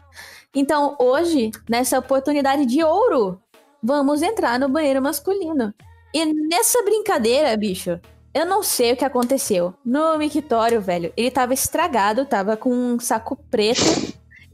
[0.56, 3.42] Então, hoje, nessa oportunidade de ouro,
[3.84, 5.74] vamos entrar no banheiro masculino.
[6.14, 8.00] E nessa brincadeira, bicho,
[8.34, 9.74] eu não sei o que aconteceu.
[9.86, 13.82] No mictório, velho, ele tava estragado, tava com um saco preto.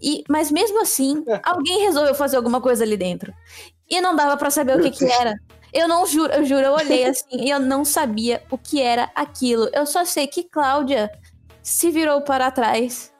[0.01, 3.31] E, mas mesmo assim, alguém resolveu fazer alguma coisa ali dentro.
[3.87, 5.35] E não dava pra saber o que que era.
[5.71, 9.09] Eu não juro, eu juro, eu olhei assim e eu não sabia o que era
[9.15, 9.69] aquilo.
[9.71, 11.11] Eu só sei que Cláudia
[11.61, 13.10] se virou para trás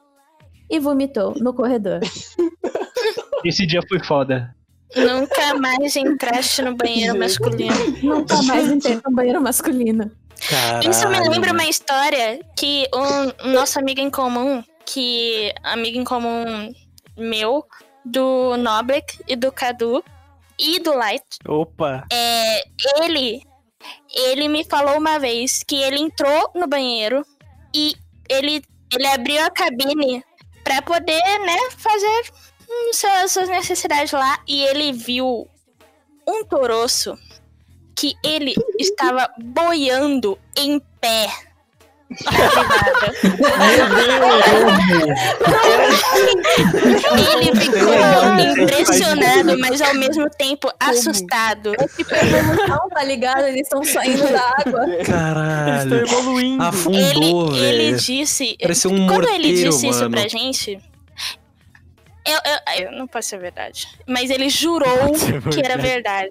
[0.71, 1.99] e vomitou no corredor.
[3.43, 4.55] Esse dia foi foda.
[4.95, 7.75] Nunca mais entraste no banheiro masculino.
[8.01, 10.09] Nunca mais entrei no banheiro masculino.
[10.49, 10.89] Caralho.
[10.89, 16.03] Isso me lembra uma história que um, um nosso amigo em comum, que amigo em
[16.03, 16.73] comum
[17.17, 17.65] meu,
[18.03, 20.03] do Nobrek e do Cadu
[20.57, 22.05] e do Light, Opa.
[22.11, 22.63] é,
[23.03, 23.41] ele
[24.15, 27.25] ele me falou uma vez que ele entrou no banheiro
[27.73, 27.95] e
[28.29, 28.63] ele
[28.93, 30.23] ele abriu a cabine
[30.63, 32.31] pra poder, né, fazer
[32.69, 35.47] hum, suas, suas necessidades lá e ele viu
[36.27, 37.17] um toroço
[37.95, 41.29] que ele estava boiando em pé.
[47.41, 51.71] Ele ficou impressionado, mas ao mesmo tempo assustado.
[51.95, 53.45] Tipo, evolução, tá ligado?
[53.45, 54.83] Eles estão saindo da água.
[54.87, 55.83] Eles Caralho.
[55.95, 56.63] estão evoluindo.
[56.63, 58.57] Afundou, Ele, ele disse.
[58.85, 60.11] Um quando ele morteiro, disse isso mano.
[60.11, 60.79] pra gente.
[62.31, 62.39] Eu,
[62.83, 63.87] eu, eu não posso ser verdade.
[64.07, 64.89] Mas ele jurou
[65.43, 66.29] Pode que era verdade.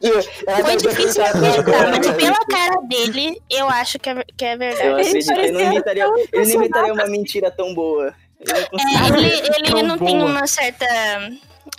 [0.62, 5.09] Foi difícil acreditar, mas pela cara dele, eu acho que é, que é Eu verdade.
[5.09, 8.14] acredito, ele não inventaria, ele não inventaria uma mentira tão boa.
[8.40, 9.16] Ele não.
[9.16, 10.86] É, ele ele Tão não tem uma certa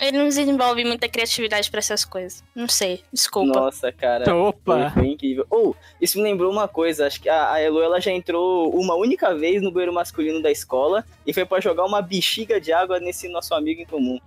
[0.02, 2.42] Ele não desenvolve muita criatividade pra essas coisas.
[2.54, 3.60] Não sei, desculpa.
[3.60, 4.34] Nossa, cara.
[4.34, 4.90] Opa!
[4.92, 5.46] foi incrível.
[5.48, 7.06] Ou, isso me lembrou uma coisa.
[7.06, 10.50] Acho que a, a Elo ela já entrou uma única vez no banheiro masculino da
[10.50, 14.18] escola e foi pra jogar uma bexiga de água nesse nosso amigo em comum.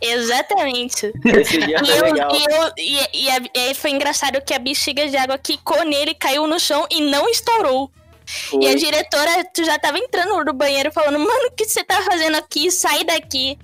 [0.00, 1.12] Exatamente.
[1.24, 2.30] Esse dia E, foi eu, legal.
[2.32, 6.14] e, eu, e, e, e aí foi engraçado que a bexiga de água quicou nele,
[6.14, 7.90] caiu no chão e não estourou.
[8.24, 8.64] Foi.
[8.64, 12.02] E a diretora tu já tava entrando no banheiro falando, mano, o que você tá
[12.02, 12.70] fazendo aqui?
[12.70, 13.58] Sai daqui.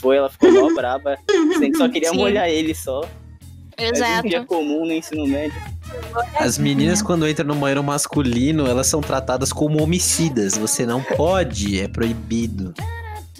[0.00, 1.18] Foi, ela ficou mó braba.
[1.48, 2.16] Você só queria Sim.
[2.16, 3.02] molhar ele só.
[3.78, 4.26] Exato.
[4.26, 5.60] um dia comum no ensino médio.
[6.38, 10.56] As meninas, quando entram no banheiro masculino, elas são tratadas como homicidas.
[10.56, 12.72] Você não pode, é proibido.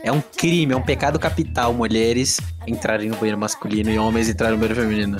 [0.03, 4.57] É um crime, é um pecado capital mulheres entrarem no banheiro masculino e homens entrarem
[4.57, 5.19] no banheiro feminino.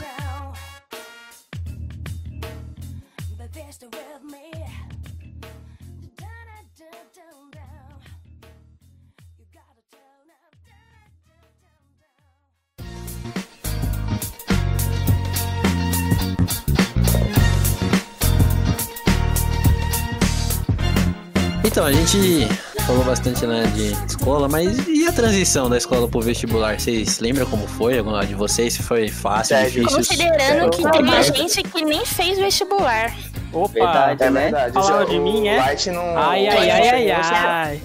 [22.07, 22.49] Gente
[22.87, 26.79] falou bastante né, de escola, mas e a transição da escola pro vestibular?
[26.79, 27.99] Vocês lembram como foi?
[27.99, 28.75] Alguma de vocês?
[28.75, 29.71] Se foi fácil, Sério?
[29.73, 29.97] difícil?
[29.97, 31.39] Considerando que teve Verdade.
[31.39, 33.13] gente que nem fez vestibular.
[33.53, 33.73] Opa!
[33.73, 34.23] Verdade.
[34.23, 34.43] É né?
[34.43, 34.75] verdade.
[34.75, 35.77] Falaram já- de mim, o é?
[35.93, 36.19] Não.
[36.19, 37.83] Ai, ai, ai, ai, ai.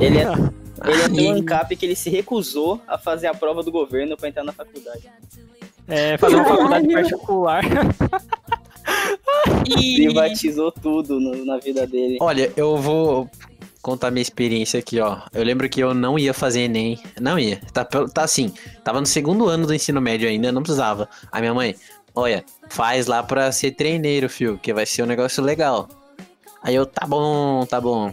[0.00, 0.22] Ele é,
[0.84, 1.38] ele é tão Ai.
[1.38, 5.08] ANCAP que ele se recusou a fazer a prova do governo pra entrar na faculdade.
[5.88, 7.62] É, fazer uma faculdade particular.
[9.96, 12.18] Privatizou tudo no- na vida dele.
[12.20, 13.30] Olha, eu vou
[13.82, 15.20] contar minha experiência aqui, ó.
[15.32, 16.98] Eu lembro que eu não ia fazer Enem.
[17.20, 17.60] Não ia.
[17.72, 18.52] Tá, tá assim.
[18.82, 21.08] Tava no segundo ano do ensino médio ainda, não precisava.
[21.30, 21.74] A minha mãe,
[22.14, 25.88] olha, faz lá pra ser treineiro, fio, que vai ser um negócio legal.
[26.62, 28.12] Aí eu, tá bom, tá bom.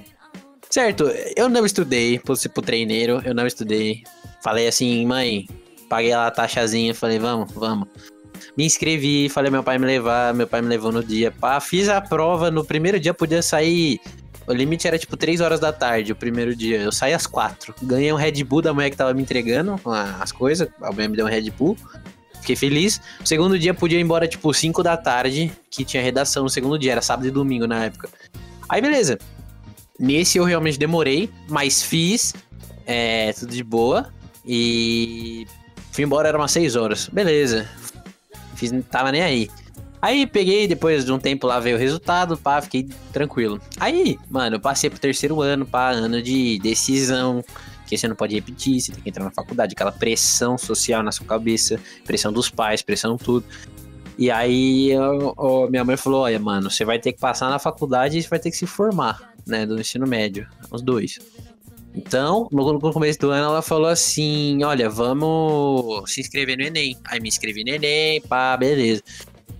[0.69, 1.05] Certo,
[1.35, 4.03] eu não estudei pro, pro treineiro, eu não estudei.
[4.43, 5.47] Falei assim, mãe,
[5.89, 7.87] paguei lá a taxazinha, falei, vamos, vamos.
[8.55, 11.31] Me inscrevi, falei meu pai me levar, meu pai me levou no dia.
[11.31, 13.99] Pá, fiz a prova, no primeiro dia podia sair.
[14.45, 16.81] O limite era tipo 3 horas da tarde, o primeiro dia.
[16.81, 17.73] Eu saí às 4.
[17.81, 19.79] Ganhei um Red Bull da mulher que tava me entregando
[20.19, 20.67] as coisas.
[20.81, 21.77] A mulher me deu um Red Bull.
[22.41, 22.99] Fiquei feliz.
[23.23, 26.77] O segundo dia podia ir embora tipo 5 da tarde, que tinha redação no segundo
[26.77, 28.09] dia, era sábado e domingo na época.
[28.67, 29.17] Aí beleza.
[29.97, 32.33] Nesse eu realmente demorei, mas fiz.
[32.85, 34.13] É, tudo de boa.
[34.45, 35.47] E
[35.93, 37.07] fui embora, era umas 6 horas.
[37.07, 37.65] Beleza.
[38.69, 39.49] Fiz, tava nem aí.
[40.01, 43.61] Aí peguei, depois de um tempo lá veio o resultado, pá, fiquei tranquilo.
[43.79, 47.43] Aí, mano, eu passei pro terceiro ano, pá, ano de decisão,
[47.87, 51.11] que você não pode repetir, você tem que entrar na faculdade, aquela pressão social na
[51.11, 53.45] sua cabeça, pressão dos pais, pressão tudo.
[54.17, 57.57] E aí eu- eu- minha mãe falou, olha, mano, você vai ter que passar na
[57.57, 61.17] faculdade e você vai ter que se formar, né, do ensino médio, os dois.
[61.95, 66.97] Então, no, começo do ano, ela falou assim: Olha, vamos se inscrever no Enem.
[67.05, 69.03] Aí me inscrevi no Enem, pá, beleza.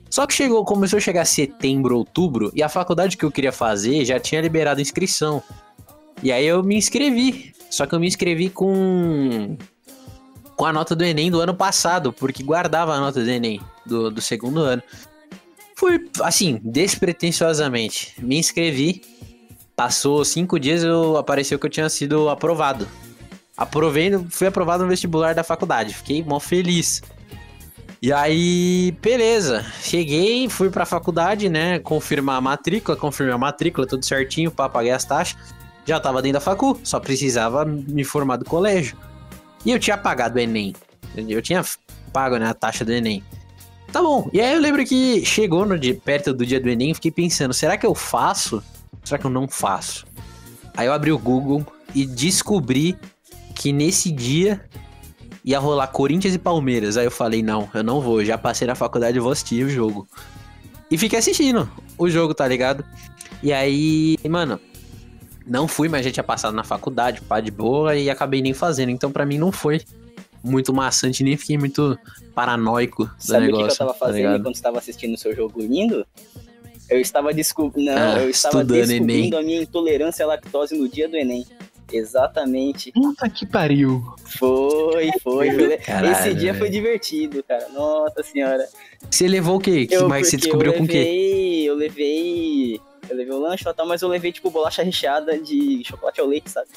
[0.10, 4.06] Só que chegou, começou a chegar setembro, outubro, e a faculdade que eu queria fazer
[4.06, 5.42] já tinha liberado inscrição.
[6.22, 7.54] E aí eu me inscrevi.
[7.70, 9.58] Só que eu me inscrevi com.
[10.56, 14.10] com a nota do Enem do ano passado, porque guardava a nota do Enem do,
[14.10, 14.82] do segundo ano.
[15.76, 18.14] Fui, assim, despretensiosamente.
[18.20, 19.02] Me inscrevi.
[19.76, 22.88] Passou cinco dias, eu apareceu que eu tinha sido aprovado.
[23.58, 25.94] Aprovei, fui aprovado no vestibular da faculdade.
[25.94, 27.02] Fiquei mó feliz.
[28.02, 29.66] E aí, beleza.
[29.82, 31.80] Cheguei, fui pra faculdade, né?
[31.80, 35.38] Confirmar a matrícula, confirmei a matrícula, tudo certinho, pá, paguei as taxas.
[35.86, 38.98] Já tava dentro da facu, só precisava me formar do colégio.
[39.66, 40.74] E eu tinha pagado o Enem.
[41.16, 41.64] Eu tinha
[42.12, 43.24] pago né, a taxa do Enem.
[43.92, 44.30] Tá bom.
[44.34, 47.54] E aí eu lembro que chegou no dia, perto do dia do Enem, fiquei pensando,
[47.54, 48.64] será que eu faço?
[49.04, 50.06] Será que eu não faço?
[50.76, 52.98] Aí eu abri o Google e descobri
[53.56, 54.64] que nesse dia
[55.46, 56.98] ia rolar Corinthians e Palmeiras.
[56.98, 59.70] Aí eu falei, não, eu não vou, já passei na faculdade, eu vou assistir o
[59.70, 60.08] jogo.
[60.90, 62.84] E fiquei assistindo o jogo, tá ligado?
[63.42, 64.60] E aí, mano,
[65.46, 68.90] não fui, mas já tinha passado na faculdade, pá, de boa, e acabei nem fazendo.
[68.90, 69.82] Então pra mim não foi
[70.44, 71.98] muito maçante, nem fiquei muito
[72.34, 73.74] paranoico do Sabe o que negócio.
[73.74, 74.40] eu tava tá fazendo ligado?
[74.40, 76.06] enquanto estava assistindo o seu jogo lindo?
[76.90, 77.92] Eu estava descobrindo.
[77.92, 79.34] Não, Ah, eu estava descobrindo Enem.
[79.36, 81.46] a minha intolerância à lactose no dia do Enem.
[81.92, 82.92] Exatamente.
[82.92, 84.04] Puta que pariu.
[84.38, 85.52] Foi, foi.
[85.52, 85.78] foi.
[85.78, 86.60] Caralho, Esse dia velho.
[86.60, 87.68] foi divertido, cara.
[87.70, 88.68] Nossa senhora.
[89.10, 89.86] Você levou o quê?
[89.88, 90.98] Que Eu- mais você descobriu eu com o quê?
[90.98, 92.82] levei, Eu levei.
[93.10, 96.28] Eu levei o lanche e tal, mas eu levei, tipo, bolacha recheada de chocolate ao
[96.28, 96.68] leite, sabe?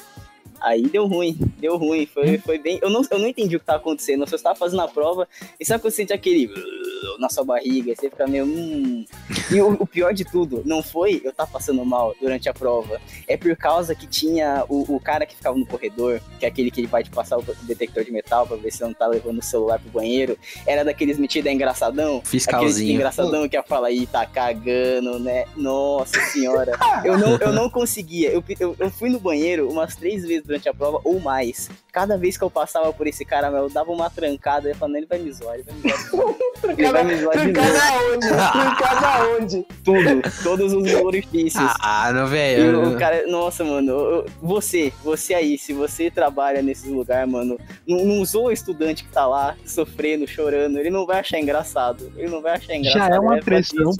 [0.61, 2.03] Aí deu ruim, deu ruim.
[2.03, 2.07] Hum.
[2.13, 2.79] Foi, foi bem.
[2.81, 4.23] Eu não, eu não entendi o que tava acontecendo.
[4.23, 5.27] Eu só estava fazendo a prova
[5.59, 6.49] e sabe quando você sente aquele.
[7.19, 8.45] na sua barriga, aí você fica meio.
[8.45, 9.05] Hum.
[9.51, 12.99] E o, o pior de tudo, não foi eu estar passando mal durante a prova.
[13.27, 16.71] É por causa que tinha o, o cara que ficava no corredor, que é aquele
[16.71, 19.39] que ele vai te passar o detector de metal pra ver se não tá levando
[19.39, 20.37] o celular pro banheiro.
[20.65, 22.17] Era daqueles metidos engraçadão.
[22.17, 22.95] Aquele Fiscalzinho.
[22.95, 25.45] engraçadão que ia falar, ih, tá cagando, né?
[25.55, 26.73] Nossa senhora.
[27.03, 28.31] Eu não, eu não conseguia.
[28.31, 31.69] Eu, eu, eu fui no banheiro umas três vezes durante a prova ou mais.
[31.91, 34.69] Cada vez que eu passava por esse cara, meu, eu dava uma trancada.
[34.69, 36.35] Eu falando, ele vai me zoar, ele vai me zoar.
[36.77, 37.67] Ele vai me zoar de novo.
[37.67, 38.27] Trancada aonde?
[38.29, 39.65] Trancada aonde?
[39.83, 41.71] Tudo, todos os orifícios.
[41.81, 42.93] Ah, não, E velho.
[42.95, 48.05] o cara, nossa, mano, eu- você, você aí, se você trabalha nesse lugar, mano, não,
[48.05, 52.11] não zoa o estudante que tá lá sofrendo, chorando, ele não vai achar engraçado.
[52.15, 53.09] Ele não vai achar engraçado.
[53.09, 53.91] Já é uma pra pressão.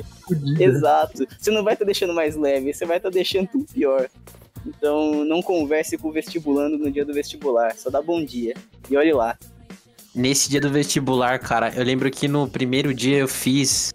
[0.59, 1.25] Exato.
[1.37, 4.07] Você não vai estar deixando mais leve, você vai estar deixando tudo pior.
[4.67, 8.53] Então, não converse com o vestibulando no dia do vestibular, só dá bom dia.
[8.89, 9.37] E olhe lá.
[10.13, 13.93] Nesse dia do vestibular, cara, eu lembro que no primeiro dia eu fiz.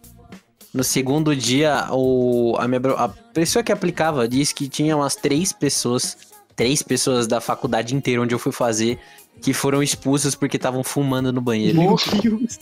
[0.73, 5.53] No segundo dia, o, a, minha, a pessoa que aplicava disse que tinha umas três
[5.53, 6.17] pessoas,
[6.57, 8.99] três pessoas da faculdade inteira onde eu fui fazer,
[9.43, 11.79] que foram expulsas porque estavam fumando no banheiro.
[11.79, 12.59] Meu Deus.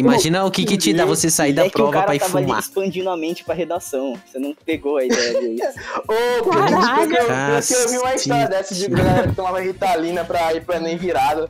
[0.00, 2.46] Imagina o que, que te dá você sair da é prova pra ir tava ali
[2.46, 2.60] fumar.
[2.60, 4.14] expandindo a mente pra redação.
[4.26, 5.62] Você não pegou a ideia dele.
[6.08, 10.52] Ô, porque, porque, eu, eu vi uma história dessa de galera que tomava Ritalina pra
[10.54, 11.48] ir pro Enem virado.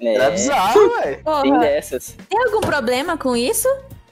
[0.00, 1.22] É, Era bizarro, velho.
[1.42, 2.16] tem dessas.
[2.28, 3.68] tem algum problema com isso?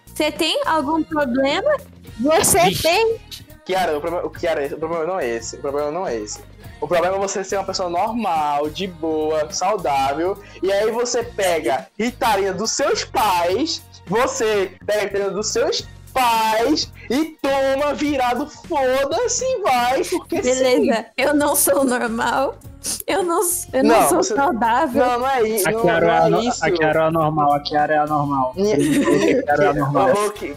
[0.07, 1.77] Você tem algum problema?
[2.21, 2.83] Você Vixe.
[2.83, 3.17] tem?
[3.65, 5.57] Kiara, o problema, o Kiara, o problema não é esse.
[5.57, 6.41] O problema não é esse.
[6.81, 11.87] O problema é você ser uma pessoa normal, de boa, saudável, e aí você pega
[11.99, 20.05] Ritalina dos seus pais, você pega Ritalina dos seus pais e toma virado, foda-se, vai,
[20.05, 20.63] porque sim.
[20.63, 22.57] Beleza, eu não sou normal.
[23.07, 23.41] Eu não,
[23.73, 25.05] eu não, Não, sou você- saudável.
[25.07, 25.69] Não, não é isso.
[25.69, 26.65] A Kiara é, não ano- é isso.
[26.65, 28.53] a Kiara é anormal, a Kiara é anormal.
[28.55, 30.09] Kiara é anormal.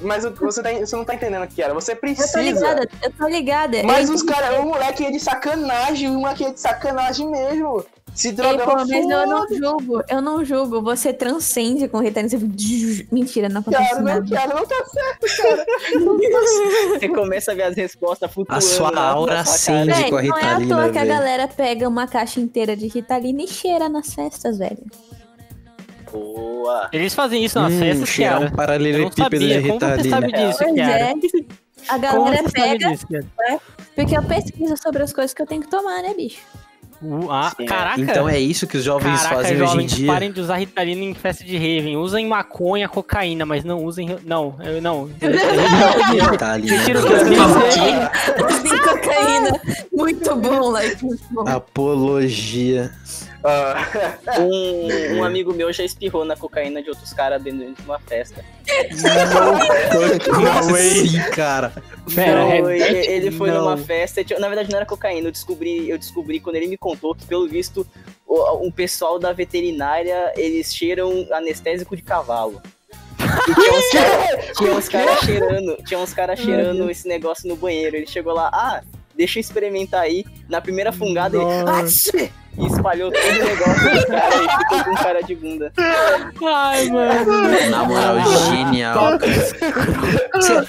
[0.02, 1.74] Mas você, tá- você não tá entendendo, Kiara.
[1.74, 2.41] Você Eu tô precisa.
[2.41, 3.84] ligada, eu tô ligada.
[3.84, 7.86] Mas eu os caras, o moleque é de sacanagem, o moleque é de sacanagem mesmo.
[8.18, 9.56] Se Ei, drogava pô, mas eu não foda.
[9.56, 10.81] julgo, eu não julgo.
[10.81, 12.30] Você transcende com Ritalina.
[12.30, 13.07] Você...
[13.11, 14.26] Mentira, não acontece Kiara, não, nada.
[14.26, 15.65] Kiara, não tá certo, cara.
[16.99, 18.57] Você começa a ver as respostas flutuando.
[18.57, 20.10] A sua aura acende cara.
[20.10, 22.88] Com a não é à Ritalina, toa que a galera pega uma caixa inteira de
[22.88, 24.84] Ritalina e cheira nas festas, velho.
[26.11, 26.89] Boa.
[26.91, 28.45] Eles fazem isso nas Hum, festas, cheirar cara.
[28.45, 29.14] um não paralelepípedo
[29.45, 29.61] de sabia.
[29.61, 30.10] Como você Ritalina.
[30.10, 30.99] sabe disso, Pois cara?
[30.99, 31.14] é.
[31.89, 33.60] A galera pega, disso, cara?
[33.95, 36.39] porque eu pesquiso sobre as coisas que eu tenho que tomar, né, bicho?
[37.02, 38.02] Uh, ah, caraca.
[38.02, 40.07] Então é isso que os jovens Caraca, fazem hoje em jovens, dia.
[40.07, 41.98] parem de usar Ritalina em festa de raven.
[41.98, 44.18] Usem maconha, cocaína, mas não usem...
[44.26, 45.10] Não, eu não.
[46.32, 46.78] Ritalina.
[46.78, 48.68] Retiro o que eu disse.
[48.68, 49.61] Usem cocaína.
[49.94, 51.48] Muito bom, like, muito bom.
[51.48, 52.91] Apologia.
[53.44, 53.76] Ah,
[54.40, 58.44] Um, um amigo meu já espirrou na cocaína de outros caras dentro de uma festa.
[60.26, 61.72] Como assim, cara?
[62.14, 63.62] Pera, Foi, repete, ele foi não.
[63.62, 67.14] numa festa, na verdade não era cocaína, eu descobri, eu descobri quando ele me contou
[67.16, 67.86] que pelo visto
[68.26, 72.62] o, o pessoal da veterinária, eles cheiram anestésico de cavalo.
[73.20, 77.96] E tinha uns caras cara cheirando, tinha uns cara cheirando esse negócio no banheiro.
[77.96, 78.82] Ele chegou lá, ah,
[79.18, 80.23] deixa eu experimentar aí.
[80.48, 84.95] Na primeira fungada ele "Atchê!" e espalhou todo o negócio do cara e ficou com
[84.95, 85.72] cara de bunda.
[86.44, 87.69] Ai, mano.
[87.69, 88.15] Na moral,
[88.49, 90.68] genial, cara.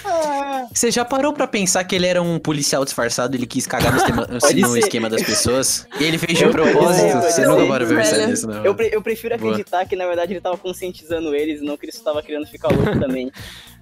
[0.72, 3.34] Você já parou pra pensar que ele era um policial disfarçado?
[3.36, 5.86] Ele quis cagar no, esquema, no esquema das pessoas?
[5.98, 7.20] E ele fez de Eu- propósito?
[7.22, 8.64] Você nunca parou pra pensar nisso, não?
[8.64, 9.52] Eu, pre- eu prefiro Boa.
[9.52, 12.68] acreditar que na verdade ele tava conscientizando eles, não que ele só tava querendo ficar
[12.68, 13.30] louco também.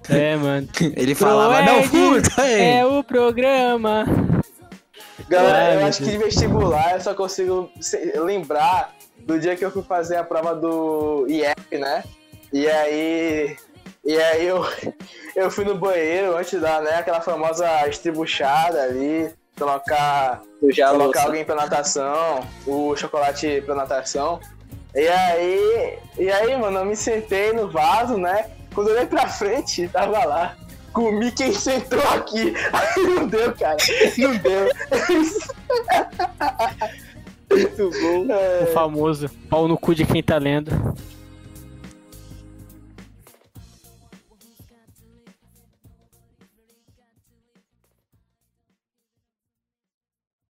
[0.09, 0.65] É, mano.
[0.95, 2.77] Ele falava, não Ed, furta, hein?
[2.79, 4.05] É o programa.
[5.29, 7.69] Galera, Ai, eu acho que de vestibular eu só consigo
[8.15, 12.03] lembrar do dia que eu fui fazer a prova do IEP, né?
[12.51, 13.57] E aí.
[14.05, 14.65] E aí eu,
[15.35, 21.21] eu fui no banheiro antes da, né, aquela famosa estribuchada ali, colocar, colocar louça.
[21.23, 24.39] alguém pra natação, o chocolate pra natação.
[24.95, 28.49] E aí, e aí, mano, eu me sentei no vaso, né?
[28.73, 30.55] Quando eu olhei pra frente, tava lá.
[30.97, 32.55] Comi quem sentou aqui.
[32.73, 33.77] Aí não deu, cara.
[34.17, 34.67] Não deu.
[37.51, 38.33] Muito bom.
[38.33, 40.71] É, O famoso pau no cu de quem tá lendo.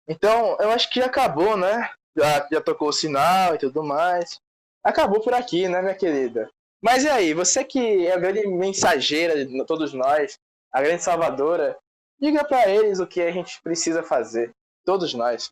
[0.07, 1.91] Então, eu acho que acabou, né?
[2.17, 4.41] Já, já tocou o sinal e tudo mais.
[4.85, 6.49] Acabou por aqui, né, minha querida?
[6.87, 10.39] Mas e aí, você que é a grande mensageira de todos nós,
[10.73, 11.77] a grande salvadora,
[12.17, 14.55] diga para eles o que a gente precisa fazer,
[14.85, 15.51] todos nós.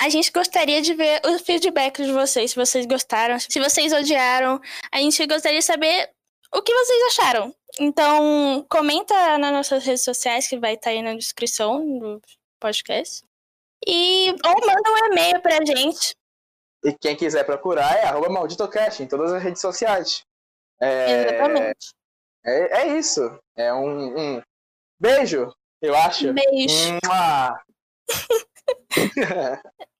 [0.00, 4.60] A gente gostaria de ver o feedback de vocês, se vocês gostaram, se vocês odiaram.
[4.92, 6.08] A gente gostaria de saber
[6.54, 7.52] o que vocês acharam.
[7.80, 12.22] Então, comenta nas nossas redes sociais, que vai estar aí na descrição do
[12.60, 13.24] podcast.
[13.84, 16.14] E, ou manda um e-mail pra gente.
[16.84, 20.24] E quem quiser procurar é arroba malditocast em todas as redes sociais.
[20.82, 21.94] É, Exatamente.
[22.44, 23.38] É, é isso.
[23.56, 24.42] É um, um,
[25.00, 26.32] beijo, eu acho.
[26.32, 26.98] Beijo.